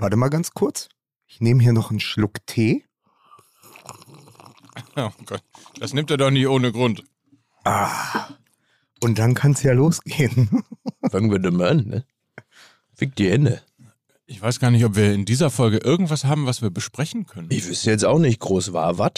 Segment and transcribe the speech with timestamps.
[0.00, 0.88] Warte mal ganz kurz.
[1.26, 2.84] Ich nehme hier noch einen Schluck Tee.
[4.96, 5.42] Oh Gott,
[5.78, 7.04] das nimmt er doch nicht ohne Grund.
[7.64, 8.28] Ah.
[9.02, 10.64] Und dann kann es ja losgehen.
[11.10, 12.04] Fangen wir doch mal an, ne?
[12.94, 13.62] Fick die Hände.
[14.24, 17.48] Ich weiß gar nicht, ob wir in dieser Folge irgendwas haben, was wir besprechen können.
[17.50, 19.12] Ich wüsste jetzt auch nicht groß war, was?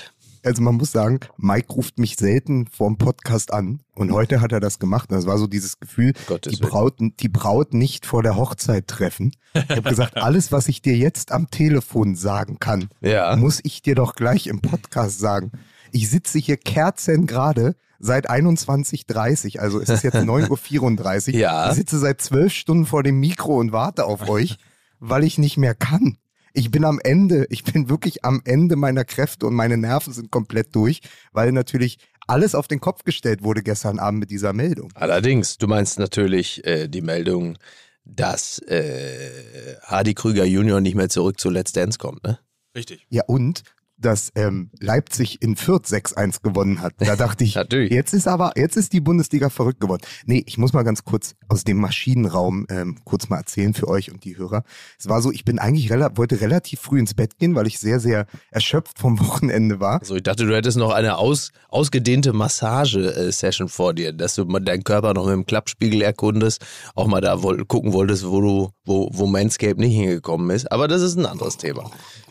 [0.45, 4.59] Also man muss sagen, Mike ruft mich selten vorm Podcast an und heute hat er
[4.61, 5.13] das gemacht.
[5.13, 6.61] Das war so dieses Gefühl, Gottes die.
[6.63, 9.33] Braut, die Braut nicht vor der Hochzeit treffen.
[9.55, 13.37] Ich habe gesagt, alles, was ich dir jetzt am Telefon sagen kann, Ja.
[13.37, 15.53] muss ich dir doch gleich im Podcast sagen.
[15.93, 21.39] Ich sitze hier kerzengerade seit 21.30 also es ist jetzt 9.34 Uhr.
[21.39, 21.69] Ja.
[21.71, 24.57] Ich sitze seit zwölf Stunden vor dem Mikro und warte auf euch,
[24.99, 26.17] weil ich nicht mehr kann.
[26.53, 30.31] Ich bin am Ende, ich bin wirklich am Ende meiner Kräfte und meine Nerven sind
[30.31, 31.01] komplett durch,
[31.33, 34.93] weil natürlich alles auf den Kopf gestellt wurde gestern Abend mit dieser Meldung.
[34.95, 37.59] Allerdings, du meinst natürlich äh, die Meldung,
[38.05, 42.39] dass äh, Hardy Krüger Junior nicht mehr zurück zu Let's Dance kommt, ne?
[42.75, 43.07] Richtig.
[43.11, 43.63] Ja, und
[44.05, 46.95] dass ähm, Leipzig in Fürth 6-1 gewonnen hat.
[46.99, 47.91] Da dachte ich, Natürlich.
[47.91, 50.03] jetzt ist aber, jetzt ist die Bundesliga verrückt geworden.
[50.27, 54.11] Nee, ich muss mal ganz kurz aus dem Maschinenraum ähm, kurz mal erzählen für euch
[54.11, 54.65] und die Hörer.
[54.99, 57.79] Es war so, ich bin eigentlich rela wollte relativ früh ins Bett gehen, weil ich
[57.79, 60.01] sehr, sehr erschöpft vom Wochenende war.
[60.01, 64.61] Also ich dachte, du hättest noch eine aus, ausgedehnte Massage-Session vor dir, dass du mal
[64.61, 68.71] deinen Körper noch mit dem Klappspiegel erkundest, auch mal da woll gucken wolltest, wo du,
[68.85, 70.71] wo, wo Manscape nicht hingekommen ist.
[70.71, 71.91] Aber das ist ein anderes Thema.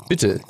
[0.10, 0.42] Bitte.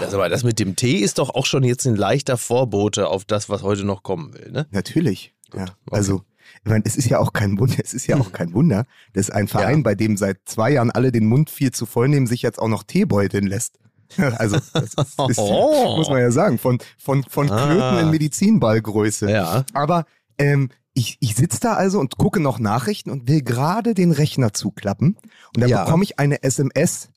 [0.00, 3.24] Das, aber das mit dem Tee ist doch auch schon jetzt ein leichter Vorbote auf
[3.24, 4.66] das, was heute noch kommen will, ne?
[4.70, 5.34] Natürlich.
[5.54, 5.62] ja.
[5.62, 5.72] okay.
[5.90, 6.22] Also,
[6.64, 9.30] ich meine, es ist ja auch kein Wunder, es ist ja auch kein Wunder, dass
[9.30, 9.82] ein Verein, Ja.
[9.82, 12.68] bei dem seit zwei Jahren alle den Mund viel zu voll nehmen, sich jetzt auch
[12.68, 13.78] noch Teebeuteln lässt.
[14.16, 14.98] Also, das ist,
[15.30, 15.96] ist, Oh.
[15.96, 17.66] muss man ja sagen, von, von, von Ah.
[17.66, 19.30] Klöten in Medizinballgröße.
[19.30, 19.64] Ja.
[19.72, 20.04] Aber
[20.38, 24.52] ähm, ich, ich sitze da also und gucke noch Nachrichten und will gerade den Rechner
[24.52, 25.16] zuklappen.
[25.54, 25.84] Und dann Ja.
[25.84, 27.08] bekomme ich eine SMS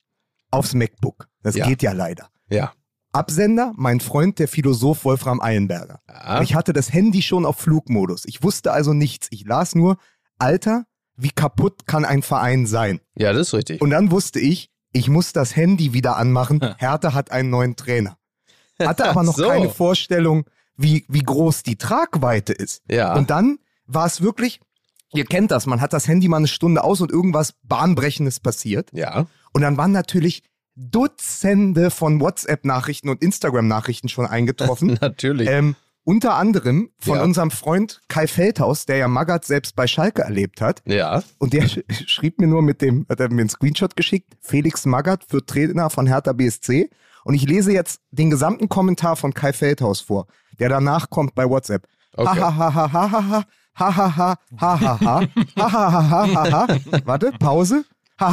[0.49, 1.27] aufs MacBook.
[1.43, 1.67] Das Ja.
[1.67, 2.29] geht ja leider.
[2.49, 2.73] Ja.
[3.13, 6.01] Absender, mein Freund, der Philosoph Wolfram Eilenberger.
[6.07, 6.41] Ja.
[6.41, 8.23] Ich hatte das Handy schon auf Flugmodus.
[8.25, 9.27] Ich wusste also nichts.
[9.31, 9.97] Ich las nur,
[10.37, 12.99] Alter, wie kaputt kann ein Verein sein?
[13.15, 13.81] ja, das ist richtig.
[13.81, 16.59] Und dann wusste ich, ich muss das Handy wieder anmachen.
[16.77, 18.17] Hertha hat einen neuen Trainer.
[18.79, 19.47] Hatte aber noch So.
[19.47, 22.83] keine Vorstellung, wie, wie groß die Tragweite ist.
[22.89, 23.15] Ja.
[23.15, 23.57] Und dann
[23.87, 24.59] war es wirklich,
[25.13, 28.89] ihr kennt das, man hat das Handy mal eine Stunde aus und irgendwas Bahnbrechendes passiert.
[28.93, 29.25] ja.
[29.53, 30.43] Und dann waren natürlich
[30.77, 34.97] Dutzende von WhatsApp-Nachrichten und Instagram-Nachrichten schon eingetroffen.
[35.01, 35.49] Natürlich.
[35.49, 37.23] ähm, unter anderem von Ja.
[37.23, 40.81] unserem Freund Kai Feldhaus, der ja Magath selbst bei Schalke erlebt hat.
[40.85, 41.21] ja.
[41.39, 44.85] Und der sch schrieb mir nur mit dem, hat er mir einen Screenshot geschickt, Felix
[44.85, 46.89] Magath für Trainer von Hertha BSC.
[47.25, 50.27] Und ich lese jetzt den gesamten Kommentar von Kai Feldhaus vor,
[50.59, 51.85] der danach kommt bei WhatsApp.
[52.15, 52.39] Okay.
[52.39, 53.41] Ha ha ha ha ha ha
[53.75, 55.27] ha ha ha ha ha ha ha
[55.57, 57.83] ha ha ha ha ha Warte, Pause
[58.17, 58.29] dann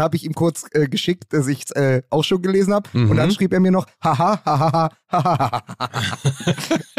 [0.00, 2.88] habe ich ihm kurz äh, geschickt, dass ich es äh, auch schon gelesen habe.
[2.92, 3.10] Mhm.
[3.10, 3.86] Und dann schrieb er mir noch,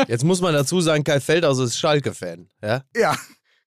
[0.08, 2.48] Jetzt muss man dazu sagen, Kai Feldhaus ist Schalke-Fan.
[2.62, 2.84] Ja?
[2.96, 3.16] ja,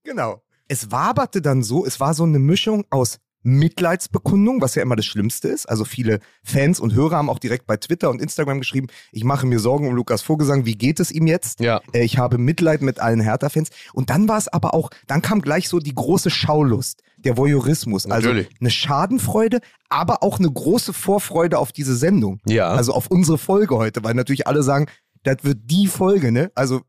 [0.04, 0.42] genau.
[0.68, 5.06] Es waberte dann so, es war so eine Mischung aus Mitleidsbekundung, was ja immer das
[5.06, 5.66] Schlimmste ist.
[5.66, 9.46] Also viele Fans und Hörer haben auch direkt bei Twitter und Instagram geschrieben, ich mache
[9.46, 11.60] mir Sorgen um Lukas Vogelsang, wie geht es ihm jetzt?
[11.60, 11.80] Ja.
[11.92, 13.70] Äh, Ich habe Mitleid mit allen Hertha-Fans.
[13.92, 18.06] Und dann war es aber auch, dann kam gleich so die große Schaulust, der Voyeurismus.
[18.06, 18.46] Natürlich.
[18.46, 22.40] Also eine Schadenfreude, aber auch eine große Vorfreude auf diese Sendung.
[22.46, 22.68] Ja.
[22.68, 24.86] Also auf unsere Folge heute, weil natürlich alle sagen,
[25.24, 26.50] das wird die Folge, ne?
[26.54, 26.82] Also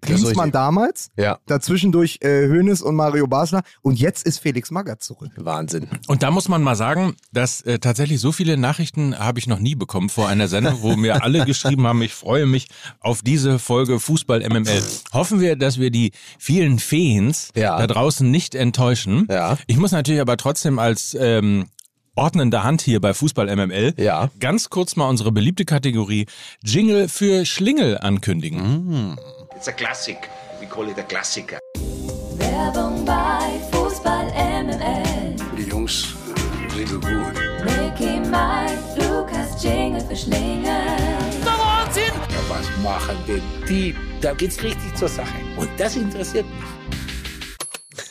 [0.00, 0.52] Klinsmann richtig.
[0.52, 1.38] damals, Ja.
[1.46, 5.30] dazwischendurch äh, Hoeneß und Mario Basler und jetzt ist Felix Magath zurück.
[5.36, 5.88] Wahnsinn.
[6.08, 9.58] Und da muss man mal sagen, dass äh, tatsächlich so viele Nachrichten habe ich noch
[9.58, 12.68] nie bekommen vor einer Sendung, wo mir alle geschrieben haben, ich freue mich
[13.00, 14.82] auf diese Folge Fußball MML.
[15.12, 17.78] Hoffen wir, dass wir die vielen Fans Ja.
[17.78, 19.26] da draußen nicht enttäuschen.
[19.30, 19.58] Ja.
[19.66, 21.66] Ich muss natürlich aber trotzdem als ähm,
[22.16, 24.30] ordnende Hand hier bei Fußball MML Ja.
[24.40, 26.26] ganz kurz mal unsere beliebte Kategorie
[26.62, 29.16] Jingle für Schlingel ankündigen.
[29.60, 30.26] It's a classic.
[30.58, 31.58] We call it a Klassiker.
[32.38, 34.32] Werbung bei Fußball
[34.64, 35.36] MML.
[35.54, 36.14] Die Jungs
[36.74, 37.34] sind so gut.
[37.66, 40.64] Mickey, Mike, Lukas, Jingle für Schlingel.
[41.44, 43.94] Ja, was machen denn die?
[44.22, 45.34] Da geht's richtig zur Sache.
[45.58, 46.64] Und das interessiert mich.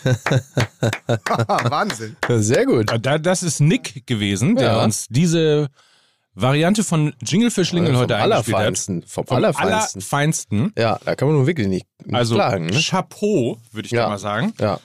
[1.72, 2.16] Wahnsinn.
[2.30, 2.92] Sehr gut.
[3.02, 4.84] Da, das ist Nick gewesen, der Ja.
[4.84, 5.70] uns diese
[6.42, 8.62] Variante von Jingle für Schlingel Vom heute eingespielt hat.
[8.62, 9.04] Allerfeinsten.
[9.04, 10.00] Vom, Vom Allerfeinsten.
[10.02, 10.74] Allerfeinsten.
[10.78, 12.68] Ja, da kann man nun wirklich nicht, nicht Also klagen.
[12.68, 12.80] Ne?
[12.82, 14.04] Chapeau, würde ich Ja.
[14.04, 14.54] da mal sagen.
[14.60, 14.80] Ja.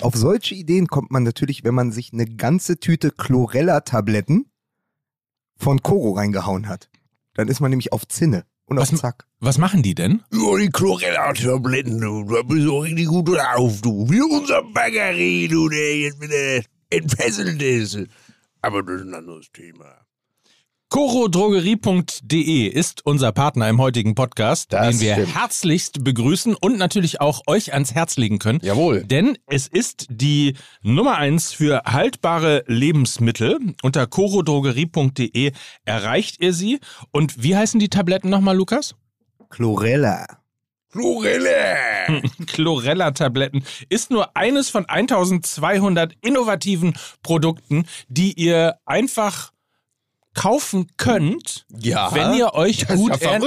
[0.00, 4.46] Auf solche Ideen kommt man natürlich, wenn man sich eine ganze Tüte Chlorella-Tabletten
[5.56, 6.88] von Koro reingehauen hat.
[7.34, 9.26] Dann ist man nämlich auf Zinne und auf Was- Zack.
[9.38, 10.22] Was machen die denn?
[10.32, 14.08] Ja, die Chlorella-Tabletten, du, da bist du richtig gut drauf, du.
[14.10, 17.98] Wie unser Baggerie, du, der jetzt wieder entfesselt ist.
[18.62, 19.86] Aber das ist ein anderes Thema.
[20.90, 25.34] Corodrogerie.de ist unser Partner im heutigen Podcast, Das den wir stimmt.
[25.36, 28.58] herzlichst begrüßen und natürlich auch euch ans Herz legen können.
[28.60, 29.04] Jawohl.
[29.04, 33.60] Denn es ist die Nummer eins für haltbare Lebensmittel.
[33.82, 35.52] Unter corodrogerie.de
[35.84, 36.80] erreicht ihr sie.
[37.12, 38.96] Und wie heißen die Tabletten nochmal, Lukas?
[39.48, 40.26] Chlorella.
[40.90, 42.20] Chlorella!
[42.48, 49.52] Chlorella-Tabletten ist nur eines von 1200 innovativen Produkten, die ihr einfach
[50.34, 52.14] kaufen könnt, Ja.
[52.14, 53.40] wenn ihr euch gut ja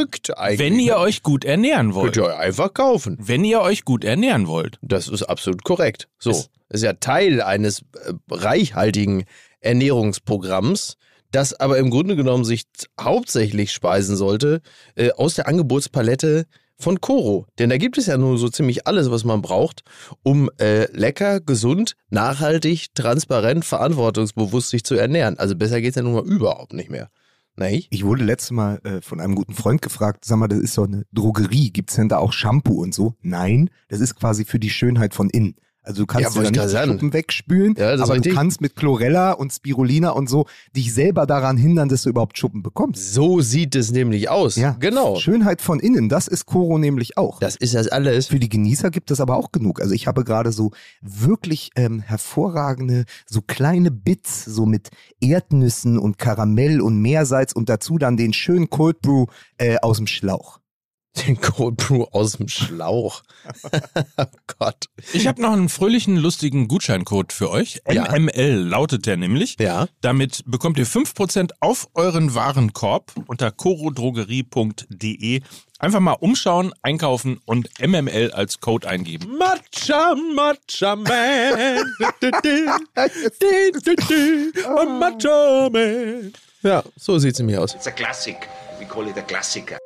[0.59, 2.13] wenn ihr euch gut ernähren wollt.
[2.13, 3.17] Könnt ihr einfach kaufen.
[3.21, 4.77] Wenn ihr euch gut ernähren wollt.
[4.81, 6.07] Das ist absolut korrekt.
[6.19, 9.23] So, Ist- ist ja Teil eines äh, reichhaltigen
[9.61, 10.97] Ernährungsprogramms,
[11.31, 12.63] das aber im Grunde genommen sich
[12.99, 14.61] hauptsächlich speisen sollte
[14.95, 16.45] äh, aus der Angebotspalette
[16.83, 17.47] von Coro.
[17.57, 19.83] Denn da gibt es ja nur so ziemlich alles, was man braucht,
[20.21, 25.39] um äh, lecker, gesund, nachhaltig, transparent, verantwortungsbewusst sich zu ernähren.
[25.39, 27.09] Also besser geht's ja nun mal überhaupt nicht mehr.
[27.55, 27.87] Nicht?
[27.91, 30.87] Ich wurde letztes Mal äh, von einem guten Freund gefragt, sag mal, das ist doch
[30.87, 33.13] eine Drogerie, gibt's denn da auch Shampoo und so?
[33.21, 35.55] Nein, das ist quasi für die Schönheit von innen.
[35.83, 36.87] Also du kannst Ja, dir nicht die.
[36.87, 40.45] Schuppen wegspülen, Ja, das aber du kannst mit Chlorella und Spirulina und so
[40.75, 43.13] dich selber daran hindern, dass du überhaupt Schuppen bekommst.
[43.13, 44.55] So sieht es nämlich aus.
[44.55, 45.17] Ja, Genau.
[45.17, 47.39] Schönheit von innen, das ist Coro nämlich auch.
[47.39, 48.27] Das ist das alles.
[48.27, 49.81] Für die Genießer gibt es aber auch genug.
[49.81, 50.71] Also ich habe gerade so
[51.01, 54.89] wirklich ähm, hervorragende, so kleine Bits, so mit
[55.19, 59.25] Erdnüssen und Karamell und Meersalz und dazu dann den schönen Cold Brew
[59.57, 60.59] äh, aus dem Schlauch.
[61.17, 63.21] Den Cold Brew aus dem Schlauch.
[64.17, 64.25] oh
[64.57, 64.85] Gott.
[65.13, 67.81] Ich habe noch einen fröhlichen, lustigen Gutscheincode für euch.
[67.89, 68.17] Ja.
[68.17, 69.57] MML lautet der nämlich.
[69.59, 69.87] Ja.
[70.01, 75.41] Damit bekommt ihr 5% auf euren Warenkorb unter corodrogerie.de.
[75.77, 79.37] Einfach mal umschauen, einkaufen und MML als Code eingeben.
[79.37, 81.09] Matcha, Matcha Man.
[84.99, 86.33] Matcha Man.
[86.63, 87.75] Ja, so sieht's nämlich aus.
[87.75, 88.47] It's a classic.
[88.79, 89.77] We call it a Klassiker.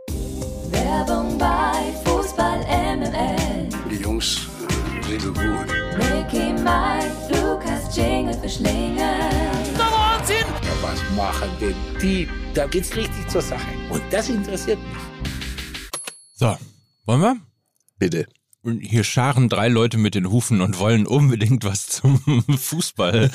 [6.68, 8.98] Mike, Lukas, Jingle für Schlingel.
[9.78, 10.20] Ja,
[10.82, 12.28] was machen denn die?
[12.54, 13.66] Da geht's richtig zur Sache.
[13.90, 15.32] Und das interessiert mich.
[16.34, 16.58] So,
[17.06, 17.38] wollen wir?
[17.98, 18.28] Bitte.
[18.64, 22.20] Und Hier scharen drei Leute mit den Hufen und wollen unbedingt was zum
[22.58, 23.32] Fußball.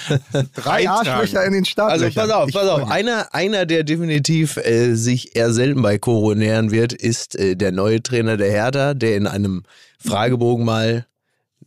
[0.55, 0.87] Drei.
[0.91, 2.29] Arschlöcher in den Also Startlöchern.
[2.29, 2.91] pass auf, Ich pass auf.
[2.91, 7.73] Einer, einer, der definitiv äh, sich eher selten bei Koro nähern wird, ist äh, der
[7.73, 9.63] neue Trainer der Hertha, der in einem
[9.99, 11.07] Fragebogen mal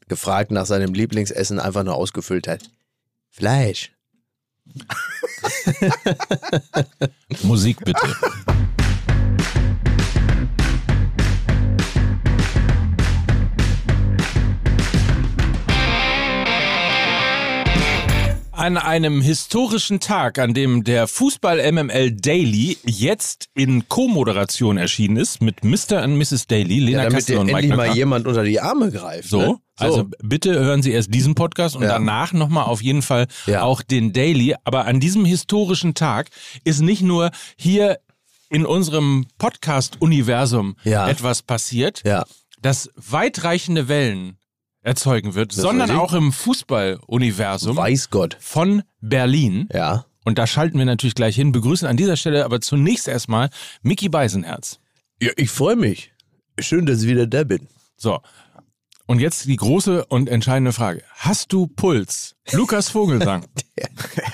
[0.08, 2.70] gefragt nach seinem Lieblingsessen einfach nur ausgefüllt hat.
[3.30, 3.92] Fleisch.
[7.44, 8.16] Musik bitte.
[18.52, 25.42] An einem historischen Tag, an dem der Fußball MML Daily jetzt in Co-Moderation erschienen ist
[25.42, 26.02] mit Mr.
[26.04, 26.48] und Mrs.
[26.48, 27.96] Daily, Lena Ja, damit Kassel dir und Mike endlich mal Nöcker.
[27.98, 29.30] jemand unter die Arme greift.
[29.30, 29.58] So, ne?
[29.78, 31.90] Also bitte hören Sie erst diesen Podcast und Ja.
[31.90, 33.64] danach nochmal auf jeden Fall Ja.
[33.64, 34.56] auch den Daily.
[34.64, 36.30] Aber an diesem historischen Tag
[36.64, 38.00] ist nicht nur hier
[38.50, 41.08] in unserem Podcast-Universum Ja.
[41.10, 42.26] etwas passiert, Ja.
[42.62, 44.38] das weitreichende Wellen
[44.82, 48.38] erzeugen wird, ist sondern auch im Fußball-Universum Weiß Gott.
[48.40, 49.68] von Berlin.
[49.74, 50.06] Ja.
[50.24, 51.52] Und da schalten wir natürlich gleich hin.
[51.52, 53.50] Begrüßen an dieser Stelle aber zunächst erstmal
[53.82, 54.80] Mickey Beisenherz.
[55.22, 56.12] Ja, ich freue mich.
[56.60, 57.68] Schön, dass ich wieder da bin.
[57.98, 58.20] So.
[59.08, 61.04] Und jetzt die große und entscheidende Frage.
[61.14, 62.36] Hast du Puls?
[62.52, 63.46] Lukas Vogelsang.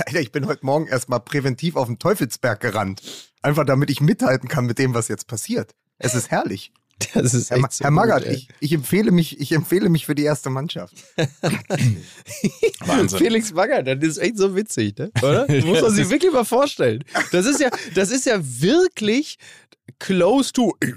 [0.06, 3.02] Alter, ich bin heute Morgen erstmal präventiv auf den Teufelsberg gerannt.
[3.42, 5.76] Einfach damit ich mithalten kann mit dem, was jetzt passiert.
[5.98, 6.72] Es ist herrlich.
[7.14, 10.16] Das ist Herr, echt so Herr Magath, ich, ich, empfehle mich, ich empfehle mich für
[10.16, 10.96] die erste Mannschaft.
[12.86, 13.20] Wahnsinn.
[13.20, 15.12] Felix Magath, das ist echt so witzig, ne?
[15.22, 15.48] oder?
[15.48, 17.04] Das muss man sich wirklich mal vorstellen.
[17.32, 19.38] Das ist ja, das ist ja wirklich
[20.00, 20.76] close to.
[20.82, 20.94] Ich,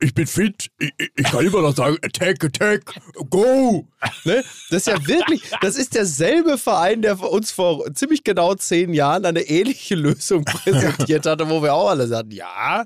[0.00, 0.68] ich bin fit.
[0.78, 2.82] Ich, ich kann immer noch sagen, attack, attack,
[3.30, 3.86] go.
[4.24, 4.44] Ne?
[4.70, 9.24] Das ist ja wirklich, das ist derselbe Verein, der uns vor ziemlich genau zehn Jahren
[9.24, 12.84] eine ähnliche Lösung präsentiert hatte, wo wir auch alle sagten, ja,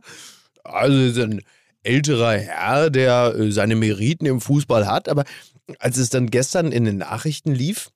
[0.65, 1.43] also ein
[1.89, 5.25] älterer Herr, der äh, seine Meriten im Fußball hat, aber
[5.79, 7.91] als es dann gestern in den Nachrichten lief,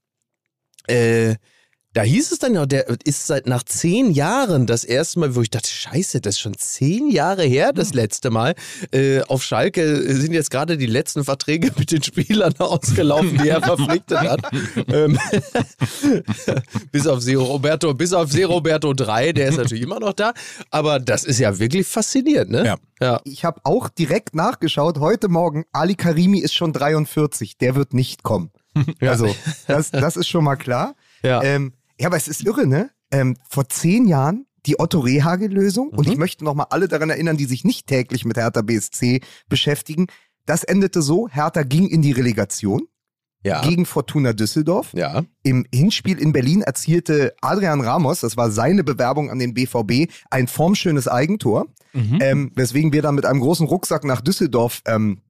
[0.88, 1.36] äh,
[1.94, 5.42] Da hieß es dann ja, der ist seit nach zehn Jahren das erste Mal, wo
[5.42, 8.54] ich dachte, scheiße, das ist schon zehn Jahre her, das letzte Mal.
[8.92, 13.60] Äh, auf Schalke sind jetzt gerade die letzten Verträge mit den Spielern ausgelaufen, die er
[13.62, 14.40] verpflichtet hat.
[14.88, 15.18] ähm,
[16.92, 20.32] bis auf Se Roberto, bis auf Se Roberto 3, der ist natürlich immer noch da.
[20.70, 22.64] Aber das ist ja wirklich faszinierend, ne?
[22.64, 22.76] Ja.
[23.02, 23.20] ja.
[23.24, 28.22] Ich habe auch direkt nachgeschaut, heute Morgen, Ali Karimi ist schon 43, der wird nicht
[28.22, 28.50] kommen.
[29.00, 29.34] Also,
[29.66, 30.94] das, das ist schon mal klar.
[31.22, 31.42] Ja.
[31.42, 32.90] Ähm, ja, aber es ist irre, ne?
[33.10, 36.12] Ähm, vor zehn Jahren die Otto Rehagel-Lösung und Mhm.
[36.12, 40.06] ich möchte nochmal alle daran erinnern, die sich nicht täglich mit Hertha BSC beschäftigen.
[40.46, 42.82] Das endete so, Hertha ging in die Relegation
[43.44, 43.60] Ja.
[43.62, 44.92] gegen Fortuna Düsseldorf.
[44.94, 45.24] Ja.
[45.42, 50.46] Im Hinspiel in Berlin erzielte Adrian Ramos, das war seine Bewerbung an den BVB, ein
[50.46, 51.66] formschönes Eigentor,
[52.20, 55.20] ähm, weswegen wir dann mit einem großen Rucksack nach Düsseldorf ähm,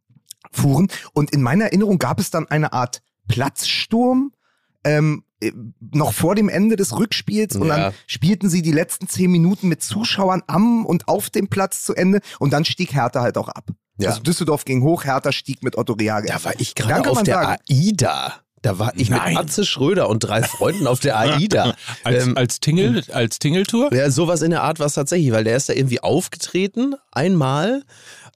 [0.52, 0.88] fuhren.
[1.14, 4.32] Und in meiner Erinnerung gab es dann eine Art Platzsturm.
[4.84, 5.31] Ähm, äh,
[5.92, 7.76] noch vor dem Ende des Rückspiels und Ja.
[7.76, 11.94] dann spielten sie die letzten zehn Minuten mit Zuschauern am und auf dem Platz zu
[11.94, 13.70] Ende und dann stieg Hertha halt auch ab.
[13.98, 14.10] Ja.
[14.10, 16.28] Also Düsseldorf ging hoch, Hertha stieg mit Otto Rehagel.
[16.32, 18.34] Da war ich gerade auf der sagen- AIDA.
[18.62, 19.30] Da war ich Nein.
[19.34, 21.74] mit Atze Schröder und drei Freunden auf der AIDA.
[22.04, 23.92] Als, Ähm, als Tingle, als Tingeltour?
[23.92, 27.82] Ja, sowas in der Art war es tatsächlich, weil der ist da irgendwie aufgetreten, einmal.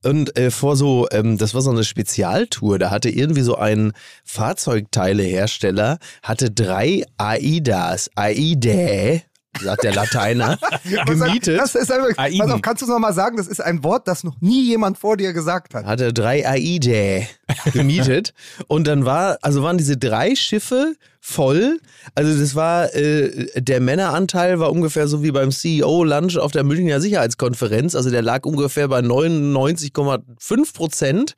[0.07, 3.93] Und äh, vor so, ähm, das war so eine Spezialtour, da hatte irgendwie so ein
[4.25, 9.23] Fahrzeugteilehersteller, hatte drei AIDAs, AIDA,
[9.61, 10.59] sagt der Lateiner,
[11.07, 11.59] gemietet.
[11.59, 14.25] Das ist einfach, pass auf, kannst du noch mal sagen, das ist ein Wort, das
[14.25, 15.85] noch nie jemand vor dir gesagt hat.
[15.85, 17.27] hatte drei AIDA
[17.73, 18.33] gemietet
[18.69, 20.95] und dann war, also waren diese drei Schiffe
[21.27, 21.81] voll.
[22.15, 27.01] Also das war, äh, der Männeranteil war ungefähr so wie beim CEO-Lunch auf der Münchner
[27.01, 27.97] Sicherheitskonferenz.
[27.97, 31.35] Also der lag ungefähr bei 99,5 Prozent.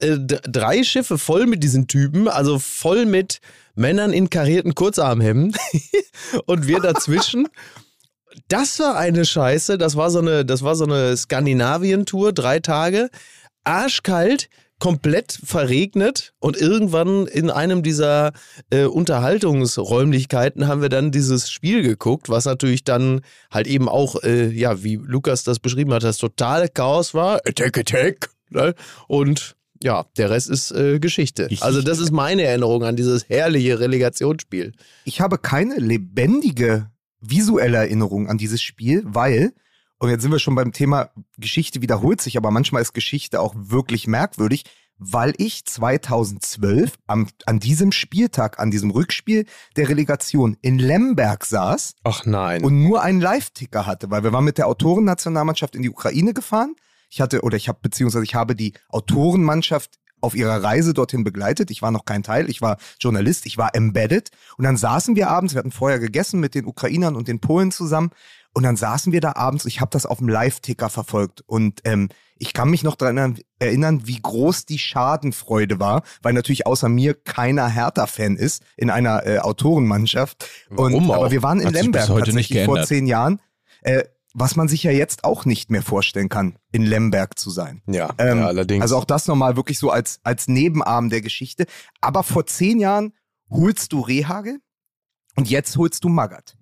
[0.00, 3.40] Äh, drei Schiffe voll mit diesen Typen, also voll mit
[3.76, 5.56] Männern in karierten Kurzarmhemden
[6.46, 7.46] und wir dazwischen.
[8.48, 9.78] Das war eine Scheiße.
[9.78, 13.10] Das war so eine, das war so eine Skandinavien-Tour, drei Tage.
[13.64, 18.32] Arschkalt, komplett verregnet und irgendwann in einem dieser
[18.70, 24.48] äh, Unterhaltungsräumlichkeiten haben wir dann dieses Spiel geguckt, was natürlich dann halt eben auch, äh,
[24.48, 27.40] ja, wie Lukas das beschrieben hat, das totale Chaos war.
[27.46, 28.30] Attack, attack.
[28.50, 28.74] Ne?
[29.08, 31.46] Und ja, der Rest ist äh, Geschichte.
[31.50, 34.72] Ich- also das ist meine Erinnerung an dieses herrliche Relegationsspiel.
[35.04, 36.90] Ich habe keine lebendige
[37.20, 39.52] visuelle Erinnerung an dieses Spiel, weil,
[39.98, 43.54] und jetzt sind wir schon beim Thema Geschichte wiederholt sich, aber manchmal ist Geschichte auch
[43.56, 44.64] wirklich merkwürdig,
[44.98, 49.44] weil ich 2012 am, an diesem Spieltag, an diesem Rückspiel
[49.76, 52.64] der Relegation in Lemberg saß Ach nein.
[52.64, 56.74] und nur einen Live-Ticker hatte, weil wir waren mit der Autorennationalmannschaft in die Ukraine gefahren.
[57.16, 61.70] Ich hatte, oder ich habe, beziehungsweise ich habe die Autorenmannschaft auf ihrer Reise dorthin begleitet.
[61.70, 64.30] Ich war noch kein Teil, ich war Journalist, ich war embedded.
[64.58, 67.72] Und dann saßen wir abends, wir hatten vorher gegessen mit den Ukrainern und den Polen
[67.72, 68.10] zusammen.
[68.52, 71.42] Und dann saßen wir da abends, ich habe das auf dem Live-Ticker verfolgt.
[71.46, 76.66] Und ähm, ich kann mich noch daran erinnern, wie groß die Schadenfreude war, weil natürlich
[76.66, 80.46] außer mir keiner Hertha-Fan ist in einer äh, Autorenmannschaft.
[80.68, 81.14] Und, Warum auch?
[81.14, 83.40] aber wir waren in Hat Lemberg bis heute nicht vor zehn Jahren.
[83.80, 84.04] Äh,
[84.38, 87.80] was man sich ja jetzt auch nicht mehr vorstellen kann, in Lemberg zu sein.
[87.86, 88.82] ja, Ähm, ja, allerdings.
[88.82, 91.64] Also auch das nochmal wirklich so als, als Nebenarm der Geschichte.
[92.02, 93.14] Aber vor zehn Jahren
[93.48, 94.58] holst du Rehagel
[95.36, 96.54] und jetzt holst du Magath.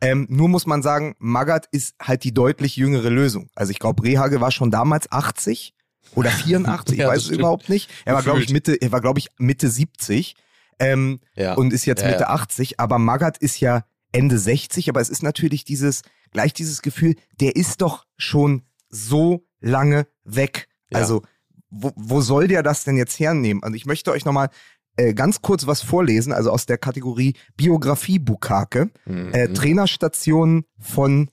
[0.00, 3.50] Ähm, nur muss man sagen, Magath ist halt die deutlich jüngere Lösung.
[3.54, 5.74] Also ich glaube, Rehagel war schon damals 80
[6.14, 7.40] oder 84, Ja, ich weiß es stimmt.
[7.40, 7.90] überhaupt nicht.
[8.06, 8.48] Er war, glaube ich.
[8.50, 10.34] Mitte, er war, glaube ich, Mitte 70
[10.78, 11.54] ähm, ja.
[11.54, 12.30] und ist jetzt Ja, Mitte ja.
[12.30, 17.16] 80, aber Magath ist ja Ende 60, aber es ist natürlich dieses, gleich dieses Gefühl,
[17.40, 20.68] der ist doch schon so lange weg.
[20.90, 20.98] Ja.
[20.98, 21.22] Also,
[21.70, 23.62] wo, wo soll der das denn jetzt hernehmen?
[23.62, 24.50] Und ich möchte euch nochmal
[24.96, 29.32] äh, ganz kurz was vorlesen, also aus der Kategorie Biografie Bukake, Mhm.
[29.32, 31.30] äh, Trainerstation von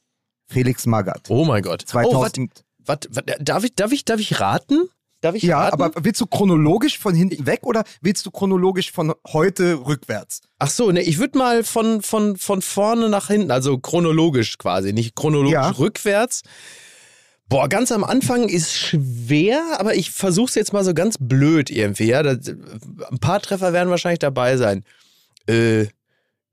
[0.47, 1.29] Felix Magath.
[1.29, 1.83] oh mein Gott.
[1.93, 4.87] Oh, wat, 2000, wat, wat, darf, ich, darf, ich, darf ich raten?
[5.21, 5.81] Darf ich ja, raten?
[5.81, 10.41] aber willst du chronologisch von hinten weg oder willst du chronologisch von heute rückwärts?
[10.59, 14.93] Ach so, ne, ich würde mal von, von, von vorne nach hinten, also chronologisch quasi,
[14.93, 15.69] nicht chronologisch Ja.
[15.71, 16.43] rückwärts.
[17.49, 22.05] Boah, ganz am Anfang ist schwer, aber ich versuch's jetzt mal so ganz blöd irgendwie.
[22.05, 22.21] Ja?
[22.23, 24.85] Das, ein paar Treffer werden wahrscheinlich dabei sein.
[25.47, 25.87] Äh,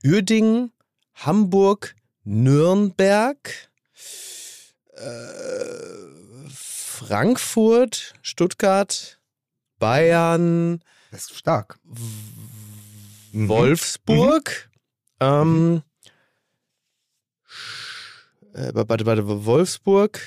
[0.05, 0.73] Uerdingen,
[1.15, 1.95] Hamburg,
[2.25, 3.37] Nürnberg,
[4.97, 6.06] äh,
[6.97, 9.19] Frankfurt, Stuttgart,
[9.79, 11.79] Bayern, Das ist stark.
[13.33, 13.49] Mhm.
[13.49, 14.71] Wolfsburg.
[15.21, 15.83] Ähm,
[18.55, 20.21] äh, warte, warte, Wolfsburg.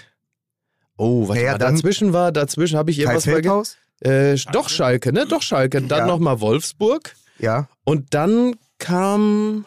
[0.97, 2.31] Oh, was Naja, dazwischen war?
[2.31, 3.75] Dazwischen habe ich irgendwas vergessen.
[4.01, 5.25] Äh, doch Schalke, ne?
[5.25, 5.81] Doch Schalke.
[5.81, 6.05] Dann Ja.
[6.05, 7.15] nochmal Wolfsburg.
[7.39, 7.67] Ja.
[7.83, 9.65] Und dann kam.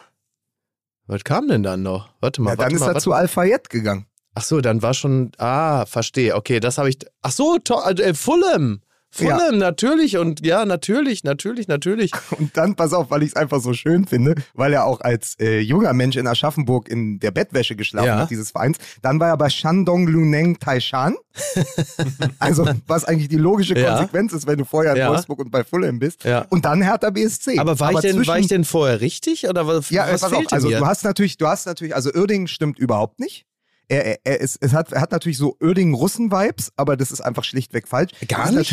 [1.07, 2.09] Was kam denn dann noch?
[2.21, 4.05] Warte mal, Ja, warte dann ist mal, er warte zu Al-Fayed gegangen.
[4.35, 5.31] Ach so, dann war schon.
[5.37, 6.35] Ah, verstehe.
[6.35, 6.97] Okay, das habe ich.
[7.21, 8.81] Ach so, to, äh, Fulham.
[9.15, 12.11] Fulham, natürlich und ja, natürlich, natürlich, natürlich.
[12.39, 15.35] Und dann, pass auf, weil ich es einfach so schön finde, weil er auch als
[15.39, 18.17] äh, junger Mensch in Aschaffenburg in der Bettwäsche geschlafen Ja.
[18.21, 18.79] hat, dieses Vereins.
[19.03, 21.13] Dann war er bei Shandong Luneng Taishan.
[22.39, 23.89] also, was eigentlich die logische Ja.
[23.97, 25.09] Konsequenz ist, wenn du vorher in Ja.
[25.09, 26.23] Wolfsburg und bei Fulham bist.
[26.23, 26.47] Ja.
[26.49, 27.59] Und dann Hertha BSC.
[27.59, 30.31] Aber war, ich, denn, war zwischen- ich denn vorher richtig oder was, Ja, was pass
[30.31, 30.79] fehlt auf, also mir?
[30.79, 33.45] du hast natürlich, du hast natürlich, also Uerdingen stimmt überhaupt nicht.
[33.89, 37.87] Er, er, ist, es hat, er hat natürlich so Uerdingen-Russen-Vibes, aber das ist einfach schlichtweg
[37.87, 38.11] falsch.
[38.27, 38.71] Gar nicht?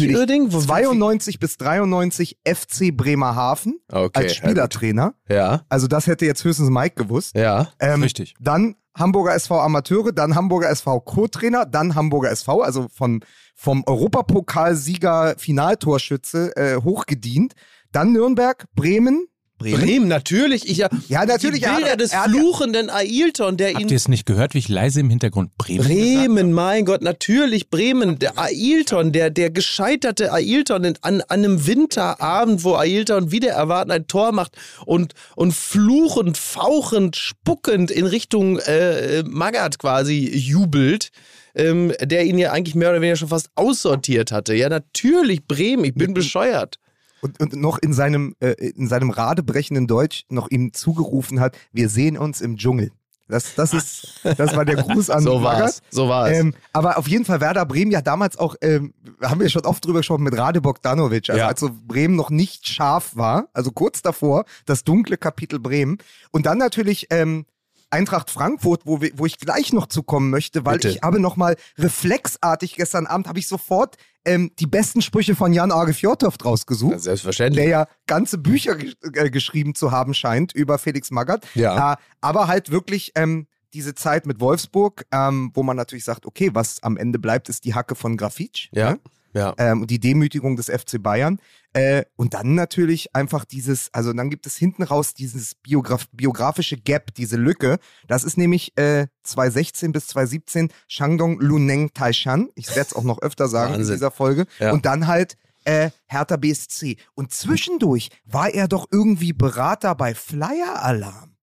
[0.52, 5.14] Wo- 92 bis 93 FC Bremerhaven Okay, als Spielertrainer.
[5.28, 7.34] Ja, Also das hätte jetzt höchstens Mike gewusst.
[7.36, 7.68] ja.
[7.80, 8.34] Ähm, Richtig.
[8.40, 13.24] Dann Hamburger SV Amateure, dann Hamburger SV Co-Trainer, dann Hamburger SV, also von,
[13.54, 17.54] vom Europapokalsieger Finaltorschütze äh, hochgedient.
[17.92, 19.26] Dann Nürnberg, Bremen.
[19.60, 20.68] Bremen, natürlich.
[20.68, 23.80] Ich, ja, Ja, natürlich, Die er Bilder des er hat ja- fluchenden Ailton, der Habt
[23.82, 27.02] ihn ihr es nicht gehört, wie ich leise im Hintergrund Bremen, gesagt Bremen, mein Gott,
[27.02, 28.18] natürlich Bremen.
[28.18, 34.06] Der Ailton, der, der gescheiterte Ailton an, an einem Winterabend, wo Ailton wieder erwarten ein
[34.06, 41.10] Tor macht und, und fluchend, fauchend, spuckend in Richtung äh, Magath quasi jubelt.
[41.52, 44.54] Ähm, der ihn ja eigentlich mehr oder weniger schon fast aussortiert hatte.
[44.54, 46.76] Ja, natürlich Bremen, ich bin bescheuert.
[47.22, 51.88] Und, und noch in seinem, äh, in seinem radebrechenden Deutsch noch ihm zugerufen hat, wir
[51.88, 52.90] sehen uns im Dschungel.
[53.28, 55.60] Das, das, ist, das war der Gruß an So Magath.
[55.60, 56.36] war's, so war's.
[56.36, 59.84] Ähm, aber auf jeden Fall Werder Bremen ja damals auch, ähm, haben wir schon oft
[59.84, 61.46] drüber gesprochen mit Rade Bogdanovic, also Ja.
[61.46, 65.98] als so Bremen noch nicht scharf war, also kurz davor, das dunkle Kapitel Bremen.
[66.32, 67.46] Und dann natürlich ähm,
[67.90, 70.90] Eintracht Frankfurt, wo, wir, wo ich gleich noch zukommen möchte, weil Bitte.
[70.90, 75.72] ich habe nochmal reflexartig gestern Abend, habe ich sofort ähm, die besten Sprüche von Jan
[75.72, 76.92] Arge Fjordhoft rausgesucht.
[76.92, 77.64] Ja, selbstverständlich.
[77.64, 81.46] Der ja ganze Bücher gesch äh, geschrieben zu haben scheint über Felix Magath.
[81.54, 81.94] Ja.
[81.94, 86.50] Äh, aber halt wirklich ähm, diese Zeit mit Wolfsburg, ähm, wo man natürlich sagt, okay,
[86.52, 88.68] was am Ende bleibt, ist die Hacke von Grafitsch.
[88.72, 89.00] Ja, ne?
[89.32, 89.54] Ja.
[89.58, 91.40] Ähm, und die Demütigung des FC Bayern.
[91.72, 96.76] Äh, und dann natürlich einfach dieses, also dann gibt es hinten raus dieses Biograf biografische
[96.76, 97.78] Gap, diese Lücke.
[98.08, 102.48] Das ist nämlich äh, 2016 bis 2017 Shandong Luneng Taishan.
[102.56, 103.92] Ich werde es auch noch öfter sagen Wahnsinn.
[103.92, 104.46] in dieser Folge.
[104.58, 104.72] Ja.
[104.72, 106.96] Und dann halt äh, Hertha BSC.
[107.14, 111.36] Und zwischendurch war er doch irgendwie Berater bei Flyer Alarm.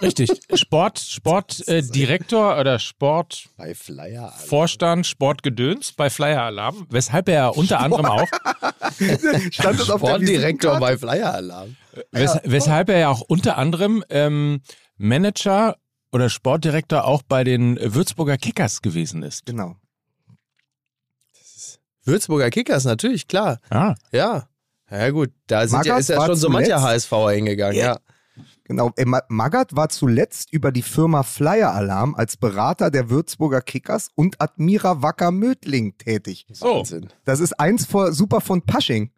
[0.00, 0.30] Richtig.
[0.54, 5.04] Sport, Sportdirektor äh, Direktor oder Sportvorstand, Bei Flyer.
[5.04, 8.26] Sportgedöns bei Flyer Alarm, weshalb er unter anderem auch,
[9.50, 11.76] Stand das Sportdirektor bei Flyer Alarm.
[12.12, 14.62] wes, weshalb er ja auch unter anderem ähm,
[14.96, 15.76] Manager
[16.12, 19.46] oder Sportdirektor auch bei den Würzburger Kickers gewesen ist.
[19.46, 19.76] Genau.
[22.04, 23.58] Würzburger Kickers, natürlich, klar.
[23.70, 24.48] Ah, Ja.
[24.90, 27.98] Ja gut, da sind ja, ist ja schon so mancher HSVer hingegangen, ja.
[28.76, 34.08] Genau, Ma- Magath war zuletzt über die Firma Flyer Alarm als Berater der Würzburger Kickers
[34.14, 36.46] und Admira Wacker Mödling tätig.
[36.52, 36.78] so.
[36.78, 37.08] Wahnsinn.
[37.24, 39.10] Das ist eins vor super von Pasching.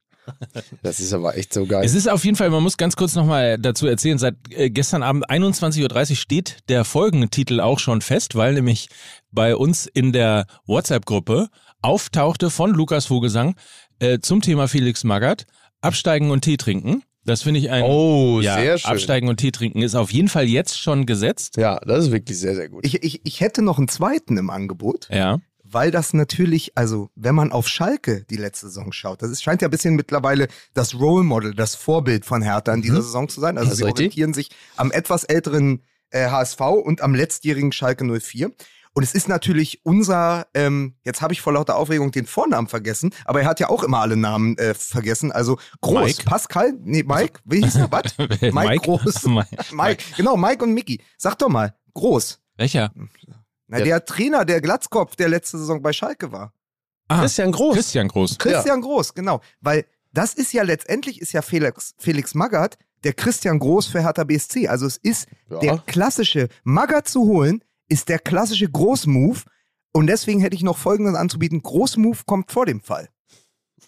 [0.82, 1.84] Das ist aber echt so geil.
[1.84, 5.02] Es ist auf jeden Fall, man muss ganz kurz nochmal dazu erzählen, seit äh, gestern
[5.02, 8.88] Abend 21.30 Uhr steht der Folgentitel auch schon fest, weil nämlich
[9.30, 11.48] bei uns in der WhatsApp-Gruppe
[11.82, 13.54] auftauchte von Lukas Vogelsang
[13.98, 15.44] äh, zum Thema Felix Magath,
[15.82, 17.02] Absteigen und Tee trinken.
[17.24, 17.82] Das finde ich ein...
[17.84, 18.90] oh, ja, sehr schön.
[18.90, 21.56] Absteigen und Tee trinken ist auf jeden Fall jetzt schon gesetzt.
[21.56, 22.84] Ja, das ist wirklich sehr, sehr gut.
[22.86, 25.38] Ich, ich, ich hätte noch einen zweiten im Angebot, Ja.
[25.62, 29.62] weil das natürlich, also wenn man auf Schalke die letzte Saison schaut, das ist, scheint
[29.62, 33.40] ja ein bisschen mittlerweile das Role Model, das Vorbild von Hertha in dieser Saison zu
[33.40, 33.56] sein.
[33.56, 38.52] Also Das sie orientieren sich am etwas älteren äh, HSV und am letztjährigen Schalke 04.
[38.96, 43.12] Und es ist natürlich unser, ähm, jetzt habe ich vor lauter Aufregung den Vornamen vergessen,
[43.24, 45.32] aber er hat ja auch immer alle Namen äh, vergessen.
[45.32, 46.22] Also Groß, Mike.
[46.24, 47.90] Pascal, nee, Mike, wie hieß er?
[47.90, 48.16] Was?
[48.18, 48.84] Mike, Mike?
[48.84, 49.24] Groß.
[49.26, 49.48] Mike.
[49.72, 51.00] Mike, genau, Mike und Mickey.
[51.18, 52.40] Sag doch mal, Groß.
[52.56, 52.92] Welcher?
[53.66, 53.84] Na, Ja.
[53.84, 56.52] der Trainer, der Glatzkopf, der letzte Saison bei Schalke war.
[57.08, 57.74] Ah, Christian Groß.
[57.74, 58.38] Christian Groß.
[58.38, 59.40] Christian Groß, genau.
[59.60, 64.22] Weil das ist ja letztendlich ist ja Felix, Felix Magath der Christian Groß für Hertha
[64.24, 64.68] BSC.
[64.68, 65.58] Also es ist Ja.
[65.58, 69.44] der klassische Magath zu holen, ist der klassische Großmove.
[69.92, 71.62] Und deswegen hätte ich noch Folgendes anzubieten.
[71.62, 73.08] Großmove kommt vor dem Fall.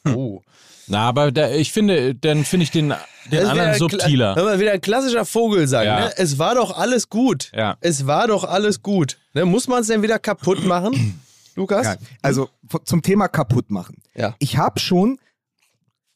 [0.04, 0.40] Oh.
[0.88, 2.94] Na, aber da, ich finde, dann finde ich den,
[3.32, 4.36] den anderen subtiler.
[4.36, 5.84] mal, wieder ein klassischer Vogelsang.
[5.84, 6.00] Ja.
[6.00, 6.12] Ne?
[6.16, 7.50] Es war doch alles gut.
[7.52, 7.76] Ja.
[7.80, 9.18] Es war doch alles gut.
[9.34, 9.44] Ne?
[9.44, 11.20] Muss man es denn wieder kaputt machen,
[11.56, 11.86] Lukas?
[11.86, 12.48] Ja, also
[12.84, 14.00] zum Thema kaputt machen.
[14.14, 14.36] Ja.
[14.38, 15.18] Ich habe schon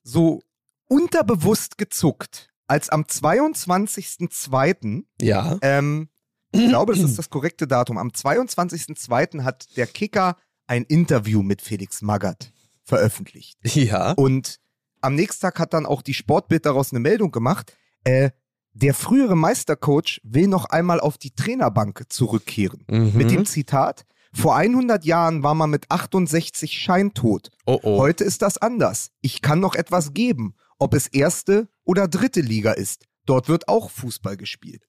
[0.05, 0.41] so
[0.87, 5.03] unterbewusst gezuckt, als am 22.02.
[5.21, 5.59] Ja.
[5.63, 6.10] Ähm,
[6.53, 7.99] ich glaube, das ist das korrekte Datum.
[7.99, 9.43] Am 22.02.
[9.43, 10.37] hat der Kicker
[10.67, 12.53] ein Interview mit Felix Magath
[12.85, 13.59] veröffentlicht.
[13.63, 14.13] Ja.
[14.13, 14.59] Und
[15.01, 17.73] am nächsten Tag hat dann auch die Sportbild daraus eine Meldung gemacht.
[18.05, 18.31] Äh,
[18.73, 22.85] der frühere Meistercoach will noch einmal auf die Trainerbank zurückkehren.
[22.89, 23.13] Mhm.
[23.15, 27.51] Mit dem Zitat, vor 100 Jahren war man mit 68 scheintot.
[27.67, 27.99] Oh oh.
[27.99, 29.11] Heute ist das anders.
[29.21, 33.07] Ich kann noch etwas geben, ob es erste oder dritte Liga ist.
[33.31, 34.83] Dort wird auch Fußball gespielt.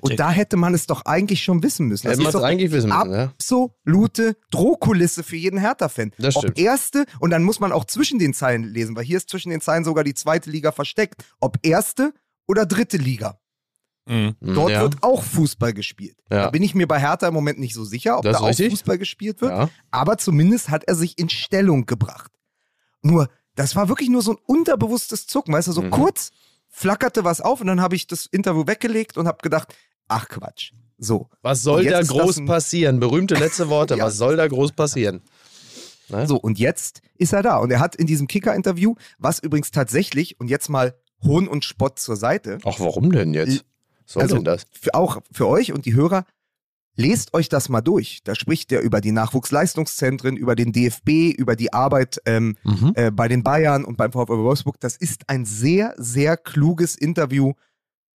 [0.00, 2.08] Und da hätte man es doch eigentlich schon wissen müssen.
[2.08, 3.24] Hätte ist man es doch eigentlich wissen müssen, ja.
[3.26, 6.10] absolute Drohkulisse für jeden Hertha-Fan.
[6.18, 6.58] Das Ob stimmt.
[6.58, 9.60] erste, und dann muss man auch zwischen den Zeilen lesen, weil hier ist zwischen den
[9.60, 11.22] Zeilen sogar die zweite Liga versteckt.
[11.38, 12.12] Ob erste
[12.48, 13.38] oder dritte Liga.
[14.06, 14.34] Mhm.
[14.40, 14.80] Dort ja.
[14.82, 16.16] wird auch Fußball gespielt.
[16.32, 16.46] Ja.
[16.46, 18.48] Da bin ich mir bei Hertha im Moment nicht so sicher, ob Das da auch
[18.48, 18.70] richtig.
[18.70, 19.52] Fußball gespielt wird.
[19.52, 19.70] Ja.
[19.92, 22.32] Aber zumindest hat er sich in Stellung gebracht.
[23.02, 25.90] Nur, das war wirklich nur so ein unterbewusstes Zucken, weißt du, so Mhm.
[25.90, 26.32] kurz
[26.74, 29.72] flackerte was auf und dann habe ich das Interview weggelegt und habe gedacht,
[30.08, 30.72] ach Quatsch.
[30.98, 31.28] So.
[31.40, 32.98] Was soll da groß passieren?
[32.98, 33.94] Berühmte letzte Worte.
[33.98, 34.06] Ja.
[34.06, 35.22] Was soll da groß passieren?
[36.26, 37.58] So, und jetzt ist er da.
[37.58, 41.98] Und er hat in diesem Kicker-Interview, was übrigens tatsächlich, und jetzt mal Hohn und Spott
[41.98, 43.64] zur Seite, Ach, warum denn jetzt?
[44.04, 44.66] Was soll also denn das?
[44.72, 46.26] Für, auch für euch und die Hörer,
[46.96, 48.20] lest euch das mal durch.
[48.24, 52.92] Da spricht er über die Nachwuchsleistungszentren, über den DFB, über die Arbeit ähm, Mhm.
[52.94, 54.78] äh, bei den Bayern und beim VfL Wolfsburg.
[54.80, 57.52] Das ist ein sehr, sehr kluges Interview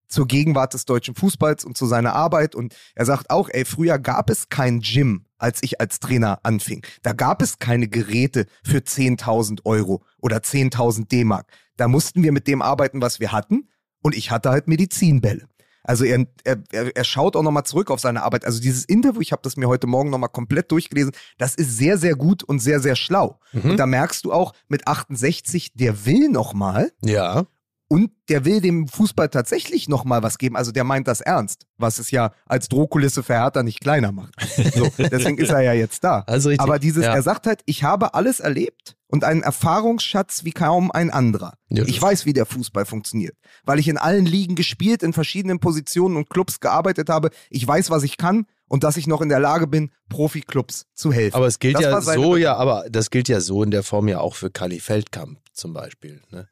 [0.08, 2.56] zur Gegenwart des deutschen Fußballs und zu seiner Arbeit.
[2.56, 6.84] Und er sagt auch, ey, früher gab es kein Gym, als ich als Trainer anfing.
[7.04, 11.46] Da gab es keine Geräte für 10.000 Euro oder 10.000 D-Mark.
[11.78, 13.70] Da mussten wir mit dem arbeiten, was wir hatten.
[14.02, 15.46] Und ich hatte halt Medizinbälle.
[15.90, 18.46] Also er, er, er schaut auch nochmal zurück auf seine Arbeit.
[18.46, 21.98] Also dieses Interview, ich habe das mir heute Morgen nochmal komplett durchgelesen, das ist sehr,
[21.98, 23.40] sehr gut und sehr, sehr schlau.
[23.54, 23.72] Mhm.
[23.72, 27.48] Und da merkst du auch, mit 68, der will nochmal Ja.
[27.88, 30.56] und der will dem Fußball tatsächlich nochmal was geben.
[30.56, 34.36] Also der meint das ernst, was es ja als Drohkulisse für Hertha nicht kleiner macht.
[34.76, 36.24] So, deswegen ist er ja jetzt da.
[36.28, 36.64] Also richtig.
[36.64, 37.16] Aber dieses, ja.
[37.16, 41.56] er sagt halt, ich habe alles erlebt und einen Erfahrungsschatz wie kaum ein anderer.
[41.70, 45.60] Ja, ich weiß, wie der Fußball funktioniert, weil ich in allen Ligen gespielt, in verschiedenen
[45.60, 47.30] Positionen und Clubs gearbeitet habe.
[47.50, 51.12] Ich weiß, was ich kann und dass ich noch in der Lage bin, Profi-Clubs zu
[51.12, 51.36] helfen.
[51.36, 53.84] Aber es gilt Das ja so, Be- ja, aber das gilt ja so in der
[53.84, 56.22] Form ja auch für Kali Feldkamp zum Beispiel.
[56.32, 56.48] Ne?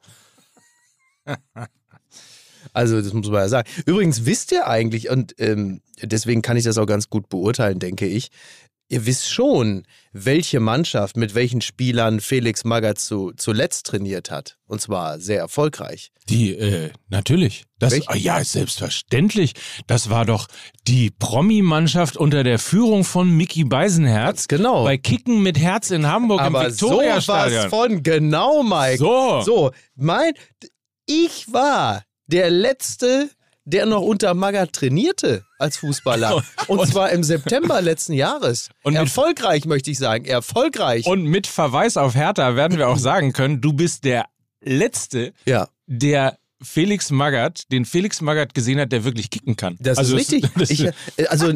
[2.74, 3.70] Also, das muss man ja sagen.
[3.86, 8.06] Übrigens wisst ihr eigentlich, und ähm, deswegen kann ich das auch ganz gut beurteilen, denke
[8.08, 8.30] ich,
[8.90, 14.58] ihr wisst schon, welche Mannschaft mit welchen Spielern Felix Magath zu, zuletzt trainiert hat.
[14.66, 16.12] Und zwar sehr erfolgreich.
[16.30, 17.66] Die, äh, natürlich.
[17.80, 18.10] Das, Welche?
[18.10, 19.54] ah, ja, selbstverständlich.
[19.86, 20.48] Das war doch
[20.88, 24.48] die Promi-Mannschaft unter der Führung von Mickey Beisenherz.
[24.48, 24.84] genau.
[24.84, 27.70] Bei Kicken mit Herz in Hamburg Aber im Viktoriastadion.
[27.70, 28.98] von genau, Mike.
[28.98, 29.42] So.
[29.42, 30.34] So, mein,
[31.06, 33.30] ich war der Letzte,
[33.68, 36.42] der noch unter Magath trainierte als Fußballer.
[36.68, 38.70] Und, zwar im September letzten Jahres.
[38.84, 40.24] Und erfolgreich, möchte ich sagen.
[40.24, 41.06] Erfolgreich.
[41.06, 44.26] Und mit Verweis auf Hertha werden wir auch sagen können, du bist der
[44.62, 49.76] Letzte, ja, der Felix Magath, den Felix Magath gesehen hat, der wirklich kicken kann.
[49.80, 50.52] das Also ist richtig.
[50.58, 50.92] das- Ich, äh,
[51.30, 51.52] also,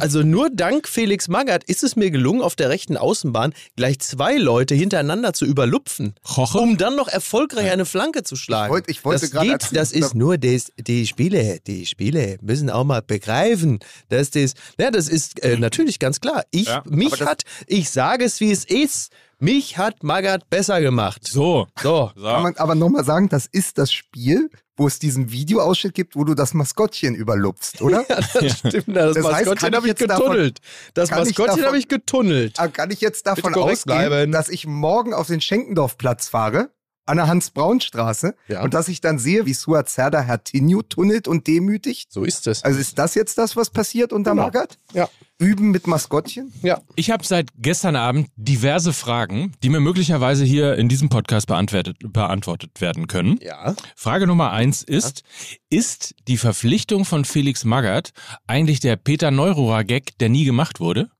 [0.00, 4.36] also nur dank Felix Magath ist es mir gelungen, auf der rechten Außenbahn gleich zwei
[4.36, 6.14] Leute hintereinander zu überlupfen.
[6.36, 6.58] Roche?
[6.58, 8.66] Um dann noch erfolgreich eine Flanke zu schlagen.
[8.66, 12.38] Ich wollte- ich wollte das gerade geht, das ist nur das, die Spiele, die Spiele
[12.40, 16.44] müssen auch mal begreifen, dass das, ja, das ist äh, natürlich ganz klar.
[16.50, 21.26] Ich, Ja, mich hat, ich sage es wie es ist, mich hat Magath besser gemacht.
[21.26, 21.66] so.
[21.82, 22.10] So.
[22.16, 22.22] so.
[22.24, 26.24] Kann man aber nochmal sagen, das ist das Spiel, wo es diesen Videoausschnitt gibt, wo
[26.24, 28.04] du das Maskottchen überlupfst, oder?
[28.08, 28.96] Ja, das stimmt.
[28.96, 30.58] Das, Das Maskottchen habe ich ich jetzt davon- getunnelt.
[30.94, 32.56] Das Maskottchen habe ich getunnelt.
[32.72, 34.32] Kann ich jetzt davon ausgehen, bleiben.
[34.32, 36.70] dass ich morgen auf den Schenkendorfplatz fahre,
[37.06, 38.62] an der Hans-Braun-Straße, Ja.
[38.62, 42.12] und dass ich dann sehe, wie Suat Serdar Hertinho tunnelt und demütigt?
[42.12, 42.62] So ist es.
[42.64, 44.42] Also ist das jetzt das, was passiert unter Genau.
[44.44, 44.76] Magath?
[44.92, 45.08] Ja.
[45.38, 46.52] Üben mit Maskottchen?
[46.62, 46.80] Ja.
[46.94, 51.98] Ich habe seit gestern Abend diverse Fragen, die mir möglicherweise hier in diesem Podcast beantwortet,
[52.12, 53.38] beantwortet werden können.
[53.42, 53.74] Ja.
[53.94, 55.22] Frage Nummer eins ist,
[55.70, 58.12] ist die Verpflichtung von Felix Magath
[58.46, 61.10] eigentlich der Peter Neururer-Gag, der nie gemacht wurde?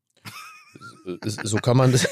[1.44, 2.08] So kann man das,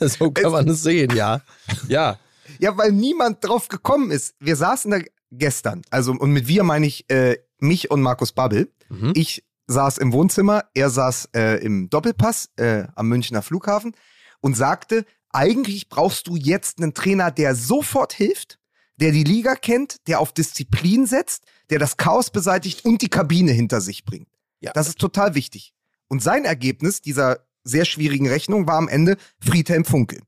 [0.18, 1.40] so kann man das sehen, ja.
[1.88, 2.18] Ja.
[2.58, 4.34] Ja, weil niemand drauf gekommen ist.
[4.40, 4.98] Wir saßen da
[5.30, 8.72] gestern, also und mit wir meine ich äh, mich und Markus Babbel.
[8.88, 9.12] Mhm.
[9.14, 13.94] Ich saß im Wohnzimmer, er saß äh, im Doppelpass äh, am Münchner Flughafen
[14.40, 18.58] und sagte, eigentlich brauchst du jetzt einen Trainer, der sofort hilft,
[18.96, 23.52] der die Liga kennt, der auf Disziplin setzt, der das Chaos beseitigt und die Kabine
[23.52, 24.28] hinter sich bringt.
[24.60, 24.72] Ja.
[24.72, 25.74] Das ist total wichtig.
[26.08, 30.20] Und sein Ergebnis dieser sehr schwierigen Rechnung war am Ende Friedhelm Funkel.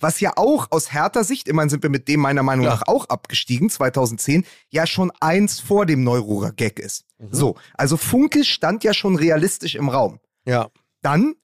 [0.00, 2.72] Was ja auch aus härter Sicht, immerhin sind wir mit dem meiner Meinung Ja.
[2.74, 7.04] nach auch abgestiegen, 2010, ja schon eins vor dem Neururer Gag ist.
[7.18, 7.28] Mhm.
[7.30, 10.18] So, also Funkel stand ja schon realistisch im Raum.
[10.46, 10.68] Ja.
[11.02, 11.34] Dann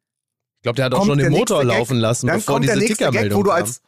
[0.59, 1.79] Ich glaube, der hat auch schon den Motor nächste Gag.
[1.79, 3.81] laufen lassen, dann bevor kommt diese der nächste Gag, wo du als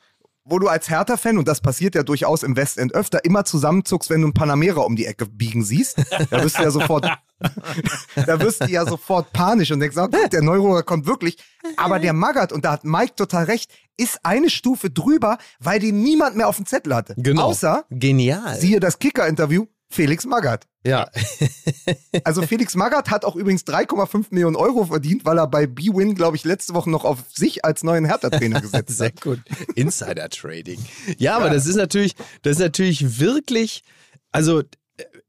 [0.45, 4.21] wo du als Hertha-Fan, und das passiert ja durchaus im Westend öfter, immer zusammenzuckst, wenn
[4.21, 5.99] du einen Panamera um die Ecke biegen siehst.
[6.31, 7.05] Da wirst du ja sofort,
[8.27, 11.39] da wirst du ja sofort panisch und denkst, oh Gott, der Neurohrer kommt wirklich.
[11.77, 16.03] Aber der Magath, und da hat Mike total recht, ist eine Stufe drüber, weil den
[16.03, 17.15] niemand mehr auf dem Zettel hatte.
[17.17, 17.45] Genau.
[17.45, 18.57] Außer, Genial.
[18.59, 20.67] siehe das Kicker-Interview, Felix Magath.
[20.85, 21.09] ja.
[22.25, 26.37] Also Felix Magath hat auch übrigens 3,5 Millionen Euro verdient, weil er bei B-Win, glaube
[26.37, 29.21] ich, letzte Woche noch auf sich als neuen Hertha-Trainer gesetzt Sehr hat.
[29.21, 29.41] gut.
[29.75, 30.79] Insider Trading.
[31.19, 33.83] Ja, aber das ist natürlich, das ist natürlich wirklich,
[34.31, 34.63] also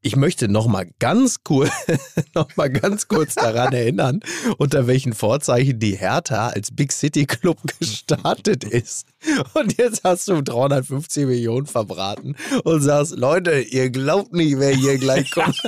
[0.04, 1.70] ich möchte noch mal ganz kurz,
[2.34, 4.20] noch mal ganz kurz daran erinnern,
[4.58, 9.06] unter welchen Vorzeichen die Hertha als Big City Club gestartet ist.
[9.54, 14.98] Und jetzt hast du 350 Millionen verbraten und sagst, Leute, ihr glaubt nicht, wer hier
[14.98, 15.58] gleich kommt.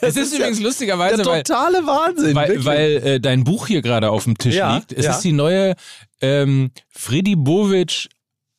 [0.00, 2.34] Es ist, übrigens der lustigerweise, weil, totale Wahnsinn.
[2.34, 4.92] weil, weil äh, dein Buch hier gerade auf dem Tisch Ja, liegt.
[4.92, 5.10] Es ja.
[5.12, 5.74] ist die neue
[6.22, 8.08] ähm, Freddy Bovic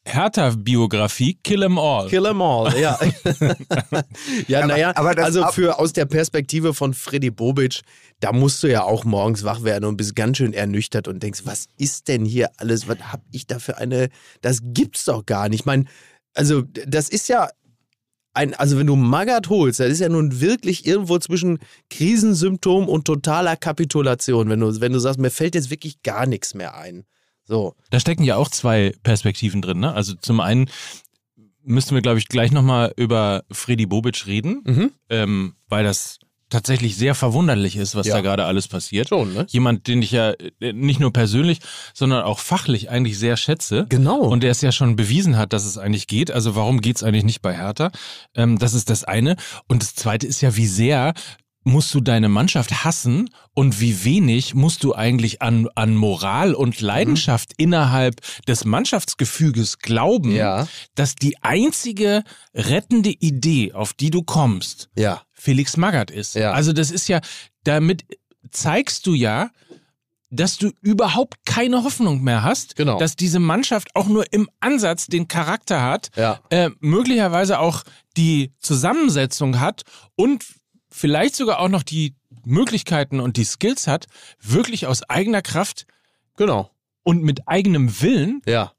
[0.07, 2.07] Hertha-Biografie Kill 'em All.
[2.09, 2.97] Kill 'em all, ja.
[4.47, 7.81] ja, Aber- naja, also für aus der Perspektive von Freddy Bobic,
[8.19, 11.41] da musst du ja auch morgens wach werden und bist ganz schön ernüchtert und denkst,
[11.43, 12.87] was ist denn hier alles?
[12.87, 14.09] Was hab ich da für eine.
[14.41, 15.59] Das gibt's doch gar nicht.
[15.61, 15.85] Ich meine,
[16.33, 17.49] also, das ist ja.
[18.33, 21.57] Ein, also wenn du Magath holst, das ist ja nun wirklich irgendwo zwischen
[21.89, 26.53] Krisensymptom und totaler Kapitulation, wenn du, wenn du sagst, mir fällt jetzt wirklich gar nichts
[26.53, 27.03] mehr ein.
[27.47, 27.75] So.
[27.89, 29.79] Da stecken ja auch zwei Perspektiven drin.
[29.79, 29.93] Ne?
[29.93, 30.69] Also zum einen
[31.63, 34.91] müssten wir, glaube ich, gleich nochmal über Freddy Bobic reden, Mhm.
[35.10, 38.15] ähm, weil das tatsächlich sehr verwunderlich ist, was Ja.
[38.15, 39.10] da gerade alles passiert.
[39.10, 39.45] Schon, ne?
[39.49, 40.31] Jemand, den ich ja
[40.62, 41.60] äh, nicht nur persönlich,
[41.93, 43.86] sondern auch fachlich eigentlich sehr schätze.
[43.89, 44.21] Genau.
[44.21, 46.31] Und der es ja schon bewiesen hat, dass es eigentlich geht.
[46.31, 47.91] Also warum geht's eigentlich nicht bei Hertha?
[48.33, 49.36] Ähm, das ist das eine.
[49.67, 51.13] Und das zweite ist ja, wie sehr
[51.67, 56.80] musst du deine Mannschaft hassen und wie wenig musst du eigentlich an, an Moral und
[56.82, 58.15] Leidenschaft innerhalb
[58.47, 60.67] des Mannschaftsgefüges glauben, Ja.
[60.95, 62.23] dass die einzige
[62.56, 65.21] rettende Idee, auf die du kommst, Ja.
[65.34, 66.36] Felix Magath ist.
[66.36, 66.51] Ja.
[66.53, 67.19] Also das ist ja,
[67.63, 68.06] damit
[68.51, 69.51] zeigst du ja,
[70.30, 72.97] dass du überhaupt keine Hoffnung mehr hast, Genau.
[72.99, 76.39] dass diese Mannschaft auch nur im Ansatz den Charakter hat, Ja.
[76.49, 77.84] äh, möglicherweise auch
[78.17, 79.84] die Zusammensetzung hat
[80.15, 80.43] und
[80.89, 84.08] vielleicht sogar auch noch die Möglichkeiten und die Skills hat,
[84.41, 85.86] wirklich aus eigener Kraft
[86.38, 86.71] Genau.
[87.04, 88.71] und mit eigenem Willen Ja.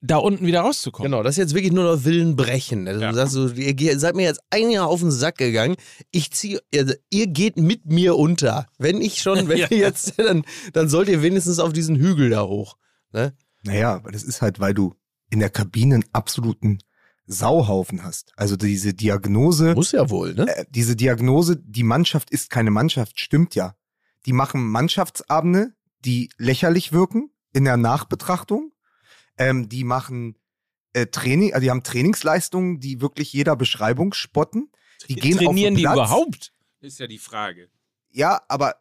[0.00, 1.10] da unten wieder rauszukommen.
[1.10, 2.86] Genau, das ist jetzt wirklich nur noch Willen brechen.
[2.88, 3.10] Also Ja.
[3.10, 5.76] Du sagst so, ihr seid mir jetzt ein Jahr auf den Sack gegangen.
[6.10, 8.66] Ich ziehe, also ihr geht mit mir unter.
[8.78, 9.66] Wenn ich schon, wenn Ja.
[9.70, 12.76] ihr jetzt, dann, dann sollt ihr wenigstens auf diesen Hügel da hoch.
[13.12, 13.34] Ne?
[13.64, 14.94] Naja, aber das ist halt, weil du
[15.30, 16.78] in der Kabine einen absoluten
[17.30, 18.32] Sauhaufen hast.
[18.36, 20.48] Also diese Diagnose, Muss ja wohl, ne?
[20.48, 23.76] äh, diese Diagnose, die Mannschaft ist keine Mannschaft, stimmt ja.
[24.26, 25.72] Die machen Mannschaftsabende,
[26.04, 28.72] die lächerlich wirken in der Nachbetrachtung.
[29.38, 30.36] Ähm, die machen
[30.92, 34.70] äh, Training, also die haben Trainingsleistungen, die wirklich jeder Beschreibung spotten.
[35.08, 35.94] Die gehen Trainieren auf den die Platz.
[35.94, 36.52] überhaupt?
[36.80, 37.68] Ist ja die Frage.
[38.10, 38.74] Ja, aber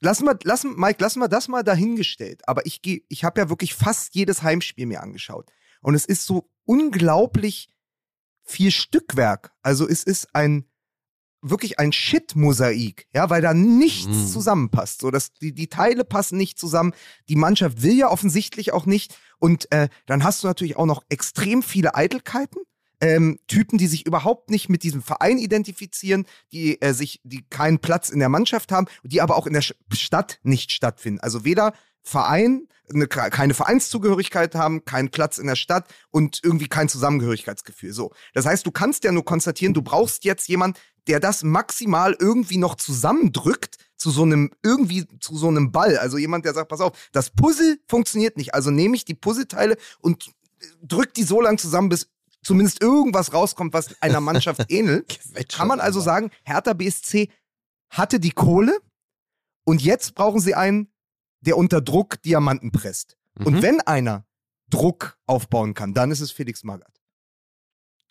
[0.00, 2.42] lassen wir, lassen, Mike, lassen wir das mal dahingestellt.
[2.48, 5.50] Aber ich gehe, ich habe ja wirklich fast jedes Heimspiel mir angeschaut.
[5.80, 7.68] Und es ist so unglaublich
[8.44, 9.52] viel Stückwerk.
[9.62, 10.66] Also es ist ein
[11.46, 14.26] wirklich ein Shit-Mosaik, ja, weil da nichts Mm.
[14.28, 15.00] zusammenpasst.
[15.02, 16.94] So, dass die, die Teile passen nicht zusammen.
[17.28, 19.18] Die Mannschaft will ja offensichtlich auch nicht.
[19.38, 22.60] Und äh, dann hast du natürlich auch noch extrem viele Eitelkeiten.
[23.00, 27.78] Ähm, Typen, die sich überhaupt nicht mit diesem Verein identifizieren, die äh, sich, die keinen
[27.78, 31.20] Platz in der Mannschaft haben, die aber auch in der Sch- Stadt nicht stattfinden.
[31.20, 36.88] Also weder Verein, eine, keine Vereinszugehörigkeit haben, keinen Platz in der Stadt und irgendwie kein
[36.88, 37.92] Zusammengehörigkeitsgefühl.
[37.92, 38.12] So.
[38.34, 42.58] Das heißt, du kannst ja nur konstatieren, du brauchst jetzt jemand, der das maximal irgendwie
[42.58, 45.96] noch zusammendrückt zu so einem, irgendwie zu so einem Ball.
[45.98, 48.54] Also jemand, der sagt, pass auf, das Puzzle funktioniert nicht.
[48.54, 50.30] Also nehme ich die Puzzleteile und
[50.82, 52.10] drück die so lang zusammen, bis
[52.42, 55.18] zumindest irgendwas rauskommt, was einer Mannschaft ähnelt.
[55.48, 57.30] Kann man also sagen, Hertha BSC
[57.90, 58.78] hatte die Kohle
[59.64, 60.88] und jetzt brauchen sie einen,
[61.46, 63.16] der unter Druck Diamanten presst.
[63.38, 63.46] Mhm.
[63.46, 64.26] Und wenn einer
[64.70, 67.00] Druck aufbauen kann, dann ist es Felix Magath.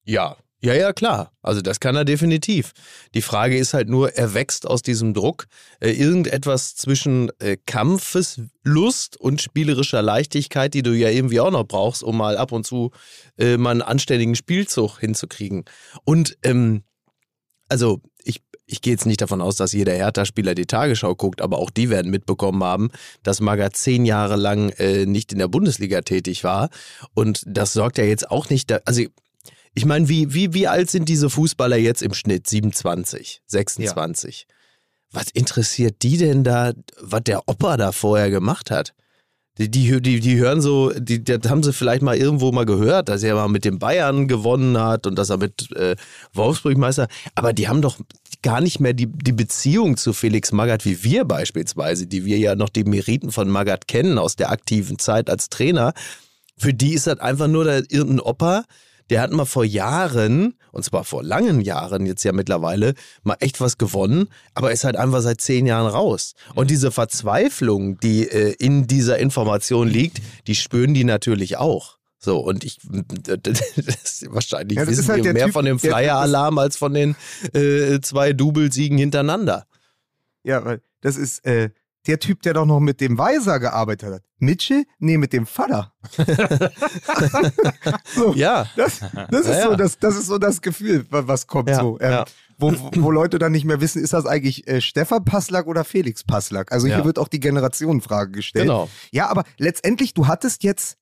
[0.05, 1.33] Ja, ja, ja, klar.
[1.41, 2.71] Also das kann er definitiv.
[3.13, 5.47] Die Frage ist halt nur, er wächst aus diesem Druck
[5.81, 12.01] äh, irgendetwas zwischen äh, Kampfeslust und spielerischer Leichtigkeit, die du ja irgendwie auch noch brauchst,
[12.01, 12.91] um mal ab und zu
[13.37, 15.65] äh, mal einen anständigen Spielzug hinzukriegen.
[16.05, 16.83] Und ähm,
[17.67, 21.59] also ich, ich gehe jetzt nicht davon aus, dass jeder Hertha-Spieler die Tagesschau guckt, aber
[21.59, 22.89] auch die werden mitbekommen haben,
[23.21, 26.69] dass Magath zehn Jahre lang äh, nicht in der Bundesliga tätig war.
[27.13, 29.03] Und das sorgt ja jetzt auch nicht, da, also
[29.75, 32.47] ich meine, wie, wie, wie alt sind diese Fußballer jetzt im Schnitt?
[32.47, 34.47] 27, 26.
[35.11, 38.93] Was interessiert die denn da, was der Opa da vorher gemacht hat?
[39.59, 43.21] Die, die, die, hören so, die, das haben sie vielleicht mal irgendwo mal gehört, dass
[43.21, 45.95] er mal mit den Bayern gewonnen hat und dass er mit äh,
[46.33, 47.07] Wolfsburg Meister.
[47.35, 47.99] Aber die haben doch
[48.41, 52.55] gar nicht mehr die, die Beziehung zu Felix Magath wie wir beispielsweise, die wir ja
[52.55, 55.93] noch die Meriten von Magath kennen aus der aktiven Zeit als Trainer.
[56.57, 58.65] Für die ist das einfach nur der, irgendein Opa,
[59.13, 63.61] der hat mal vor Jahren, und zwar vor langen Jahren jetzt ja mittlerweile, mal echt
[63.61, 66.33] was gewonnen, aber ist halt einfach seit zehn Jahren raus.
[66.55, 71.99] Und diese Verzweiflung, die äh, in dieser Information liegt, die spüren die natürlich auch.
[72.17, 72.79] So, und ich,
[73.43, 73.61] das
[74.03, 77.15] ist wahrscheinlich Ja, das wissen halt der mehr Typ, von dem Flyer-Alarm als von den
[77.53, 79.67] äh, zwei Doublesiegen hintereinander.
[80.41, 81.69] Ja, weil das ist äh,
[82.07, 84.21] der Typ, der doch noch mit dem Weiser gearbeitet hat.
[84.39, 84.83] Mitchell?
[84.99, 85.93] Nee, mit dem Vater.
[88.15, 88.99] so, Ja, das,
[89.31, 89.63] das, ist Ja.
[89.69, 91.97] So, das, das ist so das Gefühl, wa- was kommt Ja, so.
[92.01, 92.25] Ähm, ja.
[92.57, 96.23] wo, wo- Leute dann nicht mehr wissen, ist das eigentlich äh, Stefan Passlack oder Felix
[96.23, 96.71] Passlack?
[96.71, 98.65] Also hier wird auch die Generationenfrage gestellt.
[98.65, 98.89] genau.
[99.11, 100.97] Ja, aber letztendlich, du hattest jetzt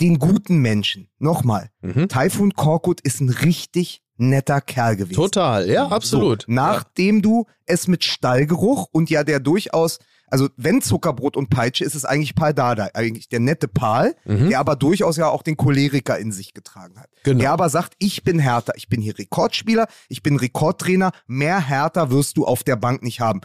[0.00, 1.08] den guten Menschen.
[1.18, 2.08] Nochmal, Mhm.
[2.08, 5.14] Taifun Korkut ist ein richtig netter Kerl gewesen.
[5.14, 6.42] Total, ja, absolut.
[6.42, 11.84] So, nachdem du es mit Stallgeruch und ja der durchaus, also wenn Zuckerbrot und Peitsche,
[11.84, 14.48] ist es eigentlich Pal Dada, eigentlich der nette Pal, Mhm.
[14.48, 17.08] der aber durchaus ja auch den Choleriker in sich getragen hat.
[17.22, 17.38] Genau.
[17.40, 22.10] Der aber sagt, ich bin härter, ich bin hier Rekordspieler, ich bin Rekordtrainer, mehr härter
[22.10, 23.40] wirst du auf der Bank nicht haben.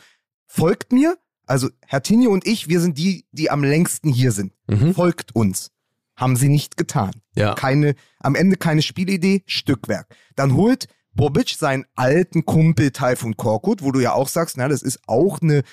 [0.48, 4.54] Folgt mir, also Herr Tinio und ich, wir sind die, die am längsten hier sind.
[4.68, 4.94] Mhm.
[4.96, 5.70] Folgt uns.
[6.16, 7.12] Haben sie nicht getan.
[7.36, 7.54] Ja.
[7.56, 10.08] Keine, am Ende keine Spielidee, Stückwerk.
[10.36, 14.82] Dann holt Bobic seinen alten Kumpel Taifun Korkut, wo du ja auch sagst, na, das
[14.82, 15.64] ist auch eine,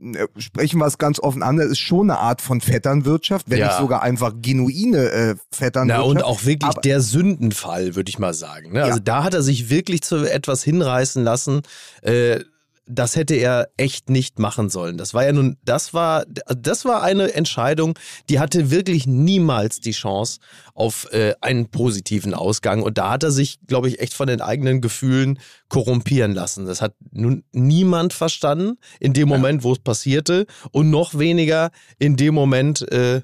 [0.00, 3.58] äh, sprechen wir es ganz offen an, das ist schon eine Art von Vetternwirtschaft, wenn
[3.58, 3.66] Ja.
[3.68, 6.08] nicht sogar einfach genuine äh, Na, Vetternwirtschaft.
[6.08, 8.72] und auch wirklich Aber- der Sündenfall, würde ich mal sagen.
[8.72, 8.82] Ne?
[8.82, 9.02] Also Ja.
[9.04, 11.62] da hat er sich wirklich zu etwas hinreißen lassen.
[12.02, 12.40] Äh,
[12.86, 14.98] das hätte er echt nicht machen sollen.
[14.98, 19.92] Das war ja nun, das war, das war eine Entscheidung, die hatte wirklich niemals die
[19.92, 20.40] Chance
[20.74, 22.82] auf äh, einen positiven Ausgang.
[22.82, 26.66] Und da hat er sich, glaube ich, echt von den eigenen Gefühlen korrumpieren lassen.
[26.66, 32.16] Das hat nun niemand verstanden in dem Moment, wo es passierte und noch weniger in
[32.16, 33.22] dem Moment, äh,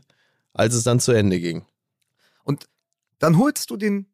[0.55, 1.65] als es dann zu Ende ging.
[2.45, 2.67] Und
[3.19, 4.07] dann holst du den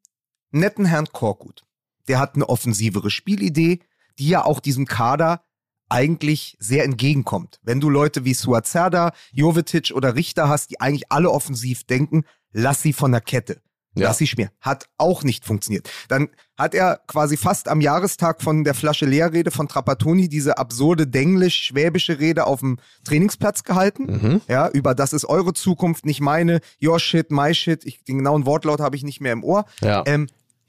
[0.51, 1.65] netten Herrn Korkut.
[2.09, 3.81] Der hat eine offensivere Spielidee,
[4.19, 5.43] die ja auch diesem Kader
[5.89, 7.61] eigentlich sehr entgegenkommt.
[7.63, 12.83] Wenn du Leute wie Suazerda, Jovetic oder Richter hast, die eigentlich alle offensiv denken, lass
[12.83, 13.61] sie von der Kette.
[13.97, 14.09] Ja.
[14.09, 14.51] Lass sie schmieren.
[14.61, 15.89] Hat auch nicht funktioniert.
[16.09, 21.07] Dann hat er quasi fast am Jahrestag von der Flasche Leerrede von Trapattoni diese absurde
[21.07, 24.05] denglisch-schwäbische Rede auf dem Trainingsplatz gehalten.
[24.05, 24.41] Mhm.
[24.49, 26.61] Ja, über das ist eure Zukunft, nicht meine.
[26.83, 27.87] Your shit, my shit.
[27.87, 29.65] Ich, den genauen Wortlaut habe ich nicht mehr im Ohr.
[29.81, 30.03] Ja.
[30.05, 30.27] Ähm,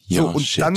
[0.09, 0.75] so, Your und shit, dann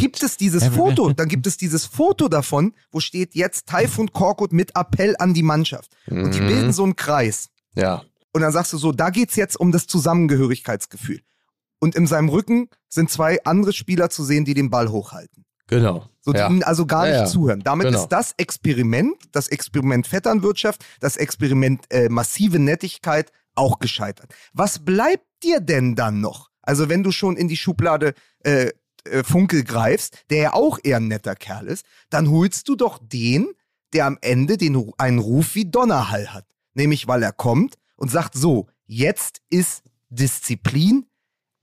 [0.00, 4.52] gibt es dieses Foto, dann gibt es dieses Foto davon, wo steht jetzt Taifun Korkut
[4.52, 5.90] mit Appell an die Mannschaft.
[6.08, 6.46] Und die Mhm.
[6.46, 7.48] bilden so einen Kreis.
[7.74, 8.02] Ja.
[8.32, 11.20] Und dann sagst du so, da geht's jetzt um das Zusammengehörigkeitsgefühl.
[11.80, 15.44] Und in seinem Rücken sind zwei andere Spieler zu sehen, die den Ball hochhalten.
[15.66, 16.08] Genau.
[16.20, 16.48] So, die ja.
[16.48, 17.26] ihnen also gar Ja, nicht ja.
[17.26, 17.60] zuhören.
[17.62, 18.00] Damit Genau.
[18.02, 24.34] ist das Experiment, das Experiment Vetternwirtschaft, das Experiment äh, massive Nettigkeit auch gescheitert.
[24.52, 26.50] Was bleibt dir denn dann noch?
[26.64, 28.70] Also wenn du schon in die Schublade äh,
[29.04, 32.98] äh, Funkel greifst, der ja auch eher ein netter Kerl ist, dann holst du doch
[33.02, 33.48] den,
[33.92, 36.46] der am Ende den, einen Ruf wie Donnerhall hat.
[36.72, 41.06] Nämlich, weil er kommt und sagt so, jetzt ist Disziplin,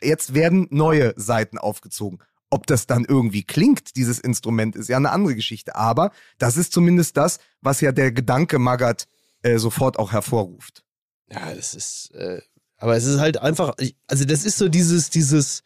[0.02, 2.20] jetzt werden neue Seiten aufgezogen.
[2.50, 5.76] Ob das dann irgendwie klingt, dieses Instrument, ist ja eine andere Geschichte.
[5.76, 9.08] Aber das ist zumindest das, was ja der Gedanke Magath
[9.42, 10.84] äh, sofort auch hervorruft.
[11.30, 12.42] Ja, das ist, äh,
[12.82, 13.74] aber es ist halt einfach,
[14.08, 15.64] also das ist so dieses, dieses,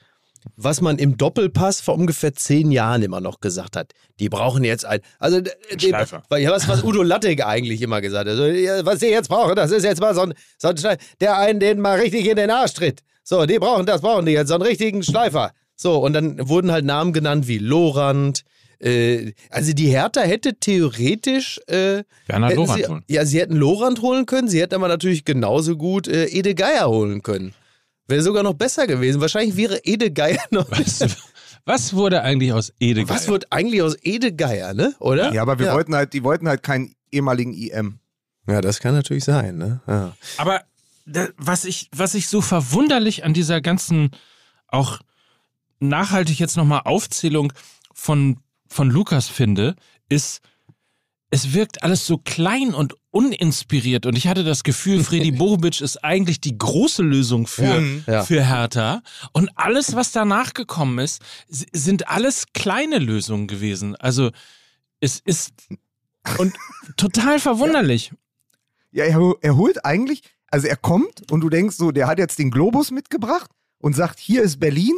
[0.57, 3.93] was man im Doppelpass vor ungefähr zehn Jahren immer noch gesagt hat.
[4.19, 6.21] Die brauchen jetzt ein, also d- die, Schleifer.
[6.29, 8.37] weil ja, was, was Udo Lattek eigentlich immer gesagt hat.
[8.37, 11.37] Also, was sie jetzt brauchen, das ist jetzt mal so ein, so ein Schleif- der
[11.37, 13.01] einen den mal richtig in den Arsch tritt.
[13.23, 15.51] So, die brauchen das, brauchen die jetzt, so einen richtigen Schleifer.
[15.75, 18.43] So, und dann wurden halt Namen genannt wie Lorand.
[18.85, 23.03] Äh, also die Hertha hätte theoretisch äh, Werner hätten Lorand sie, holen.
[23.07, 26.87] Ja, sie hätten Lorand holen können, sie hätten aber natürlich genauso gut äh, Ede Geier
[26.87, 27.53] holen können.
[28.07, 29.19] Wäre sogar noch besser gewesen.
[29.19, 30.69] Wahrscheinlich wäre Ede Geier noch.
[30.69, 31.17] Was,
[31.65, 34.93] was wurde eigentlich aus Ede Was wird eigentlich aus Ede Geier, ne?
[34.99, 35.33] Oder?
[35.33, 35.73] Ja, aber wir ja.
[35.73, 37.99] wollten halt, die wollten halt keinen ehemaligen IM.
[38.47, 39.81] Ja, das kann natürlich sein, ne?
[39.87, 40.15] Ja.
[40.37, 40.61] Aber
[41.07, 44.11] da, was, ich, was ich so verwunderlich an dieser ganzen,
[44.67, 44.99] auch
[45.79, 47.51] nachhaltig jetzt nochmal Aufzählung
[47.95, 48.37] von,
[48.75, 49.75] von Lukas finde,
[50.09, 50.41] ist,
[51.31, 54.05] es wirkt alles so klein und uninspiriert.
[54.05, 58.23] Und ich hatte das Gefühl, Freddy Bobic ist eigentlich die große Lösung für, Ja.
[58.23, 59.01] für Hertha.
[59.31, 63.95] Und alles, was danach gekommen ist, sind alles kleine Lösungen gewesen.
[63.95, 64.31] Also
[64.99, 65.53] es ist
[66.37, 66.53] und
[66.97, 68.11] total verwunderlich.
[68.91, 72.39] Ja, er, er holt eigentlich, Also er kommt und du denkst so, der hat jetzt
[72.39, 74.93] den Globus mitgebracht und sagt, hier ist Berlin,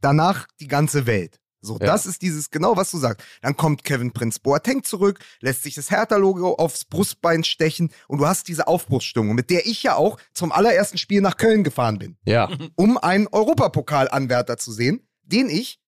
[0.00, 1.37] danach die ganze Welt.
[1.60, 1.86] So, Ja.
[1.86, 3.26] das ist dieses, genau was du sagst.
[3.42, 8.26] Dann kommt Kevin Prinz Boateng zurück, lässt sich das Hertha-Logo aufs Brustbein stechen und du
[8.26, 12.16] hast diese Aufbruchsstimmung, mit der ich ja auch zum allerersten Spiel nach Köln gefahren bin,
[12.24, 15.80] Ja, um einen Europapokal-Anwärter zu sehen, den ich,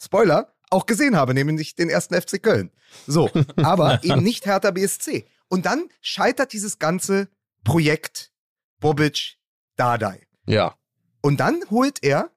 [0.00, 2.70] Spoiler, auch gesehen habe, nämlich den ersten FC Köln.
[3.06, 5.26] So, aber eben nicht Hertha BSC.
[5.48, 7.28] Und dann scheitert dieses ganze
[7.62, 8.32] Projekt
[8.80, 9.36] Bobic
[9.76, 10.26] Dardai.
[10.46, 10.74] ja,
[11.20, 12.30] Und dann holt er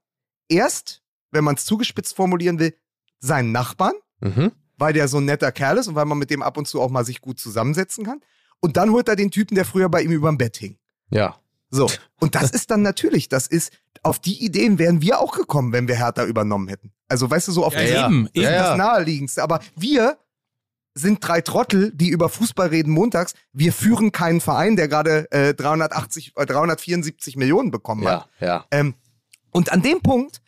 [0.50, 1.02] erst,
[1.36, 2.76] wenn man es zugespitzt formulieren will,
[3.20, 4.52] seinen Nachbarn, mhm.
[4.78, 6.82] weil der so ein netter Kerl ist und weil man mit dem ab und zu
[6.82, 8.22] auch mal sich gut zusammensetzen kann.
[8.60, 10.78] Und dann holt er den Typen, der früher bei ihm überm Bett hing.
[11.12, 11.36] ja,
[11.70, 11.90] So.
[12.20, 13.72] Und das ist dann natürlich, das ist,
[14.02, 16.92] auf die Ideen wären wir auch gekommen, wenn wir Hertha übernommen hätten.
[17.08, 18.08] Also, weißt du, so auf Ja, dieses ja.
[18.08, 18.70] Eben, das ja, ja.
[18.70, 19.44] das Naheliegendste.
[19.44, 20.18] Aber wir
[20.96, 23.34] sind drei Trottel, die über Fußball reden montags.
[23.52, 28.30] Wir führen keinen Verein, der gerade äh, 380, äh, 374 Millionen bekommen hat.
[28.40, 28.66] ja, ja.
[28.72, 28.96] Ähm,
[29.52, 30.42] und an dem Punkt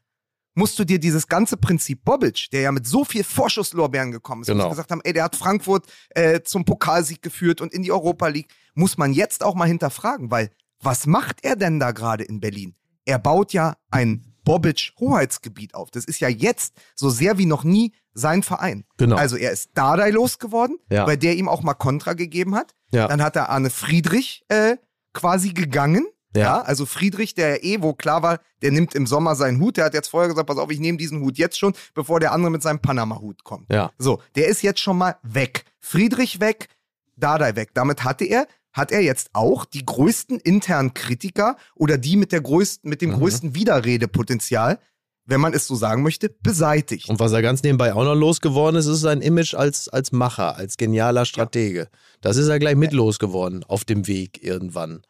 [0.58, 4.48] musst du dir dieses ganze Prinzip Bobic, der ja mit so viel Vorschusslorbeeren gekommen ist,
[4.50, 4.66] wo Genau.
[4.66, 8.28] sie gesagt haben, ey, der hat Frankfurt äh, zum Pokalsieg geführt und in die Europa
[8.28, 10.50] League, muss man jetzt auch mal hinterfragen, weil
[10.82, 12.76] was macht er denn da gerade in Berlin?
[13.06, 15.92] Er baut ja ein Bobic-Hoheitsgebiet auf.
[15.92, 18.86] Das ist ja jetzt so sehr wie noch nie sein Verein.
[18.98, 19.16] Genau.
[19.16, 21.06] Also er ist Dardai losgeworden, Ja.
[21.08, 22.74] weil der ihm auch mal Kontra gegeben hat.
[22.92, 23.08] Ja.
[23.08, 24.78] Dann hat er Arne Friedrich äh,
[25.14, 26.08] quasi gegangen.
[26.36, 26.42] Ja.
[26.44, 26.62] Ja.
[26.62, 29.78] also Friedrich, der eh, wo klar war, der nimmt im Sommer seinen Hut.
[29.78, 32.32] Der hat jetzt vorher gesagt, pass auf, ich nehme diesen Hut jetzt schon, bevor der
[32.32, 33.72] andere mit seinem Panama-Hut kommt.
[33.72, 33.92] Ja.
[33.98, 35.64] So, der ist jetzt schon mal weg.
[35.80, 36.68] Friedrich weg,
[37.16, 37.70] Dardai weg.
[37.74, 42.42] Damit hatte er, hat er jetzt auch die größten internen Kritiker oder die mit der
[42.42, 43.16] größten, mit dem Mhm.
[43.20, 44.80] größten Widerredepotenzial,
[45.26, 47.10] wenn man es so sagen möchte, beseitigt.
[47.10, 50.56] Und was er ganz nebenbei auch noch losgeworden ist, ist sein Image als, als Macher,
[50.56, 51.90] als genialer Stratege.
[52.22, 55.02] Das ist er gleich mit losgeworden auf dem Weg irgendwann.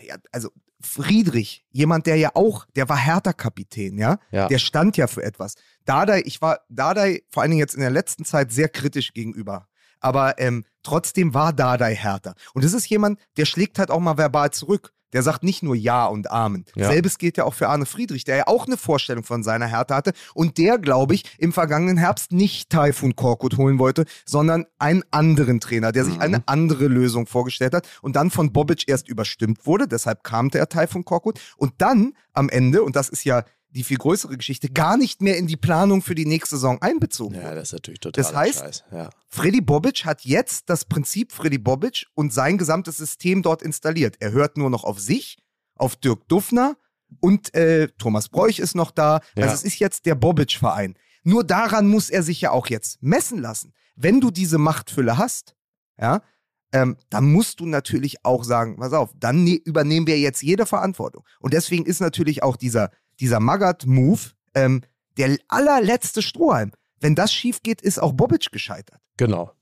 [0.00, 4.18] Ja, also Friedrich, jemand, der ja auch, der war Hertha-Kapitän, ja?
[4.30, 4.48] Ja.
[4.48, 5.54] Der stand ja für etwas.
[5.84, 9.68] Dardai, ich war Dardai vor allen Dingen jetzt in der letzten Zeit sehr kritisch gegenüber.
[10.00, 12.34] Aber ähm, trotzdem war Dardai Hertha.
[12.54, 14.92] Und es ist jemand, der schlägt halt auch mal verbal zurück.
[15.12, 16.64] Der sagt nicht nur Ja und Amen.
[16.74, 16.88] Ja.
[16.88, 19.96] Selbes gilt ja auch für Arne Friedrich, der ja auch eine Vorstellung von seiner Hertha
[19.96, 25.02] hatte und der, glaube ich, im vergangenen Herbst nicht Taifun Korkut holen wollte, sondern einen
[25.10, 26.20] anderen Trainer, der sich Mhm.
[26.20, 29.88] eine andere Lösung vorgestellt hat und dann von Bobic erst überstimmt wurde.
[29.88, 33.44] Deshalb kam der Taifun Korkut und dann am Ende, und das ist ja
[33.78, 37.36] die viel größere Geschichte, gar nicht mehr in die Planung für die nächste Saison einbezogen
[37.36, 38.84] Ja, das ist natürlich total Das heißt- Scheiß.
[38.92, 39.10] Ja.
[39.28, 44.16] Freddy Bobic hat jetzt das Prinzip Freddy Bobic und sein gesamtes System dort installiert.
[44.20, 45.38] Er hört nur noch auf sich,
[45.76, 46.76] auf Dirk Duffner
[47.20, 49.20] und äh, Thomas Bräuch ist noch da.
[49.36, 49.44] Ja.
[49.44, 50.96] Also es ist jetzt der Bobic-Verein.
[51.22, 53.72] Nur daran muss er sich ja auch jetzt messen lassen.
[53.96, 55.54] Wenn du diese Machtfülle hast,
[56.00, 56.22] ja,
[56.72, 60.66] ähm, dann musst du natürlich auch sagen, pass auf, dann ne übernehmen wir jetzt jede
[60.66, 61.24] Verantwortung.
[61.40, 62.90] Und deswegen ist natürlich auch dieser,
[63.20, 64.20] dieser Magath-Move
[64.54, 64.82] ähm,
[65.16, 66.72] der allerletzte Strohhalm.
[67.00, 69.00] Wenn das schief geht, ist auch Bobic gescheitert.
[69.16, 69.52] Genau.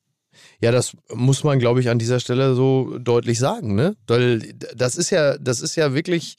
[0.60, 3.96] Ja, das muss man, glaube ich, an dieser Stelle so deutlich sagen, ne?
[4.06, 6.36] Weil das ist ja, das ist ja wirklich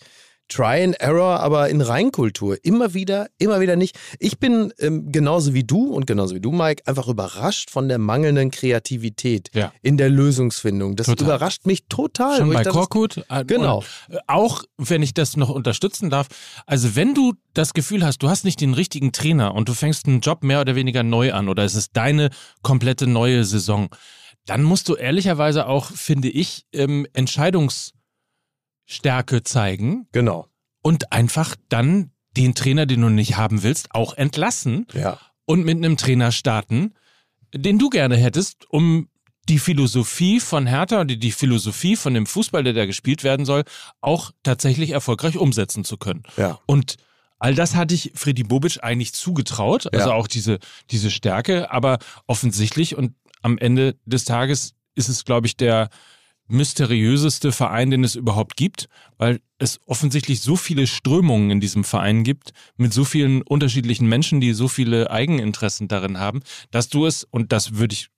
[0.49, 2.57] Try and Error, aber in Reinkultur.
[2.63, 3.97] Immer wieder, immer wieder nicht.
[4.19, 7.97] Ich bin ähm, genauso wie du und genauso wie du, Mike, einfach überrascht von der
[7.97, 9.73] mangelnden Kreativität Ja.
[9.81, 10.95] in der Lösungsfindung.
[10.95, 11.25] Das Total.
[11.27, 12.37] überrascht mich total.
[12.37, 13.25] Schon bei dachte, Korkut.
[13.29, 13.83] äh, Genau.
[14.09, 16.27] Äh, auch, wenn ich das noch unterstützen darf,
[16.65, 20.07] also wenn du das Gefühl hast, du hast nicht den richtigen Trainer und du fängst
[20.07, 22.29] einen Job mehr oder weniger neu an oder es ist deine
[22.61, 23.89] komplette neue Saison,
[24.45, 27.05] dann musst du ehrlicherweise auch, finde ich, ähm,
[28.87, 30.47] Entscheidungsstärke zeigen Genau.
[30.81, 35.19] und einfach dann den Trainer, den du nicht haben willst, auch entlassen Ja.
[35.45, 36.93] und mit einem Trainer starten,
[37.53, 39.09] den du gerne hättest, um
[39.49, 43.45] die Philosophie von Hertha und die, die Philosophie von dem Fußball, der da gespielt werden
[43.45, 43.63] soll,
[44.01, 46.23] auch tatsächlich erfolgreich umsetzen zu können.
[46.35, 46.59] Ja.
[46.65, 46.97] Und
[47.39, 50.15] all das hatte ich Freddy Bobic eigentlich zugetraut, also Ja.
[50.15, 50.59] auch diese,
[50.91, 55.89] diese Stärke, aber offensichtlich und am Ende des Tages ist es, glaube ich, der
[56.47, 58.87] mysteriöseste Verein, den es überhaupt gibt,
[59.17, 64.39] weil es offensichtlich so viele Strömungen in diesem Verein gibt, mit so vielen unterschiedlichen Menschen,
[64.41, 66.41] die so viele Eigeninteressen darin haben,
[66.71, 68.09] dass du es, und das würde ich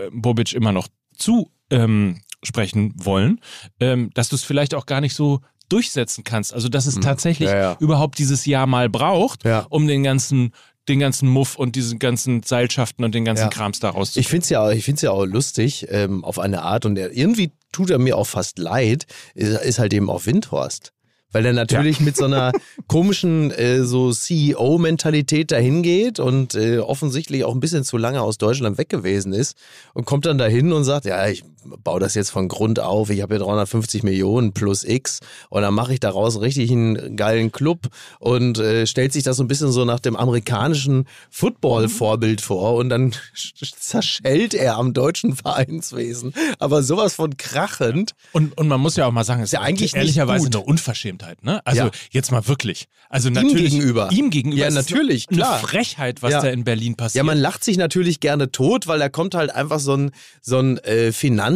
[0.00, 3.40] äh, Bobic immer noch zu ähm, sprechen wollen,
[3.80, 6.54] ähm, dass du es vielleicht auch gar nicht so durchsetzen kannst.
[6.54, 7.76] Also dass es tatsächlich Ja, ja.
[7.80, 9.66] überhaupt dieses Jahr mal braucht, Ja.
[9.68, 10.52] um den ganzen
[10.88, 13.50] den ganzen Muff und diesen ganzen Seilschaften und den ganzen.
[13.50, 14.20] Krams da rauszukriegen.
[14.20, 16.96] Ich finde es ja, auch- ich find's ja auch lustig, ähm, auf eine Art, und
[16.96, 19.04] er, irgendwie tut er mir auch fast leid,
[19.34, 20.94] ist, ist halt eben auch Windhorst.
[21.30, 22.52] Weil er natürlich mit so einer
[22.88, 28.38] komischen äh, so CEO-Mentalität dahin geht und äh, offensichtlich auch ein bisschen zu lange aus
[28.38, 29.58] Deutschland weg gewesen ist
[29.92, 31.44] und kommt dann dahin und sagt, ja, ich
[31.82, 35.74] baue das jetzt von Grund auf, ich habe hier 350 Millionen plus X und dann
[35.74, 37.88] mache ich daraus richtig einen geilen Club
[38.18, 42.88] und äh, stellt sich das so ein bisschen so nach dem amerikanischen Football-Vorbild vor und
[42.88, 43.12] dann
[43.78, 46.34] zerschellt er am deutschen Vereinswesen.
[46.58, 48.12] Aber sowas von krachend.
[48.32, 51.42] Und, und man muss ja auch mal sagen, es ist ja eigentlich ehrlicherweise eine Unverschämtheit,
[51.44, 51.60] ne?
[51.64, 51.90] Also Ja.
[52.10, 52.86] jetzt mal wirklich.
[53.08, 54.08] Also natürlich gegenüber.
[54.12, 54.62] Ihm gegenüber.
[54.62, 55.58] Ja, natürlich, Eine klar.
[55.58, 56.42] Frechheit, was Ja.
[56.42, 57.16] da in Berlin passiert.
[57.16, 60.10] Ja, man lacht sich natürlich gerne tot, weil da kommt halt einfach so ein,
[60.42, 61.12] so ein äh,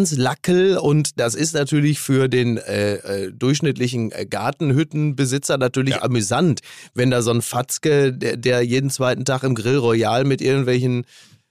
[0.06, 6.02] Finanzlackel und das ist natürlich für den äh, äh, durchschnittlichen äh, Gartenhüttenbesitzer natürlich Ja.
[6.02, 6.60] amüsant,
[6.94, 11.04] wenn da so ein Fatzke, der, der jeden zweiten Tag im Grill Royal mit irgendwelchen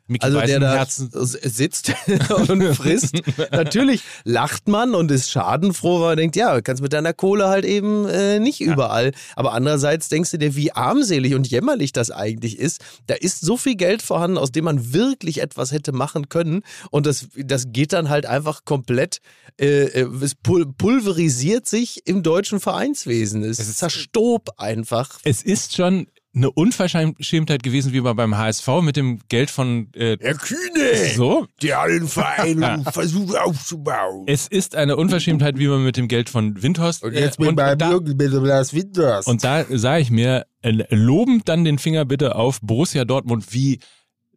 [0.10, 0.98] Mickey also der da s-
[1.44, 1.94] sitzt
[2.50, 3.16] und frisst.
[3.52, 7.48] Natürlich lacht man und ist schadenfroh, weil man denkt, ja, du kannst mit deiner Kohle
[7.48, 9.12] halt eben äh, nicht überall.
[9.36, 12.82] Aber andererseits denkst du dir, wie armselig und jämmerlich das eigentlich ist.
[13.08, 16.64] Da ist so viel Geld vorhanden, aus dem man wirklich etwas hätte machen können.
[16.92, 19.20] Und das, das geht dann halt einfach komplett,
[19.60, 23.44] äh, äh, es pul pulverisiert sich im deutschen Vereinswesen.
[23.44, 25.20] Es, ist- zerstob einfach.
[25.24, 26.08] Es ist schon
[26.40, 31.48] eine Unverschämtheit gewesen, wie man beim HSV mit dem Geld von äh, Herr Kühne, so.
[31.62, 34.24] der hat den Verein versucht aufzubauen.
[34.26, 37.50] Es ist eine Unverschämtheit, wie man mit dem Geld von Windhorst Und jetzt äh, mit
[37.50, 39.28] und, meinem da, Jürgen Winters.
[39.28, 43.80] und da sage ich mir äh, lobend dann den Finger bitte auf Borussia Dortmund, wie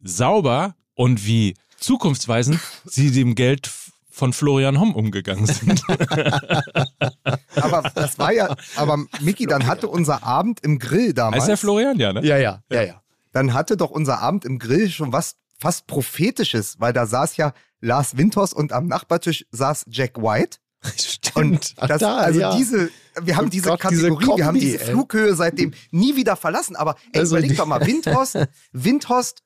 [0.03, 3.71] sauber und wie zukunftsweisend sie dem Geld
[4.13, 5.81] von Florian Homm umgegangen sind.
[7.55, 11.41] Aber das war ja, aber Micky, dann hatte unser Abend im Grill damals.
[11.41, 11.97] heißt der Florian?
[11.97, 12.23] Ja, ne?
[12.23, 13.01] Ja, ja, ja, ja.
[13.31, 17.53] dann hatte doch unser Abend im Grill schon was fast prophetisches, weil da saß ja
[17.81, 20.57] Lars Winters und am Nachbartisch saß Jack White.
[20.97, 21.35] Stimmt.
[21.35, 22.55] Und das, da, also ja.
[22.55, 22.89] diese,
[23.21, 24.91] wir haben Oh diese Gott, diese Kategorie, wir haben Kombi, diese ey.
[24.91, 26.75] Flughöhe seitdem nie wieder verlassen.
[26.75, 28.37] Aber ey, Also überleg die- doch mal, Windhorst,
[28.73, 29.41] Windhorst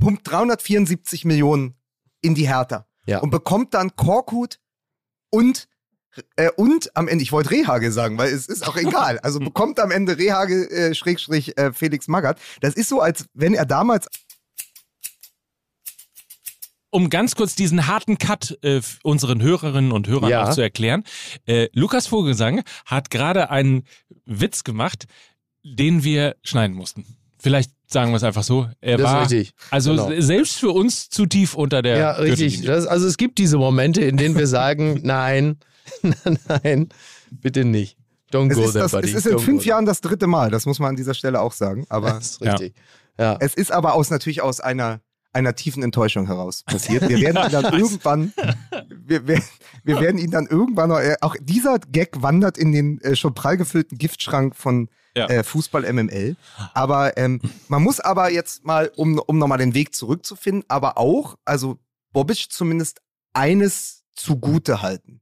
[0.00, 1.76] pumpt 374 Millionen
[2.20, 3.18] in die Hertha Ja.
[3.20, 4.58] und bekommt dann Korkut
[5.30, 5.68] und
[6.36, 9.18] äh, und am Ende, ich wollte Rehage sagen, weil es ist auch egal.
[9.20, 12.38] Also bekommt am Ende Rehage äh, Schrägstrich äh, Felix Magath.
[12.60, 14.06] Das ist so, als wenn er damals
[16.90, 20.44] um ganz kurz diesen harten Cut äh, unseren Hörerinnen und Hörern Ja.
[20.48, 21.02] auch zu erklären.
[21.46, 23.82] Äh, Lukas Vogelsang hat gerade einen
[24.24, 25.06] Witz gemacht,
[25.64, 27.16] den wir schneiden mussten.
[27.40, 28.68] Vielleicht sagen wir es einfach so.
[28.82, 29.52] Er Das ist war richtig.
[29.70, 30.08] also Genau.
[30.08, 32.60] se- selbst für uns zu tief unter der Ja, richtig.
[32.62, 35.56] Das, also es gibt diese Momente, in denen wir sagen, nein,
[36.62, 36.88] nein,
[37.30, 37.96] bitte nicht.
[38.32, 39.08] Don't Es go ist, there, das, buddy.
[39.08, 41.40] es ist in Don't fünf Jahren das dritte Mal, das muss man an dieser Stelle
[41.40, 41.86] auch sagen.
[41.88, 42.74] Aber Das ist richtig.
[43.18, 43.36] Ja.
[43.40, 45.00] es ist aber aus, natürlich aus einer,
[45.32, 47.08] einer tiefen Enttäuschung heraus passiert.
[47.08, 48.32] Wir werden ihn dann irgendwann,
[48.90, 49.40] wir, wir,
[49.84, 53.56] wir werden ihn dann irgendwann, noch, auch dieser Gag wandert in den äh, schon prall
[53.56, 55.26] gefüllten Giftschrank von Ja.
[55.26, 56.36] äh, Fußball MML.
[56.72, 61.36] Aber ähm, man muss aber jetzt mal, um, um nochmal den Weg zurückzufinden, aber auch,
[61.44, 61.78] also
[62.12, 63.00] Bobic zumindest
[63.32, 65.20] eines zugute halten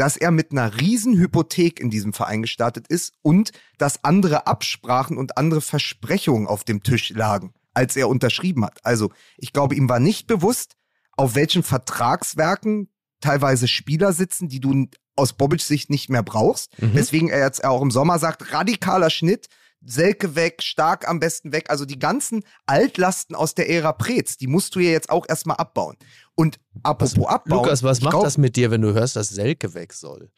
[0.00, 5.18] dass er mit einer riesen Hypothek in diesem Verein gestartet ist und dass andere Absprachen
[5.18, 8.78] und andere Versprechungen auf dem Tisch lagen, als er unterschrieben hat.
[8.82, 10.76] Also ich glaube, ihm war nicht bewusst,
[11.18, 12.88] auf welchen Vertragswerken
[13.20, 14.86] teilweise Spieler sitzen, die du
[15.20, 16.72] aus Bobics Sicht nicht mehr brauchst.
[16.78, 19.46] Weswegen er jetzt auch im Sommer sagt, radikaler Schnitt,
[19.82, 21.70] Selke weg, stark am besten weg.
[21.70, 25.56] Also die ganzen Altlasten aus der Ära Preetz, die musst du ja jetzt auch erstmal
[25.56, 25.96] abbauen.
[26.34, 27.62] Und apropos abbauen.
[27.64, 30.30] Lukas, was macht glaub- das mit dir, wenn du hörst, dass Selke weg soll?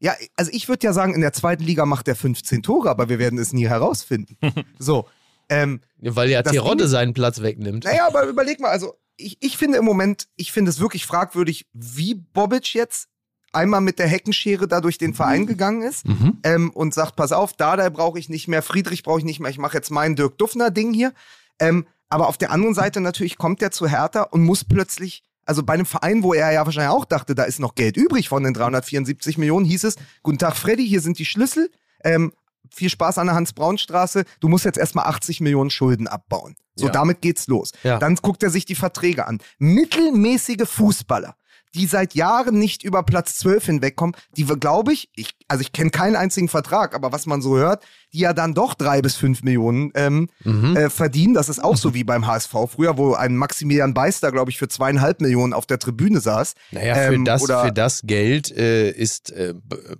[0.00, 3.08] Ja, also ich würde ja sagen, in der zweiten Liga macht er 15 Tore, aber
[3.08, 4.36] wir werden es nie herausfinden.
[4.78, 5.08] so.
[5.48, 7.82] Ähm, Weil ja Terodde Ding- seinen Platz wegnimmt.
[7.82, 11.66] naja, aber überleg mal, also ich, ich finde im Moment, ich finde es wirklich fragwürdig,
[11.72, 13.08] wie Bobic jetzt
[13.52, 16.38] einmal mit der Heckenschere da durch den Verein gegangen ist Mhm.
[16.44, 19.50] ähm, und sagt, pass auf, Dada brauche ich nicht mehr, Friedrich brauche ich nicht mehr,
[19.50, 21.12] ich mache jetzt mein Dirk Duffner-Ding hier.
[21.58, 25.62] Ähm, aber auf der anderen Seite natürlich kommt er zu Hertha und muss plötzlich, also
[25.62, 28.44] bei einem Verein, wo er ja wahrscheinlich auch dachte, da ist noch Geld übrig von
[28.44, 31.70] den 374 Millionen, hieß es, guten Tag Freddy, hier sind die Schlüssel,
[32.04, 32.32] ähm,
[32.70, 36.54] viel Spaß an der Hans-Braun-Straße, du musst jetzt erstmal 80 Millionen Schulden abbauen.
[36.76, 36.92] So, Ja.
[36.92, 37.72] damit geht's los.
[37.82, 37.98] Ja.
[37.98, 39.40] Dann guckt er sich die Verträge an.
[39.58, 41.34] Mittelmäßige Fußballer,
[41.74, 45.72] die seit Jahren nicht über Platz 12 hinwegkommen, die wir, glaube ich, ich, also ich
[45.72, 49.16] kenne keinen einzigen Vertrag, aber was man so hört, die ja dann doch drei bis
[49.16, 50.76] fünf Millionen ähm, Mhm.
[50.76, 51.34] äh, verdienen.
[51.34, 54.68] Das ist auch so wie beim HSV früher, wo ein Maximilian Beister, glaube ich, für
[54.68, 56.54] zweieinhalb Millionen auf der Tribüne saß.
[56.72, 59.54] Naja, für, Ähm, das, oder- für das Geld äh, ist äh,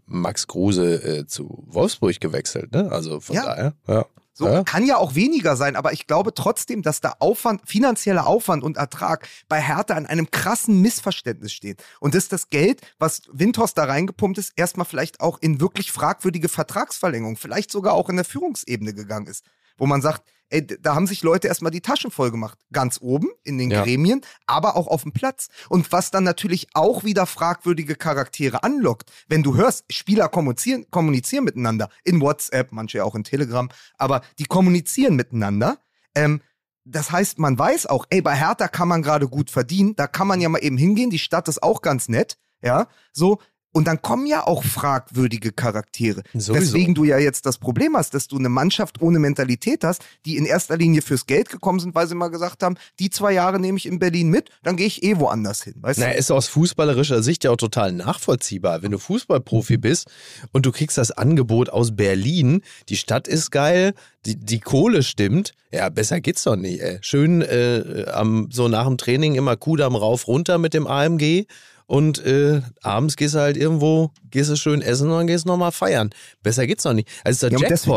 [0.07, 2.91] Max Kruse äh, zu Wolfsburg gewechselt, ne?
[2.91, 3.45] Also von Ja.
[3.45, 4.07] daher, ja.
[4.39, 4.63] So Ja.
[4.63, 8.77] kann ja auch weniger sein, aber ich glaube trotzdem, dass da Aufwand, finanzieller Aufwand und
[8.77, 11.83] Ertrag bei Hertha an einem krassen Missverständnis steht.
[11.99, 16.49] Und dass das Geld, was Windhorst da reingepumpt ist, erstmal vielleicht auch in wirklich fragwürdige
[16.49, 19.45] Vertragsverlängerung, vielleicht sogar auch in der Führungsebene gegangen ist.
[19.77, 22.59] Wo man sagt, ey, da haben sich Leute erstmal die Taschen voll gemacht.
[22.73, 23.83] Ganz oben in den Ja.
[23.83, 25.49] Gremien, aber auch auf dem Platz.
[25.69, 29.11] Und was dann natürlich auch wieder fragwürdige Charaktere anlockt.
[29.29, 34.45] Wenn du hörst, Spieler kommunizieren, kommunizieren miteinander in WhatsApp, manche auch in Telegram, aber die
[34.47, 35.79] kommunizieren miteinander.
[36.15, 36.41] Ähm,
[36.85, 40.27] das heißt, man weiß auch, ey, bei Hertha kann man gerade gut verdienen, da kann
[40.27, 43.39] man ja mal eben hingehen, die Stadt ist auch ganz nett, ja, so.
[43.73, 46.23] Und dann kommen ja auch fragwürdige Charaktere.
[46.33, 46.55] Sowieso.
[46.55, 50.37] Weswegen du ja jetzt das Problem hast, dass du eine Mannschaft ohne Mentalität hast, die
[50.37, 53.61] in erster Linie fürs Geld gekommen sind, weil sie mal gesagt haben, die zwei Jahre
[53.61, 55.75] nehme ich in Berlin mit, dann gehe ich eh woanders hin.
[55.81, 56.15] Weißt Na, du?
[56.17, 58.83] ist aus fußballerischer Sicht ja auch total nachvollziehbar.
[58.83, 60.09] Wenn du Fußballprofi bist
[60.53, 63.93] und du kriegst das Angebot aus Berlin, die Stadt ist geil,
[64.25, 66.99] die, die Kohle stimmt, ja, besser geht's doch nicht, ey.
[67.03, 71.47] Schön äh, am, so nach dem Training immer Kudamm rauf, runter mit dem AMG
[71.89, 75.49] und äh, abends gehst du halt irgendwo, gehst du schön essen und dann gehst du
[75.49, 76.11] nochmal feiern.
[76.45, 77.09] Besser geht's doch nicht.
[77.25, 77.93] Also ist Ja, der und deswegen-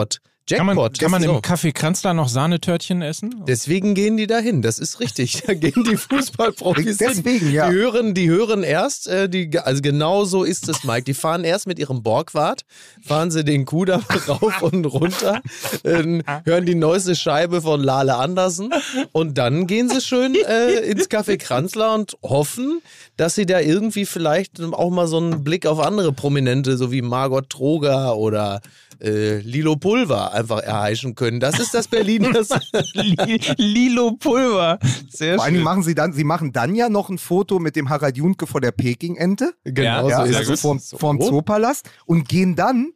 [0.52, 0.99] Jackpot.
[0.99, 3.43] Kann man, kann man im Café Kranzler noch Sahnetörtchen essen?
[3.47, 5.43] Deswegen gehen die dahin, das ist richtig.
[5.45, 7.08] Da gehen die Fußballprofis hin.
[7.10, 7.70] Deswegen, ja.
[7.70, 11.04] Die hören, die hören erst, äh, die, also genau so ist es, Mike.
[11.04, 12.64] Die fahren erst mit ihrem Borgwart,
[13.02, 15.41] fahren sie den Kudamm rauf und runter,
[15.84, 18.72] äh, hören die neueste Scheibe von Lale Andersen
[19.12, 22.82] und dann gehen sie schön äh, ins Café Kranzler und hoffen,
[23.18, 27.02] dass sie da irgendwie vielleicht auch mal so einen Blick auf andere Prominente, so wie
[27.02, 28.62] Margot Troger oder
[29.02, 31.39] äh, Lilo Pulver einfach erheischen können.
[31.39, 32.49] Das ist das Berlin, das
[33.58, 34.80] Lilo Pulver.
[35.10, 35.64] Sehr Vor Dingen schön.
[35.64, 38.62] machen sie dann, sie machen dann ja noch ein Foto mit dem Harald Junke vor
[38.62, 39.54] der Peking-Ente.
[39.64, 40.62] Genau Ja, so ist also es.
[40.62, 40.97] vorm, So.
[40.97, 42.91] vorm Zoopalast und gehen dann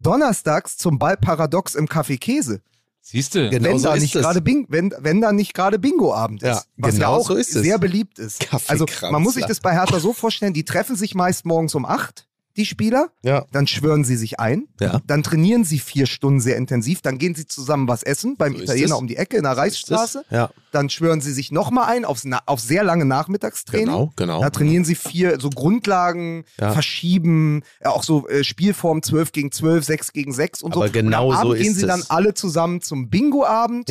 [0.00, 2.60] donnerstags zum Ballparadox im Café Käse.
[3.02, 3.48] Siehst du?
[3.50, 4.22] Genau wenn, so da ist nicht es.
[4.22, 6.48] gerade Bing, wenn, wenn da nicht gerade Bingo-Abend ist.
[6.48, 7.62] Ja, was genau ja auch so ist es.
[7.62, 8.40] sehr beliebt ist.
[8.40, 11.74] Kaffee Also man muss sich das bei Hertha so vorstellen, die treffen sich meist morgens
[11.74, 13.44] um acht, die Spieler, Ja.
[13.52, 15.00] dann schwören sie sich ein, Ja.
[15.06, 18.62] dann trainieren sie vier Stunden sehr intensiv, dann gehen sie zusammen was essen beim So
[18.62, 20.50] Italiener um die Ecke in der Reichsstraße, Ja.
[20.72, 23.86] dann schwören sie sich nochmal ein aufs, Na- auf sehr lange Nachmittagstraining.
[23.86, 24.40] Genau, genau.
[24.40, 26.72] Da trainieren sie vier, so Grundlagen, Ja.
[26.72, 30.92] verschieben, äh, auch so äh, Spielform 12 gegen 12, 6 gegen 6 und Aber so.
[30.92, 32.10] genau und am so Abend gehen ist sie dann es.
[32.10, 33.88] alle zusammen zum Bingo-Abend.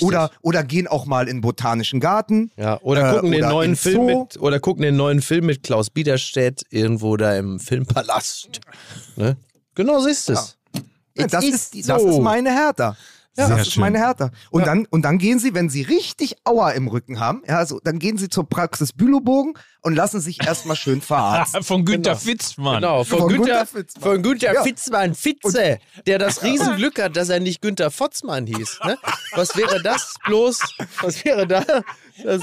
[0.00, 2.50] Oder, oder gehen auch mal in den Botanischen Garten.
[2.56, 5.46] Ja, oder Äh, gucken den oder neuen im Film mit oder gucken den neuen Film
[5.46, 7.58] mit Klaus Biederstedt irgendwo da im
[8.04, 8.60] Filmpalast.
[9.16, 9.36] Ne?
[9.74, 10.56] Genau so ist es.
[11.16, 12.08] Ja, das, ist ist, die- das so.
[12.10, 12.96] ist meine Hertha.
[13.36, 13.80] Ja, Sehr das ist schön.
[13.82, 14.30] meine Hertha.
[14.50, 17.78] Und, dann, und dann gehen sie, wenn sie richtig Aua im Rücken haben, ja, also,
[17.82, 21.62] dann gehen sie zur Praxis Bülowbogen und lassen sich erstmal schön verarzten.
[21.62, 22.20] Von Günter Genau.
[22.22, 22.80] Fitzmann.
[22.82, 24.02] Genau, von, Von Günther, Günter Fitzmann.
[24.02, 24.62] von Günther Ja.
[24.64, 28.80] Fitzmann, Fitze, der das Riesenglück hat, dass er nicht Günther Fotzmann hieß.
[28.84, 28.98] Ne?
[29.36, 30.58] Was wäre das bloß?
[31.00, 31.62] Was wäre da?
[32.24, 32.42] Das,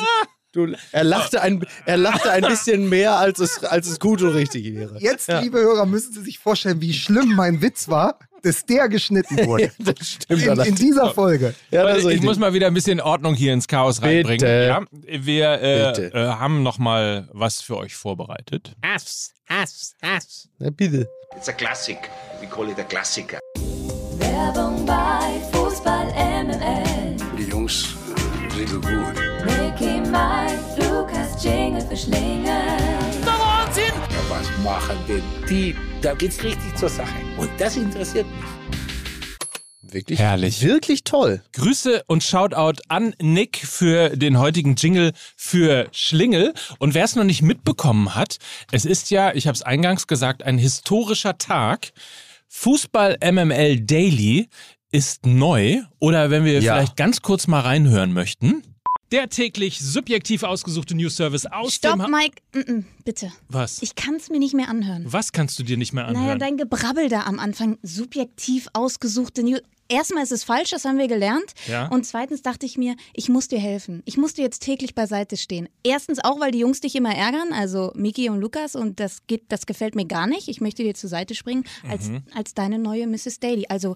[0.58, 4.30] du, er, lachte ein, er lachte ein bisschen mehr, als es, als es gut und
[4.30, 4.98] richtig wäre.
[5.00, 9.46] Jetzt, liebe Hörer, müssen Sie sich vorstellen, wie schlimm mein Witz war, dass der geschnitten
[9.46, 9.72] wurde.
[9.80, 10.44] Das stimmt.
[10.44, 11.54] In, in dieser Folge.
[11.72, 14.40] ja, das ist ich muss mal wieder ein bisschen Ordnung hier ins Chaos reinbringen.
[14.40, 14.68] Bitte.
[14.68, 16.12] Ja, wir äh, Bitte.
[16.14, 18.76] äh, haben noch mal was für euch vorbereitet.
[18.84, 20.50] Hass, Hass, Hass.
[20.60, 21.08] Na, bitte.
[21.36, 22.10] It's a classic.
[22.42, 23.40] We call it a Klassiker.
[24.20, 27.18] Werbung bei Fußball MML.
[27.38, 29.37] Die Jungs äh, sind so gut.
[30.18, 32.48] Mike, Lukas, Jingle für Schlingel.
[32.48, 33.70] Ja,
[34.30, 35.76] was machen denn die?
[36.02, 37.14] Da geht's richtig zur Sache.
[37.38, 39.94] Und das interessiert mich.
[39.94, 40.64] Wirklich, Herrlich.
[40.64, 41.42] Wirklich toll.
[41.54, 46.54] Grüße und Shoutout an Nick für den heutigen Jingle für Schlingel.
[46.80, 48.38] Und wer es noch nicht mitbekommen hat,
[48.72, 51.92] es ist ja, ich habe es eingangs gesagt, ein historischer Tag.
[52.50, 54.50] Fußball MML Daily
[54.92, 55.82] ist neu.
[56.00, 56.74] Oder wenn wir Ja.
[56.76, 58.64] vielleicht ganz kurz mal reinhören möchten.
[59.12, 62.02] Der täglich subjektiv ausgesuchte News-Service aus Stopp, dem...
[62.04, 62.42] Ha Mike.
[62.54, 63.32] Mm -mm, bitte.
[63.48, 63.82] Was?
[63.82, 65.06] Ich kann es mir nicht mehr anhören.
[65.08, 66.40] Was kannst du dir nicht mehr Naja, anhören?
[66.40, 67.78] dein Gebrabbel da am Anfang.
[67.84, 69.62] Subjektiv ausgesuchte News.
[69.90, 71.54] Erstmal ist es falsch, das haben wir gelernt.
[71.70, 71.88] Ja.
[71.88, 74.02] Und zweitens dachte ich mir, ich muss dir helfen.
[74.04, 75.70] Ich muss dir jetzt täglich beiseite stehen.
[75.84, 79.44] Erstens auch, weil die Jungs dich immer ärgern, also Miki und Lukas, und das geht,
[79.48, 80.50] das gefällt mir gar nicht.
[80.50, 82.24] Ich möchte dir zur Seite springen als, Mhm.
[82.36, 83.40] als deine neue Mrs.
[83.40, 83.68] Daly.
[83.70, 83.96] Also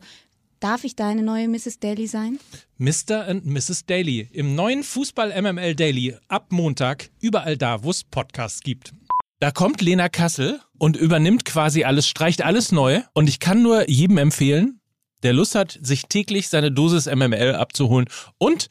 [0.62, 1.80] darf ich deine neue Mrs.
[1.80, 2.40] Daly sein?
[2.78, 3.28] Mr.
[3.28, 3.86] and Mrs.
[3.86, 8.94] Daily im neuen Fußball MML Daily ab Montag überall da, wo es Podcasts gibt.
[9.40, 13.90] Da kommt Lena Kassel und übernimmt quasi alles, streicht alles neu und ich kann nur
[13.90, 14.80] jedem empfehlen,
[15.24, 18.08] der Lust hat, sich täglich seine Dosis MML abzuholen
[18.38, 18.70] und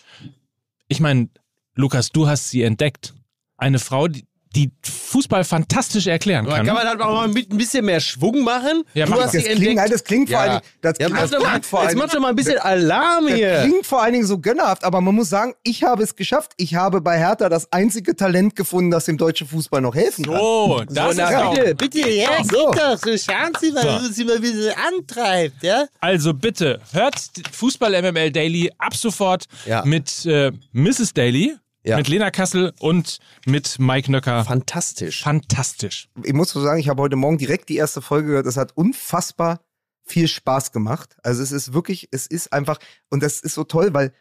[0.88, 1.28] ich meine,
[1.74, 3.14] Lukas, du hast sie entdeckt.
[3.56, 4.24] Eine Frau, die,
[4.56, 6.66] die Fußball fantastisch erklären Aber kann.
[6.66, 8.82] kann man halt auch mal mit ein bisschen mehr Schwung machen?
[8.94, 9.30] Ja, du hast das.
[9.32, 9.76] sie Das klingt, entdeckt.
[9.76, 10.40] nein, das klingt vor Ja.
[10.42, 12.58] allen Dingen, das, Ja, das mal, klingt vor jetzt allen mach doch mal ein bisschen
[12.58, 13.60] Alarm Das hier.
[13.64, 16.52] klingt vor allen Dingen so gönnerhaft, aber man muss sagen, ich habe es geschafft.
[16.56, 20.36] Ich habe bei Hertha das einzige Talent gefunden, das dem deutschen Fußball noch helfen kann.
[20.40, 21.54] Oh, das na, ist auch.
[21.54, 21.74] bitte.
[21.76, 22.70] Bitte, ja, So.
[22.70, 24.12] geht doch, so schauen Sie mal, So.
[24.12, 25.86] Sie mal ein bisschen antreibt, ja?
[26.00, 27.14] Also bitte, hört
[27.52, 29.84] Fußball MML Daily ab sofort Ja.
[29.84, 31.12] mit äh, Mrs.
[31.14, 31.96] Daily, Ja.
[31.96, 34.44] mit Lena Kassel und mit Mike Nöcker.
[34.44, 35.22] Fantastisch.
[35.22, 36.08] Fantastisch.
[36.24, 38.46] Ich muss so sagen, ich habe heute Morgen direkt die erste Folge gehört.
[38.46, 39.60] Es hat unfassbar
[40.04, 41.16] viel Spaß gemacht.
[41.22, 42.78] Also es ist wirklich, es ist einfach,
[43.08, 44.12] und das ist so toll, weil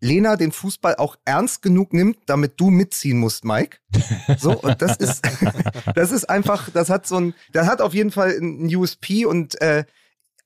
[0.00, 3.78] Lena den Fußball auch ernst genug nimmt, damit du mitziehen musst, Mike.
[4.38, 5.22] So, und das ist,
[5.94, 9.60] das ist einfach, das hat so ein, das hat auf jeden Fall ein USP und
[9.60, 9.84] äh,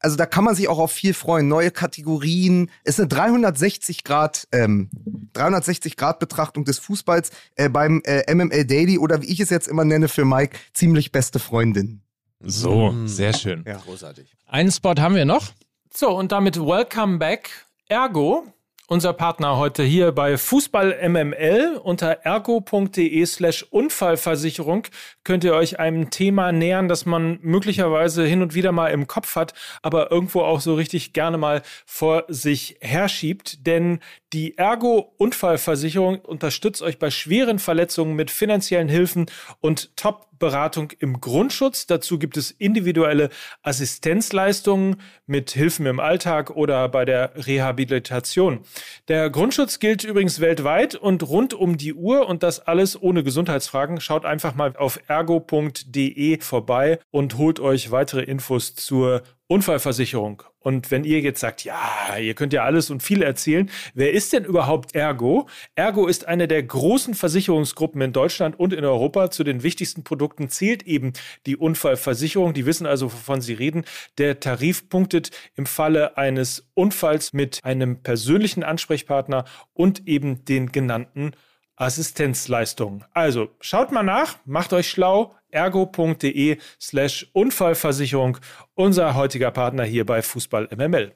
[0.05, 1.49] also da kann man sich auch auf viel freuen.
[1.49, 2.71] Neue Kategorien.
[2.85, 4.91] Es ist eine 360 Grad, ähm,
[5.33, 9.67] 360 Grad Betrachtung des Fußballs äh, beim äh, MML Daily oder wie ich es jetzt
[9.67, 12.03] immer nenne für Mike, ziemlich beste Freundin.
[12.41, 13.09] So, Mm.
[13.09, 13.65] sehr schön.
[13.67, 13.79] Ja.
[13.79, 14.27] Großartig.
[14.47, 15.53] Einen Spot haben wir noch.
[15.93, 17.51] So, und damit Welcome Back
[17.89, 18.45] Ergo,
[18.87, 21.81] unser Partner heute hier bei Fußball MML.
[21.83, 24.87] Unter ergo.de slash Unfallversicherung
[25.25, 29.37] könnt ihr euch einem Thema nähern, das man möglicherweise hin und wieder mal im Kopf
[29.37, 33.67] hat, aber irgendwo auch so richtig gerne mal vor sich herschiebt.
[33.67, 34.01] Denn
[34.35, 39.27] die Ergo Unfallversicherung unterstützt euch bei schweren Verletzungen mit finanziellen Hilfen
[39.61, 41.87] und Top-Beratung im Grundschutz.
[41.87, 43.31] Dazu gibt es individuelle
[43.63, 48.65] Assistenzleistungen mit Hilfen im Alltag oder bei der Rehabilitation.
[49.07, 54.01] Der Grundschutz gilt übrigens weltweit und rund um die Uhr und das alles ohne Gesundheitsfragen.
[54.01, 60.43] Schaut einfach mal auf ergo.de vorbei und holt euch weitere Infos zur Unfallversicherung.
[60.59, 64.33] Und wenn ihr jetzt sagt, ja, ihr könnt ja alles und viel erzählen, wer ist
[64.33, 65.49] denn überhaupt Ergo?
[65.75, 69.31] Ergo ist eine der großen Versicherungsgruppen in Deutschland und in Europa.
[69.31, 71.13] Zu den wichtigsten Produkten zählt eben
[71.45, 72.55] die Unfallversicherung.
[72.55, 73.85] Die wissen also, wovon sie reden.
[74.17, 81.33] Der Tarif punktet im Falle eines Unfalls mit einem persönlichen Ansprechpartner und eben den genannten
[81.77, 83.05] Assistenzleistungen.
[83.13, 88.39] Also schaut mal nach, macht euch schlau, ergo.de slash Unfallversicherung,
[88.75, 91.15] unser heutiger Partner hier bei Fußball MML.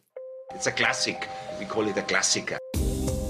[0.54, 1.28] It's a classic.
[1.58, 2.56] We call it a Klassiker.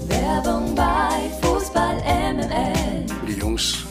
[0.07, 1.97] Werbung bei Fußball
[2.33, 3.05] MML.
[3.27, 3.85] Die Jungs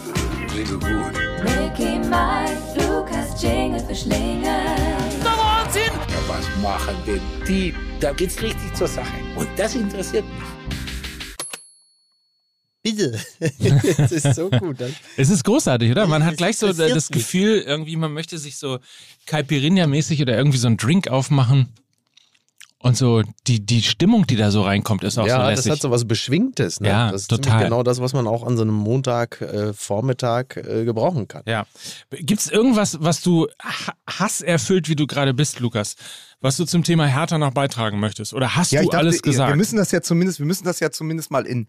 [0.54, 1.12] sind so gut.
[1.44, 4.48] Mickey, Mike, Lukas, Jingle für Schlingel.
[5.74, 7.74] Ja, was machen denn die?
[8.00, 9.12] Da geht's richtig zur Sache.
[9.36, 10.87] Und das interessiert mich.
[12.82, 13.18] Bitte.
[13.98, 14.76] das ist so gut.
[15.16, 16.06] Es ist großartig, oder?
[16.06, 17.08] Man hat gleich so das.
[17.08, 18.78] Gefühl, irgendwie, man möchte sich so
[19.26, 21.68] Caipirinha-mäßig oder irgendwie so einen Drink aufmachen.
[22.80, 25.72] Und so die, die Stimmung, die da so reinkommt, ist auch so Ja, das lässig.
[25.72, 26.78] hat so was Beschwingtes.
[26.78, 26.88] Ne?
[26.88, 27.64] Ja, das ist total.
[27.64, 31.42] genau das, was man auch an so einem Montagvormittag äh, Vormittag, äh, gebrauchen kann.
[31.46, 31.66] Ja.
[32.12, 35.96] Gibt es irgendwas, was du ha- hasserfüllt, wie du gerade bist, Lukas,
[36.40, 38.32] was du zum Thema Hertha noch beitragen möchtest?
[38.32, 39.50] Oder hast Ja, du dachte, alles gesagt?
[39.50, 41.66] wir müssen das ja zumindest, wir müssen das ja zumindest mal in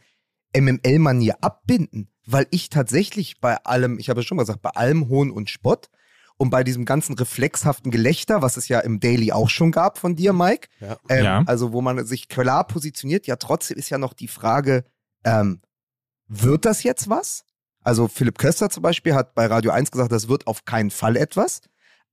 [0.56, 5.08] MML-Manier abbinden, weil ich tatsächlich bei allem, ich habe ja schon mal gesagt, bei allem
[5.10, 5.89] Hohn und Spott
[6.38, 10.16] und bei diesem ganzen reflexhaften Gelächter, was es ja im Daily auch schon gab von
[10.16, 10.97] dir, Mike, Ja.
[11.10, 11.43] ähm, Ja.
[11.45, 14.86] also wo man sich klar positioniert, ja trotzdem ist ja noch die Frage,
[15.24, 15.62] ähm,
[16.28, 17.43] wird das jetzt was?
[17.82, 21.16] Also Philipp Köster zum Beispiel hat bei Radio 1 gesagt, das wird auf keinen Fall
[21.18, 21.62] etwas,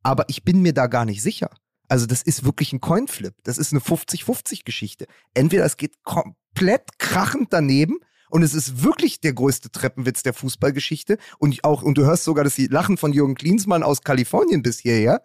[0.03, 1.51] aber ich bin mir da gar nicht sicher.
[1.89, 3.34] Also das ist wirklich ein Coinflip.
[3.45, 5.07] Das ist eine 50-50-Geschichte.
[5.34, 7.99] Entweder es geht komplett krachend daneben
[8.31, 12.45] und es ist wirklich der größte Treppenwitz der Fußballgeschichte und auch und du hörst sogar
[12.45, 15.22] das Lachen von Jürgen Klinsmann aus Kalifornien bis hierher.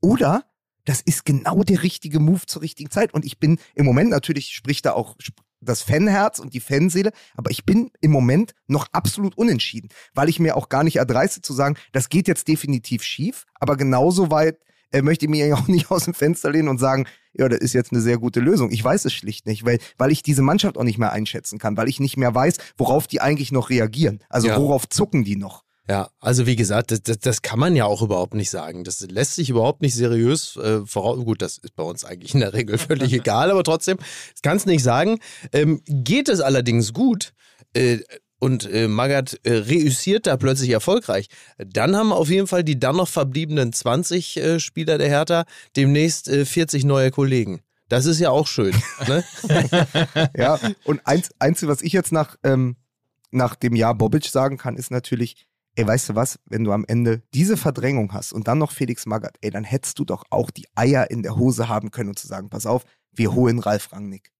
[0.00, 0.44] Oder
[0.84, 3.14] das ist genau der richtige Move zur richtigen Zeit.
[3.14, 5.16] Und ich bin im Moment natürlich spricht da auch
[5.60, 10.40] das Fanherz und die Fanseele, aber ich bin im Moment noch absolut unentschieden, weil ich
[10.40, 14.58] mir auch gar nicht erdreiste zu sagen, das geht jetzt definitiv schief, aber genauso weit
[14.90, 17.60] äh, möchte ich mir ja auch nicht aus dem Fenster lehnen und sagen, ja, das
[17.60, 18.70] ist jetzt eine sehr gute Lösung.
[18.70, 21.76] Ich weiß es schlicht nicht, weil, weil ich diese Mannschaft auch nicht mehr einschätzen kann,
[21.76, 24.20] weil ich nicht mehr weiß, worauf die eigentlich noch reagieren.
[24.28, 24.56] Also Ja.
[24.58, 25.64] worauf zucken die noch?
[25.88, 28.84] Ja, also wie gesagt, das, das, das kann man ja auch überhaupt nicht sagen.
[28.84, 31.18] Das lässt sich überhaupt nicht seriös äh, voraus.
[31.24, 34.66] Gut, das ist bei uns eigentlich in der Regel völlig egal, aber trotzdem, das kannst
[34.66, 35.18] nicht sagen.
[35.52, 37.32] Ähm, geht es allerdings gut,
[37.74, 37.98] äh,
[38.40, 41.28] und äh, Magath äh, reüssiert da plötzlich erfolgreich,
[41.58, 45.44] dann haben auf jeden Fall die dann noch verbliebenen 20 äh, Spieler der Hertha
[45.76, 47.60] demnächst äh, 40 neue Kollegen.
[47.88, 48.74] Das ist ja auch schön.
[49.06, 49.24] ne?
[50.36, 52.76] Ja, und eins, Einzige, was ich jetzt nach, ähm,
[53.30, 56.84] nach dem Jahr Bobic sagen kann, ist natürlich, ey, weißt du was, wenn du am
[56.86, 60.50] Ende diese Verdrängung hast und dann noch Felix Magath, ey, dann hättest du doch auch
[60.50, 63.92] die Eier in der Hose haben können und zu sagen, pass auf, wir holen Ralf
[63.92, 64.30] Rangnick.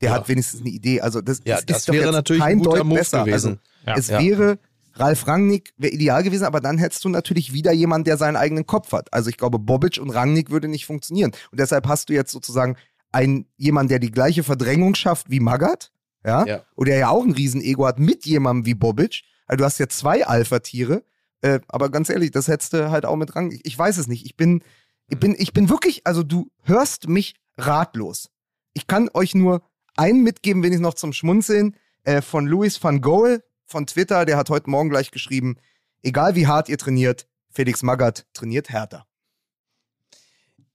[0.00, 0.14] Der Ja.
[0.16, 1.00] hat wenigstens eine Idee.
[1.00, 3.24] Also das, Ja, das das ist doch wäre jetzt natürlich kein Deut Move besser.
[3.24, 3.60] gewesen.
[3.86, 4.20] Also, es Ja.
[4.20, 4.58] wäre
[4.96, 8.64] Ralf Rangnick wäre ideal gewesen, aber dann hättest du natürlich wieder jemanden, der seinen eigenen
[8.64, 9.12] Kopf hat.
[9.12, 11.32] Also ich glaube, Bobic und Rangnick würde nicht funktionieren.
[11.50, 12.76] Und deshalb hast du jetzt sozusagen
[13.10, 15.90] einen, jemanden, der die gleiche Verdrängung schafft wie Magath,
[16.24, 16.62] ja, Ja.
[16.76, 19.22] und der ja auch ein Riesen-Ego hat mit jemandem wie Bobic.
[19.46, 21.02] Also du hast ja zwei Alpha-Tiere,
[21.42, 23.62] äh, aber ganz ehrlich, das hättest du halt auch mit Rangnick.
[23.64, 24.24] Ich weiß es nicht.
[24.24, 24.62] Ich bin,
[25.08, 28.30] ich bin, ich bin wirklich, also du hörst mich ratlos.
[28.74, 29.62] Ich kann euch nur
[29.96, 34.50] einen mitgeben, wenigstens noch zum Schmunzeln, äh, von Louis van Gool von Twitter, der hat
[34.50, 35.56] heute Morgen gleich geschrieben,
[36.02, 39.06] egal wie hart ihr trainiert, Felix Magath trainiert härter.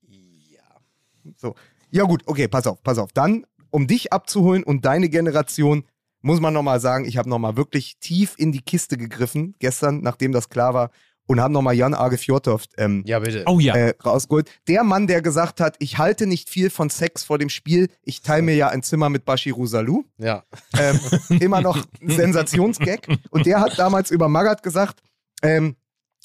[0.07, 0.61] Ja.
[1.37, 1.55] So.
[1.91, 3.11] Ja gut, okay, pass auf, pass auf.
[3.13, 5.85] Dann, um dich abzuholen und deine Generation,
[6.21, 10.31] muss man nochmal sagen, ich habe nochmal wirklich tief in die Kiste gegriffen, gestern, nachdem
[10.31, 10.91] das klar war,
[11.29, 13.43] und habe nochmal Jan Arge Fjordhoft ähm, Ja, bitte.
[13.45, 13.75] Oh ja.
[13.75, 14.49] äh, rausgeholt.
[14.67, 18.21] Der Mann, der gesagt hat, ich halte nicht viel von Sex vor dem Spiel, ich
[18.23, 20.05] teile mir ja ein Zimmer mit Bashiru Salou.
[20.17, 20.43] Ja.
[20.77, 20.99] Ähm,
[21.39, 23.07] immer noch ein Sensationsgag.
[23.29, 25.01] Und der hat damals über Magath gesagt,
[25.43, 25.75] ähm,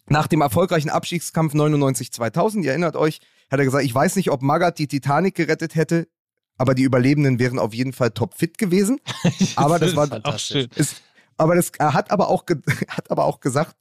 [0.09, 4.41] nach dem erfolgreichen Abstiegskampf 99-2000, ihr erinnert euch, hat er gesagt, ich weiß nicht, ob
[4.43, 6.09] Magath die Titanic gerettet hätte,
[6.57, 9.01] aber die Überlebenden wären auf jeden Fall topfit gewesen.
[9.57, 10.69] Aber das war auch schön.
[10.77, 11.03] ist,
[11.37, 13.75] aber das er hat aber auch ge- hat aber auch gesagt,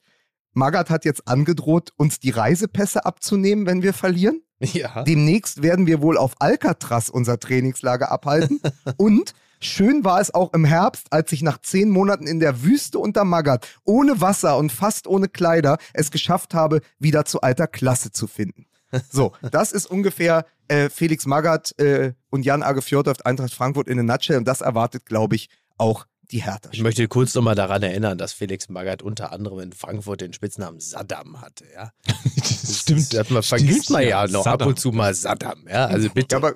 [0.53, 4.41] Magath hat jetzt angedroht, uns die Reisepässe abzunehmen, wenn wir verlieren.
[4.59, 5.03] Ja.
[5.03, 8.61] Demnächst werden wir wohl auf Alcatraz unser Trainingslager abhalten.
[8.97, 12.99] Und schön war es auch im Herbst, als ich nach zehn Monaten in der Wüste
[12.99, 18.11] unter Magath, ohne Wasser und fast ohne Kleider, es geschafft habe, wieder zu alter Klasse
[18.11, 18.65] zu finden.
[19.11, 23.99] So, das ist ungefähr äh, Felix Magath äh, und Jan Age Fjordhoft Eintracht Frankfurt in
[23.99, 24.37] a nutshell.
[24.37, 26.69] Und das erwartet, glaube ich, auch die Hertha.
[26.73, 30.79] Ich möchte kurz nochmal daran erinnern, dass Felix Magath unter anderem in Frankfurt den Spitznamen
[30.79, 31.65] Saddam hatte.
[31.73, 31.91] Ja?
[32.43, 33.13] Stimmt.
[33.13, 34.25] Das, man vergisst Stimmt, man ja.
[34.25, 34.67] ja noch ab Saddam.
[34.69, 35.65] und zu mal Saddam.
[35.69, 35.85] Ja?
[35.85, 36.33] Also bitte.
[36.35, 36.55] Ja, aber,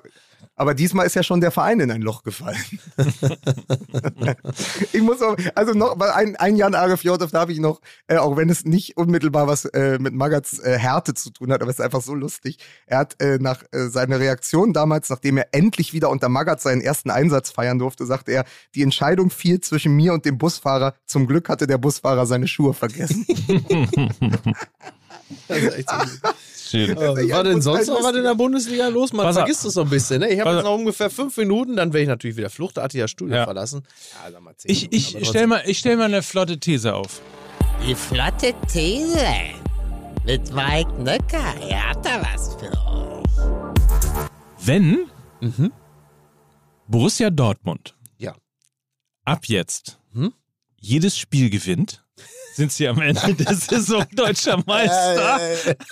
[0.58, 2.58] aber diesmal ist ja schon der Verein in ein Loch gefallen.
[4.92, 8.36] ich muss auch, also noch, ein, ein Jan Age Fjordhoff darf ich noch, äh, auch
[8.36, 11.78] wenn es nicht unmittelbar was äh, mit Magats äh, Härte zu tun hat, aber es
[11.78, 12.58] ist einfach so lustig.
[12.86, 16.80] Er hat äh, nach äh, seiner Reaktion damals, nachdem er endlich wieder unter Magath seinen
[16.80, 18.44] ersten Einsatz feiern durfte, sagte er,
[18.74, 20.94] die Entscheidung fiel zwischen mir und dem Busfahrer.
[21.06, 23.24] Zum Glück hatte der Busfahrer seine Schuhe vergessen.
[25.48, 26.34] Das ist echt so gut.
[26.70, 26.96] Schön.
[26.96, 29.12] Was war denn sonst noch was in der Bundesliga los?
[29.12, 30.20] Man Pass vergisst es so ein bisschen.
[30.20, 30.28] Ne?
[30.30, 33.36] Ich habe jetzt noch ungefähr fünf Minuten, dann werde ich natürlich wieder fluchtartig das Studio
[33.36, 33.44] Ja.
[33.44, 33.82] verlassen.
[34.24, 36.58] Ja, sag mal zehn Ich, Minuten, ich aber stell mal, ich stell mal eine flotte
[36.60, 37.20] These auf.
[37.86, 39.24] Die flotte These
[40.24, 41.54] mit Mike Nöcker.
[41.68, 44.28] Er hat da was für euch.
[44.60, 45.06] Wenn
[46.86, 48.34] Borussia Dortmund Ja.
[49.24, 50.32] ab jetzt Hm?
[50.80, 52.04] jedes Spiel gewinnt,
[52.58, 55.40] sind sie am Ende der Saison deutscher Meister.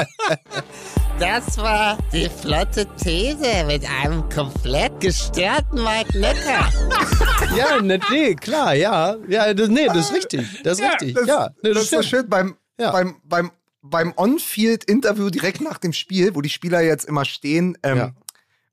[1.19, 6.69] Das war die flotte These mit einem komplett gestörten Mike Nöcker.
[7.57, 9.15] Ja, ne, nee, klar, ja.
[9.29, 10.63] Ja, das, nee, das ist richtig.
[10.65, 11.15] Das ist Ja, richtig.
[11.15, 12.91] das, ja, nee, das ist so schön beim, Ja.
[12.93, 13.51] beim, beim,
[13.83, 18.13] beim On-Field-Interview direkt nach dem Spiel, wo die Spieler jetzt immer stehen ähm, Ja.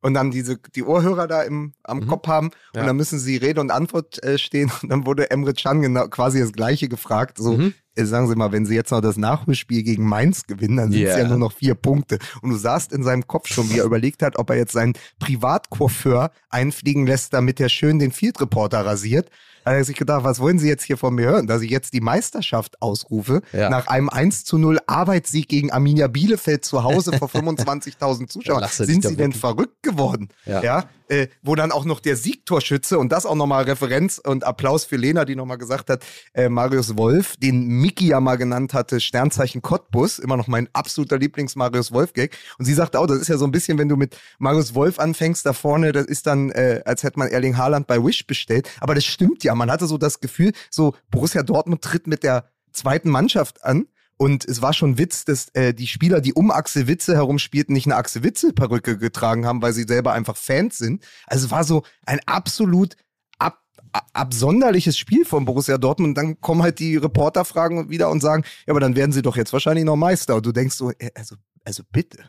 [0.02, 2.52] Und dann diese, die Ohrhörer da im, am Kopf haben Mhm.
[2.76, 2.82] Ja.
[2.82, 6.08] und dann müssen sie Rede und Antwort äh, stehen und dann wurde Emre Can genau,
[6.08, 7.38] quasi das Gleiche gefragt.
[7.38, 7.74] So, Mhm.
[7.95, 11.04] äh, sagen Sie mal, wenn Sie jetzt noch das Nachholspiel gegen Mainz gewinnen, dann sind
[11.04, 11.24] es Ja.
[11.24, 12.18] ja nur noch vier Punkte.
[12.41, 14.93] Und du sahst in seinem Kopf schon, wie er überlegt hat, ob er jetzt seinen
[15.20, 19.30] Privatcoiffeur einfliegen lässt, damit er schön den Field Reporter rasiert.
[19.64, 21.47] Da hat er sich gedacht, was wollen Sie jetzt hier von mir hören?
[21.47, 23.70] Dass ich jetzt die Meisterschaft ausrufe, Ja.
[23.70, 28.68] nach einem 1 zu 0 Arbeitssieg gegen Arminia Bielefeld zu Hause vor 25.000 Zuschauern.
[28.70, 30.30] Sind Sie denn verrückt geworden?
[30.45, 30.62] Ja.
[30.64, 30.84] ja?
[31.07, 34.95] Äh, wo dann auch noch der Siegtorschütze und das auch nochmal Referenz und Applaus für
[34.95, 36.05] Lena, die nochmal gesagt hat,
[36.36, 41.18] äh, Marius Wolf, den Mickey ja mal genannt hatte, Sternzeichen Cottbus, immer noch mein absoluter
[41.18, 42.38] Lieblings-Marius Wolf-Gag.
[42.60, 44.99] Und sie sagte auch, das ist ja so ein bisschen, wenn du mit Marius Wolf
[44.99, 48.70] anfängst, da vorne, das ist dann, äh, als hätte man Erling Haaland bei Wish bestellt.
[48.80, 52.50] Aber das stimmt ja, man hatte so das Gefühl, so Borussia Dortmund tritt mit der
[52.72, 53.88] zweiten Mannschaft an.
[54.22, 57.72] Und es war schon Witz, dass äh, die Spieler, die um Axel Witze herum spielten,
[57.72, 61.06] nicht eine Axel Witze-Perücke getragen haben, weil sie selber einfach Fans sind.
[61.26, 62.97] Also es war so ein absolut
[63.38, 63.62] ab,
[63.93, 66.10] ab, absonderliches Spiel von Borussia Dortmund.
[66.10, 69.38] Und dann kommen halt die Reporterfragen wieder und sagen, ja, aber dann werden sie doch
[69.38, 70.36] jetzt wahrscheinlich noch Meister.
[70.36, 72.20] Und du denkst so, äh, also, also bitte.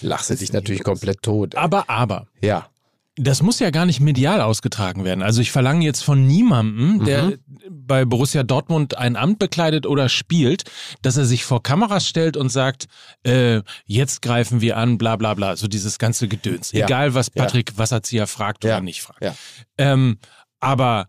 [0.00, 1.54] Lachst du dich natürlich komplett tot.
[1.54, 2.70] Aber, aber, Ja.
[3.18, 5.22] Das muss ja gar nicht medial ausgetragen werden.
[5.22, 7.38] Also ich verlange jetzt von niemandem, der Mhm.
[7.70, 10.64] bei Borussia Dortmund ein Amt bekleidet oder spielt,
[11.00, 12.88] dass er sich vor Kameras stellt und sagt,
[13.24, 15.56] äh, jetzt greifen wir an, bla bla bla.
[15.56, 16.72] So dieses ganze Gedöns.
[16.72, 16.84] Ja.
[16.84, 17.42] Egal, was Ja.
[17.44, 18.76] Patrick Wasserzieher fragt Ja.
[18.76, 19.22] oder nicht fragt.
[19.22, 19.34] Ja.
[19.78, 20.18] Ähm,
[20.60, 21.08] aber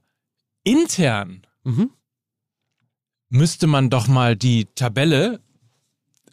[0.63, 1.89] intern Mhm.
[3.29, 5.41] müsste man doch mal die Tabelle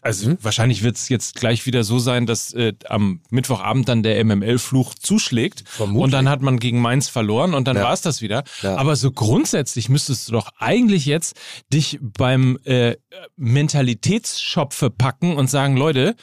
[0.05, 0.39] Also Mhm.
[0.43, 4.95] wahrscheinlich wird es jetzt gleich wieder so sein, dass äh, am Mittwochabend dann der MML-Fluch
[4.95, 6.05] zuschlägt Vermutlich.
[6.05, 7.85] und dann hat man gegen Mainz verloren und dann Ja.
[7.85, 8.45] war es das wieder.
[8.63, 8.77] Ja.
[8.77, 11.37] Aber so grundsätzlich müsstest du doch eigentlich jetzt
[11.73, 12.97] dich beim äh,
[13.37, 16.15] Mentalitätsschopfe packen und sagen, Leute,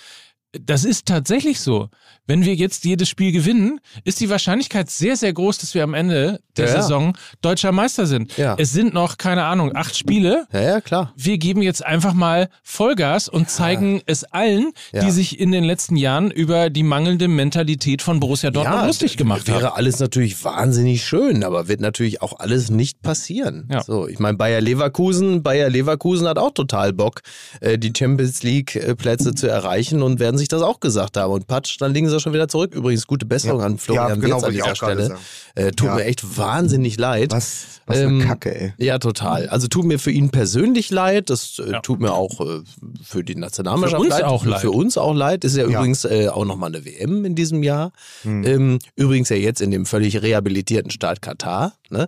[0.53, 1.89] das ist tatsächlich so.
[2.31, 5.93] Wenn wir jetzt jedes Spiel gewinnen, ist die Wahrscheinlichkeit sehr, sehr groß, dass wir am
[5.93, 6.81] Ende der Ja.
[6.81, 8.37] Saison deutscher Meister sind.
[8.37, 8.55] Ja.
[8.57, 11.11] Es sind noch, keine Ahnung, acht Spiele Ja, ja, klar.
[11.17, 15.97] wir geben jetzt einfach mal Vollgas und zeigen es allen, die sich in den letzten
[15.97, 19.75] Jahren über die mangelnde Mentalität von Borussia Dortmund lustig gemacht wäre haben.
[19.75, 23.67] alles natürlich wahnsinnig schön, aber wird natürlich auch alles nicht passieren.
[23.85, 27.23] So, ich meine, Bayer Leverkusen, Bayer Leverkusen hat auch total Bock,
[27.59, 31.33] äh, die Champions League äh, Plätze zu erreichen und werden sich das auch gesagt haben.
[31.33, 32.73] Und Patsch, dann liegen sie schon wieder zurück.
[32.73, 33.65] Übrigens, gute Besserung Ja.
[33.65, 35.17] an Florian Ja, genau, Wirtz an dieser Stelle.
[35.55, 35.95] Äh, tut Ja.
[35.95, 37.31] mir echt wahnsinnig leid.
[37.31, 38.73] Was, was eine Ähm, Kacke, ey.
[38.77, 39.49] Ja, total.
[39.49, 41.29] Also tut mir für ihn persönlich leid.
[41.29, 41.79] Das äh, Ja.
[41.81, 42.61] tut mir auch äh,
[43.03, 44.23] für die Nationalmannschaft Für uns leid.
[44.23, 44.61] auch leid.
[44.61, 45.43] Für uns auch leid.
[45.43, 45.77] Ist ja, Ja.
[45.79, 47.91] übrigens äh, auch nochmal eine WM in diesem Jahr.
[48.23, 48.43] Hm.
[48.45, 51.73] Ähm, übrigens ja jetzt in dem völlig rehabilitierten Staat Katar.
[51.89, 52.07] Ne?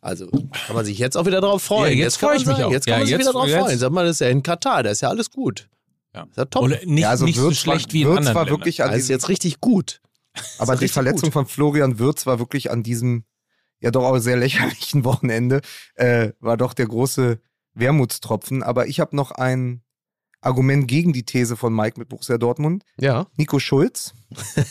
[0.00, 1.98] Also kann man sich jetzt auch wieder drauf freuen.
[1.98, 2.72] Ja, jetzt kann freu man ich mich sagen, auch.
[2.72, 3.78] Jetzt kann Ja, man sich jetzt- wieder drauf jetzt- freuen.
[3.78, 4.82] Sag mal, das ist ja in Katar.
[4.84, 5.66] Da ist ja alles gut.
[6.14, 6.24] Ja.
[6.24, 6.62] Ist ja top.
[6.62, 8.60] Oder nicht, ja, also nicht so schlecht war, wie in Wirtz anderen war Ländern.
[8.60, 10.00] wirklich an Das ist jetzt richtig gut.
[10.58, 11.32] aber die Verletzung gut.
[11.32, 13.24] von Florian Wirtz war wirklich an diesem
[13.80, 15.60] ja doch auch sehr lächerlichen Wochenende
[15.94, 17.40] äh, war doch der große
[17.74, 18.62] Wermutstropfen.
[18.62, 19.82] Aber ich habe noch ein
[20.44, 22.84] Argument gegen die These von Mike mit Borussia Dortmund.
[22.98, 23.26] Ja.
[23.36, 24.14] Nico Schulz.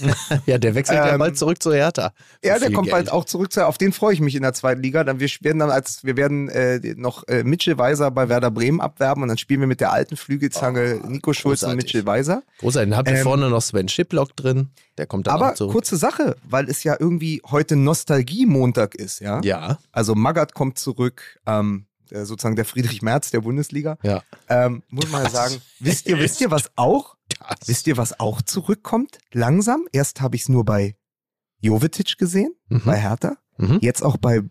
[0.45, 2.11] Ja, der wechselt ja Ähm, bald zurück zu Hertha.
[2.43, 2.91] Ja, der kommt Geld.
[2.91, 3.53] bald auch zurück.
[3.53, 5.03] zu- Auf den freue ich mich in der zweiten Liga.
[5.05, 8.81] Dann wir werden dann als wir werden äh, noch äh, Mitchell Weiser bei Werder Bremen
[8.81, 11.77] abwerben und dann spielen wir mit der alten Flügelzange Nico Schulz und großartig.
[11.77, 12.43] Mitchell Weiser.
[12.59, 12.89] Großartig.
[12.89, 14.69] Dann habt ihr Ähm, vorne noch Sven Schiplock drin.
[14.97, 15.71] Der kommt dann Aber auch zurück.
[15.73, 19.39] kurze Sache, weil es ja irgendwie heute Nostalgie-Montag ist, ja.
[19.43, 19.77] Ja.
[19.91, 23.97] Also Magath kommt zurück, ähm, äh, sozusagen der Friedrich Merz der Bundesliga.
[24.03, 24.21] Ja.
[24.49, 27.67] Ähm, muss man ja sagen, wisst ihr, wisst ihr, was auch, Das.
[27.67, 29.17] wisst ihr, was auch zurückkommt?
[29.31, 29.85] Langsam.
[29.91, 30.95] Erst habe ich es nur bei
[31.61, 32.81] Jovetic gesehen, Mhm.
[32.85, 33.37] bei Hertha.
[33.57, 33.79] Mhm.
[33.81, 34.41] Jetzt auch bei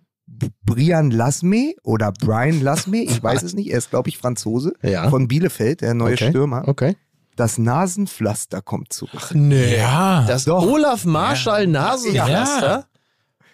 [0.65, 5.09] Brian Lasme oder Brian Lasme, ich weiß es nicht, er ist, glaube ich, Franzose Ja.
[5.11, 6.31] von Bielefeld, der neue Okay.
[6.31, 6.67] Stürmer.
[6.69, 6.97] Okay.
[7.37, 9.31] Das Nasenpflaster kommt zurück.
[9.35, 9.77] Nee.
[9.77, 10.25] Ja.
[10.27, 10.63] Das Doch.
[10.67, 12.87] Olaf Marschall Nasenpflaster.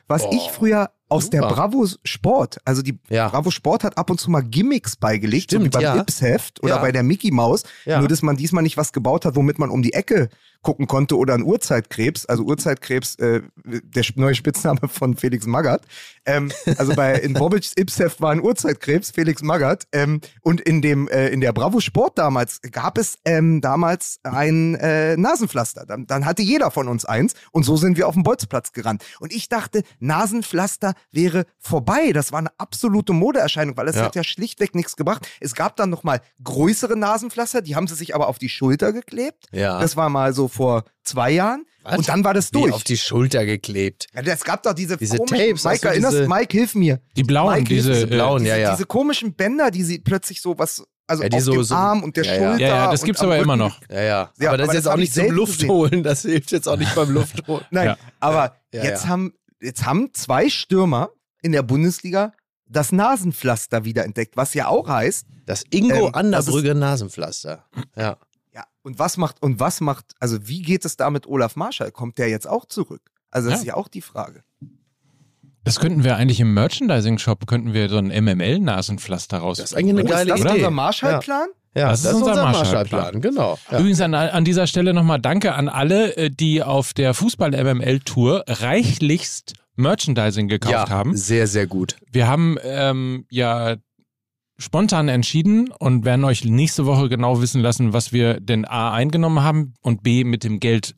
[0.08, 1.54] Was Oh, ich früher aus der super.
[1.54, 3.28] Bravo Sport, also die Ja.
[3.28, 5.96] Bravo Sport hat ab und zu mal Gimmicks beigelegt, so wie Stimmt, beim ja.
[5.96, 6.80] Ips-Heft oder Ja.
[6.80, 7.62] bei der Mickey Maus.
[7.86, 10.28] Nur, dass man diesmal nicht was gebaut hat, womit man um die Ecke
[10.62, 12.26] gucken konnte oder ein Urzeitkrebs.
[12.26, 15.82] Also Urzeitkrebs, äh, der neue Spitzname von Felix Magath.
[16.26, 19.84] Ähm, also bei in Bobics Ips-Heft war ein Urzeitkrebs, Felix Magath.
[19.92, 24.74] Ähm, und in dem äh, in der Bravo Sport damals gab es ähm, damals ein
[24.76, 25.86] äh, Nasenpflaster.
[25.86, 29.04] Dann, dann hatte jeder von uns eins und so sind wir auf den Bolzplatz gerannt.
[29.20, 32.12] Und ich dachte, Nasenpflaster wäre vorbei.
[32.12, 34.02] Das war eine absolute Modeerscheinung, weil es Ja.
[34.02, 35.26] hat ja schlichtweg nichts gebracht.
[35.40, 38.92] Es gab dann noch mal größere Nasenpflaster, die haben sie sich aber auf die Schulter
[38.92, 39.46] geklebt.
[39.52, 39.80] Ja.
[39.80, 41.64] Das war mal so vor zwei Jahren.
[41.84, 41.96] Was?
[41.98, 42.72] Und dann war das Wie durch.
[42.74, 44.08] auf die Schulter geklebt.
[44.14, 47.00] Ja, es gab doch diese, Diese komischen, Tapes, Mike, erinnerst diese- Mike, hilf mir.
[47.16, 48.72] Die blauen, Mike, diese, diese äh, blauen, ja, ja.
[48.72, 51.74] Diese komischen Bänder, die sie plötzlich so was, also Ja, die auf so- dem so-
[51.74, 52.38] Arm und der Ja, ja.
[52.38, 52.60] Schulter.
[52.60, 53.58] Ja, ja, das gibt's aber immer Rücken.
[53.60, 53.80] noch.
[53.88, 54.32] Ja, ja.
[54.38, 56.02] Ja, aber das aber ist jetzt das auch nicht ich zum Luftholen.
[56.02, 57.64] Das hilft jetzt auch nicht beim Luftholen.
[57.70, 57.96] Nein, Ja.
[58.20, 59.08] aber Ja, jetzt, ja.
[59.08, 59.32] Haben,
[59.62, 62.32] jetzt haben zwei Stürmer in der Bundesliga
[62.70, 67.64] das Nasenpflaster wiederentdeckt, was ja auch heißt, Das Ingo Ähm, Anderbrügge Nasenpflaster.
[67.96, 68.18] Ja.
[68.88, 71.90] Ja, und was macht, und was macht, also wie geht es da mit Olaf Marschall?
[71.92, 73.02] Kommt der jetzt auch zurück?
[73.30, 73.62] Also das Ja.
[73.62, 74.42] ist ja auch die Frage.
[75.64, 79.58] Das könnten wir eigentlich im Merchandising-Shop, könnten wir so ein MML-Nasenpflaster raus.
[79.58, 80.58] Das ist eigentlich eine Oh, geile ist das Idee.
[80.60, 81.48] unser Marshallplan?
[81.76, 83.00] Ja, Das ist unser Marshallplan.
[83.02, 83.58] Marshallplan, genau.
[83.70, 83.78] Ja.
[83.78, 89.54] Übrigens an, an dieser Stelle nochmal Danke an alle, äh, die auf der Fußball-MML-Tour reichlichst
[89.76, 91.14] Merchandising gekauft ja, haben.
[91.16, 91.96] sehr, sehr gut.
[92.10, 93.76] Wir haben ähm, ja
[94.58, 99.42] spontan entschieden und werden euch nächste Woche genau wissen lassen, was wir denn A eingenommen
[99.42, 100.94] haben und B mit dem Geld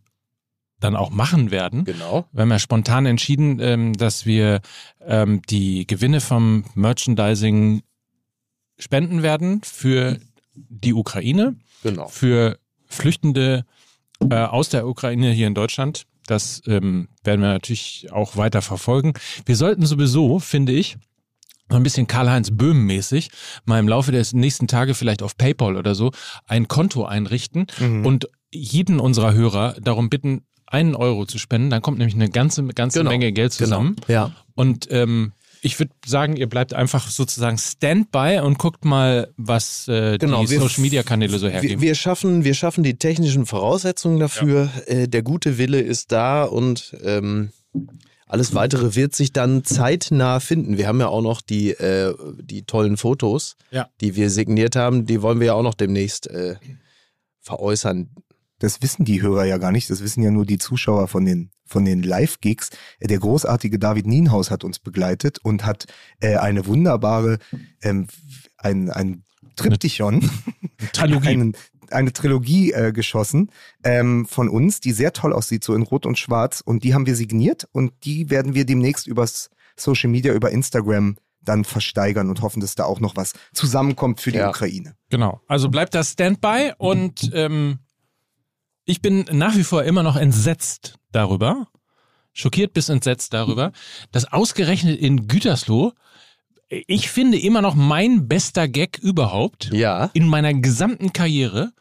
[0.80, 1.84] dann auch machen werden.
[1.84, 2.24] Genau.
[2.32, 4.61] Wir haben ja spontan entschieden, ähm, dass wir
[5.04, 7.82] ähm, die Gewinne vom Merchandising
[8.78, 10.18] spenden werden für
[10.54, 12.08] die Ukraine, Genau.
[12.08, 13.66] für Flüchtende
[14.30, 16.06] äh, aus der Ukraine hier in Deutschland.
[16.26, 19.12] Das ähm, werden wir natürlich auch weiter verfolgen.
[19.44, 20.96] Wir sollten sowieso, finde ich,
[21.76, 23.30] ein bisschen Karl-Heinz Böhm-mäßig
[23.64, 26.10] mal im Laufe des nächsten Tage vielleicht auf PayPal oder so
[26.46, 28.06] ein Konto einrichten Mhm.
[28.06, 31.70] und jeden unserer Hörer darum bitten, einen Euro zu spenden.
[31.70, 33.10] Dann kommt nämlich eine ganze, ganze Genau.
[33.10, 33.96] Menge Geld zusammen.
[34.08, 34.32] Ja.
[34.54, 40.16] Und ähm, ich würde sagen, ihr bleibt einfach sozusagen Standby und guckt mal, was äh,
[40.18, 41.82] Genau, die wir- Social Media Kanäle so Wir, hergeben.
[41.82, 44.70] wir, schaffen, wir schaffen die technischen Voraussetzungen dafür.
[44.86, 47.50] Äh, der gute Wille ist da und ähm,
[48.31, 50.78] alles weitere wird sich dann zeitnah finden.
[50.78, 53.89] Wir haben ja auch noch die, äh, die tollen Fotos, Ja.
[54.01, 55.05] die wir signiert haben.
[55.07, 56.57] Die wollen wir ja auch noch demnächst äh,
[57.41, 58.11] veräußern.
[58.59, 59.89] Das wissen die Hörer ja gar nicht.
[59.91, 62.70] Das wissen ja nur die Zuschauer von den, von den Live-Gigs.
[62.99, 65.87] Äh, Der großartige David Nienhaus hat uns begleitet und hat
[66.20, 67.39] äh, eine wunderbare,
[67.83, 68.07] ähm,
[68.59, 69.24] ein, ein
[69.57, 70.28] Triptychon,
[71.01, 71.57] einen,
[71.93, 73.51] eine Trilogie äh, geschossen
[73.84, 76.61] ähm, von uns, die sehr toll aussieht, so in Rot und Schwarz.
[76.64, 81.16] Und die haben wir signiert und die werden wir demnächst übers Social Media, über Instagram
[81.43, 84.51] dann versteigern und hoffen, dass da auch noch was zusammenkommt für die Ja.
[84.51, 84.95] Ukraine.
[85.09, 85.41] Genau.
[85.47, 87.78] Also bleibt das Standby und ähm,
[88.84, 91.68] ich bin nach wie vor immer noch entsetzt darüber,
[92.32, 93.72] schockiert bis entsetzt darüber,
[94.12, 95.93] dass ausgerechnet in Gütersloh,
[96.68, 100.11] ich finde immer noch mein bester Gag überhaupt Ja.
[100.12, 101.72] in meiner gesamten Karriere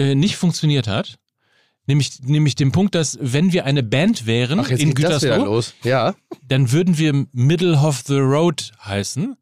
[0.00, 1.18] äh, nicht funktioniert hat.
[1.86, 5.74] Nämlich, nämlich den Punkt, dass wenn wir eine Band wären Ach, in Gütersloh, los.
[5.82, 6.14] Ja.
[6.46, 9.36] dann würden wir Middle of the Road heißen.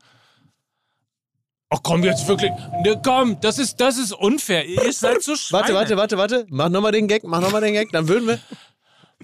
[1.70, 2.50] Ach komm jetzt wirklich,
[2.82, 4.64] ne, komm, das ist, das ist unfair.
[4.66, 5.74] Ihr seid so Warte, Schweine.
[5.74, 6.46] warte, warte, warte.
[6.48, 8.38] Mach nochmal den Gag, mach nochmal den Gag, dann würden wir.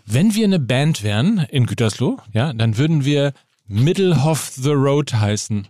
[0.05, 3.33] Wenn wir eine Band wären in Gütersloh, ja, dann würden wir
[3.67, 5.67] Middle of the Road heißen.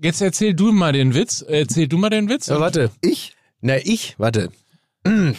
[0.00, 1.44] Jetzt erzähl du mal den Witz.
[1.46, 2.46] Erzähl du mal den Witz.
[2.46, 2.90] Ja, warte.
[3.00, 3.34] Ich?
[3.60, 4.50] Na, ich, warte.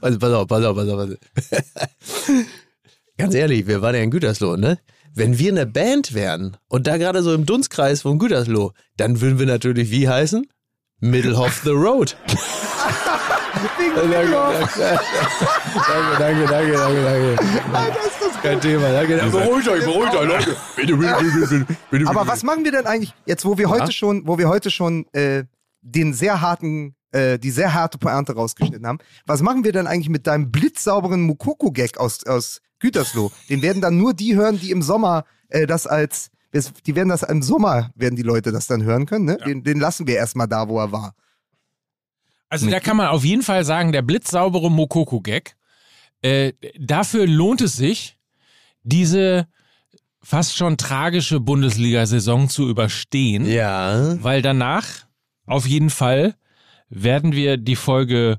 [0.00, 1.10] Also, pass auf, pass auf, pass auf.
[1.34, 2.44] Pass auf.
[3.16, 4.80] Ganz ehrlich, wir waren ja in Gütersloh, ne?
[5.14, 9.38] Wenn wir eine Band wären und da gerade so im Dunstkreis von Gütersloh, dann würden
[9.38, 10.48] wir natürlich wie heißen?
[10.98, 12.16] Middle of the Road.
[13.52, 14.32] danke,
[16.18, 16.72] danke, danke, danke,
[17.02, 17.36] danke,
[17.72, 17.98] danke.
[18.42, 19.16] Kein Thema, danke.
[19.30, 20.56] Beruhigt euch, beruhigt euch, Leute.
[20.76, 22.08] Bitte, bitte, bitte, bitte, bitte.
[22.08, 25.06] Aber was machen wir denn eigentlich jetzt, wo wir heute schon, wo wir heute schon
[25.12, 25.44] äh,
[25.82, 28.98] den sehr harten, äh, die sehr harte Pointe rausgeschnitten haben?
[29.26, 33.30] Was machen wir denn eigentlich mit deinem blitzsauberen Mukoko-Gag aus, aus Gütersloh?
[33.48, 37.10] Den werden dann nur die hören, die im Sommer äh, das als, das- die werden
[37.10, 39.36] das im Sommer, werden die Leute das dann hören können, ne?
[39.46, 41.14] Den, den lassen wir erstmal da, wo er war.
[42.52, 45.56] Also da kann man auf jeden Fall sagen, der blitzsaubere Mokoko-Gag,
[46.20, 48.18] äh, dafür lohnt es sich,
[48.82, 49.46] diese
[50.22, 54.22] fast schon tragische Bundesliga-Saison zu überstehen, Ja.
[54.22, 54.86] weil danach
[55.46, 56.34] auf jeden Fall
[56.90, 58.38] werden wir die Folge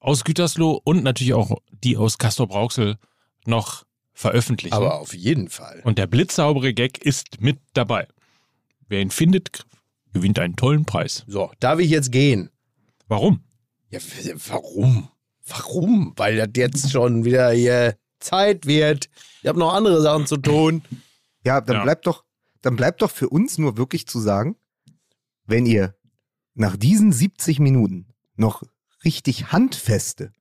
[0.00, 2.96] aus Gütersloh und natürlich auch die aus Castrop-Rauxel
[3.44, 3.84] noch
[4.14, 4.74] veröffentlichen.
[4.74, 5.80] Aber auf jeden Fall.
[5.84, 8.08] und der blitzsaubere Gag ist mit dabei.
[8.88, 9.64] Wer ihn findet,
[10.12, 11.24] gewinnt einen tollen Preis.
[11.26, 12.48] So, darf ich jetzt gehen?
[13.12, 13.44] Warum?
[13.90, 14.00] Ja,
[14.48, 15.08] warum?
[15.46, 16.14] Warum?
[16.16, 19.10] Weil das jetzt schon wieder hier Zeit wird.
[19.42, 20.80] Ich habe noch andere Sachen zu tun.
[21.44, 21.82] Ja, dann Ja.
[21.82, 22.24] bleibt doch,
[22.62, 24.56] dann bleibt doch für uns nur wirklich zu sagen,
[25.44, 25.94] wenn ihr
[26.54, 28.06] nach diesen 70 Minuten
[28.36, 28.62] noch
[29.04, 30.32] richtig handfeste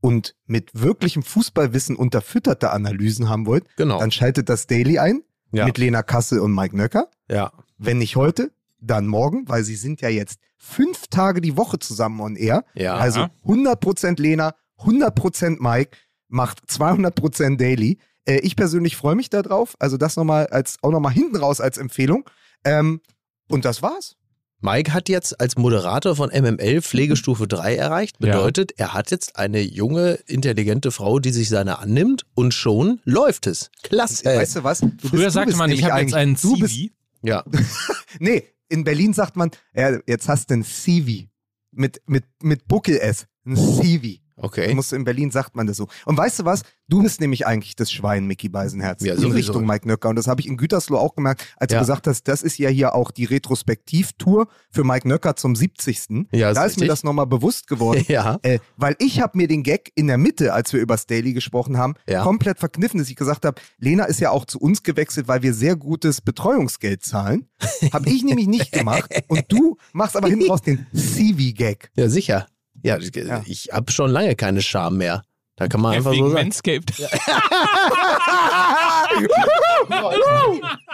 [0.00, 3.98] und mit wirklichem Fußballwissen unterfütterte Analysen haben wollt, Genau.
[3.98, 5.64] dann schaltet das Daily ein Ja.
[5.66, 7.10] mit Lena Kassel und Mike Nöcker.
[7.28, 7.50] Ja.
[7.78, 12.20] Wenn nicht heute, dann morgen, weil sie sind ja jetzt fünf Tage die Woche zusammen
[12.20, 12.64] on air.
[12.74, 12.94] Ja.
[12.96, 15.96] Also 100% Lena, 100% Mike,
[16.28, 17.98] macht 200% Daily.
[18.24, 19.74] Äh, ich persönlich freue mich darauf.
[19.78, 22.28] Also das nochmal als, auch nochmal hinten raus als Empfehlung.
[22.64, 23.00] Ähm,
[23.48, 24.16] und das war's.
[24.60, 28.16] Mike hat jetzt als Moderator von MML Pflegestufe 3 erreicht.
[28.18, 28.32] Ja.
[28.32, 33.46] Bedeutet, er hat jetzt eine junge, intelligente Frau, die sich seiner annimmt und schon läuft
[33.46, 33.70] es.
[33.82, 34.24] Klasse.
[34.24, 34.80] Weißt du was?
[34.80, 36.90] Du bist- Früher du sagte bist man, ich habe jetzt einen bist, CV.
[37.22, 37.44] Ja.
[38.18, 41.28] Nee, in Berlin sagt man, ja, jetzt hast du ein CV.
[41.72, 43.26] Mit, mit, mit Buckel S.
[43.44, 44.20] Ein CV.
[44.38, 44.74] Okay.
[44.74, 45.88] Musst du in Berlin sagt man das so.
[46.04, 46.62] Und weißt du was?
[46.88, 49.32] Du bist nämlich eigentlich das Schwein, Mickey Beisenherz, Ja, in.
[49.32, 50.08] Richtung Mike Nöcker.
[50.10, 51.78] Und das habe ich in Gütersloh auch gemerkt, als Ja.
[51.78, 56.26] du gesagt hast, das ist ja hier auch die Retrospektivtour für Mike Nöcker zum 70.
[56.32, 56.88] Ja, da ist mir richtig.
[56.88, 58.04] das nochmal bewusst geworden.
[58.08, 58.38] Ja.
[58.42, 61.76] Äh, weil ich habe mir den Gag in der Mitte, als wir über Daily gesprochen
[61.76, 62.22] haben, Ja.
[62.22, 65.54] komplett verkniffen, dass ich gesagt habe, Lena ist ja auch zu uns gewechselt, weil wir
[65.54, 67.48] sehr gutes Betreuungsgeld zahlen.
[67.92, 69.10] habe ich nämlich nicht gemacht.
[69.28, 71.90] Und du machst aber hinten raus den CV-Gag.
[71.96, 72.46] Ja, sicher.
[72.82, 73.42] Ja, ich, Ja.
[73.46, 75.22] ich habe schon lange keine Scham mehr.
[75.56, 76.48] Da kann man Ja, einfach wegen so sagen.
[76.48, 76.92] Manscaped.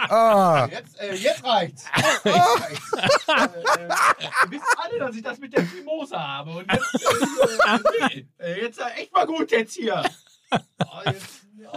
[0.09, 1.85] Ah, Jetzt, äh, jetzt reicht's.
[1.95, 2.91] Jetzt reicht's.
[3.27, 3.87] äh, äh,
[4.45, 6.51] ihr wisst alle, dass ich das mit der Mimosa habe.
[6.51, 7.79] Und jetzt, äh,
[8.15, 10.03] nee, äh, jetzt äh, echt mal gut jetzt hier.
[10.51, 10.57] Oh,
[11.05, 11.71] jetzt, ja.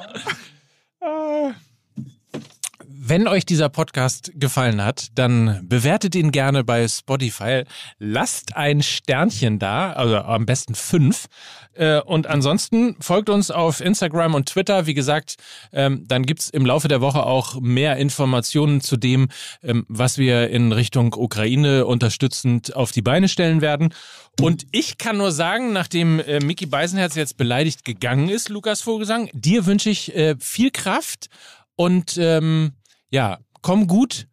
[2.99, 7.65] Wenn euch dieser Podcast gefallen hat, dann bewertet ihn gerne bei Spotify.
[7.99, 11.27] Lasst ein Sternchen da, also am besten fünf.
[11.75, 14.87] Äh, Und ansonsten folgt uns auf Instagram und Twitter.
[14.87, 15.37] Wie gesagt,
[15.73, 19.29] ähm, dann gibt's im Laufe der Woche auch mehr Informationen zu dem,
[19.63, 23.93] ähm, was wir in Richtung Ukraine unterstützend auf die Beine stellen werden.
[24.41, 29.29] Und ich kann nur sagen, nachdem äh, Mickey Beisenherz jetzt beleidigt gegangen ist, Lukas Vogelsang,
[29.35, 31.29] dir wünsche ich äh, viel Kraft
[31.77, 32.73] und ähm,
[33.11, 34.29] ja, komm gut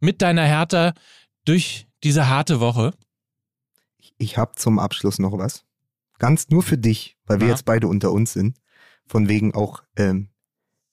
[0.00, 0.94] mit deiner Hertha
[1.44, 2.92] durch diese harte Woche.
[4.18, 5.64] Ich habe zum Abschluss noch was.
[6.18, 7.54] Ganz nur für dich, weil wir Ja.
[7.54, 8.58] jetzt beide unter uns sind.
[9.06, 10.28] Von wegen auch ähm,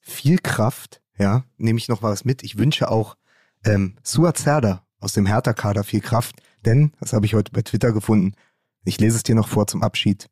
[0.00, 2.42] viel Kraft, ja, nehme ich noch was mit.
[2.42, 3.16] Ich wünsche auch
[3.64, 7.92] ähm, Suat Serdar aus dem Hertha-Kader viel Kraft, denn, das habe ich heute bei Twitter
[7.92, 8.34] gefunden,
[8.84, 10.28] ich lese es dir noch vor zum Abschied.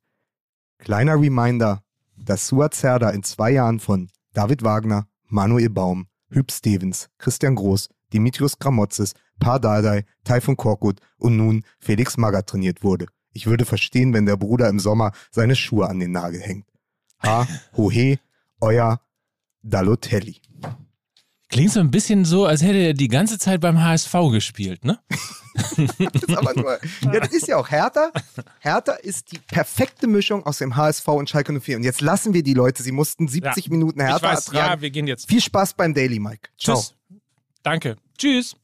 [0.79, 1.83] Kleiner Reminder,
[2.17, 7.89] dass Suat Serdar in zwei Jahren von David Wagner, Manuel Baum, Hüb Stevens, Christian Groß,
[8.13, 13.07] Dimitrios Gramotzes, Par Dardai, Taifun Korkut und nun Felix Magath trainiert wurde.
[13.33, 16.67] Ich würde verstehen, wenn der Bruder im Sommer seine Schuhe an den Nagel hängt.
[17.23, 17.47] Ha,
[17.77, 18.19] hohe,
[18.61, 19.01] euer
[19.63, 20.41] Dalotelli.
[21.49, 24.99] Klingt so ein bisschen so, als hätte er die ganze Zeit beim HSV gespielt, ne?
[25.55, 28.11] Das ist aber nur, ja, das ist ja auch Hertha.
[28.59, 31.77] Hertha ist die perfekte Mischung aus dem HSV und Schalke 04.
[31.79, 33.71] Und jetzt lassen wir die Leute, sie mussten 70 Ja.
[33.71, 34.73] Minuten Ich Hertha weiß, ertragen.
[34.75, 35.29] ja, wir gehen jetzt.
[35.29, 36.49] Viel Spaß beim Daily, Mike.
[36.59, 36.77] Ciao.
[36.77, 36.95] Tschüss.
[37.63, 37.97] Danke.
[38.19, 38.57] Tschüss.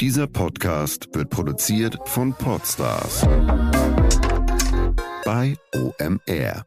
[0.00, 3.22] Dieser Podcast wird produziert von Podstars
[5.24, 6.64] bei OMR.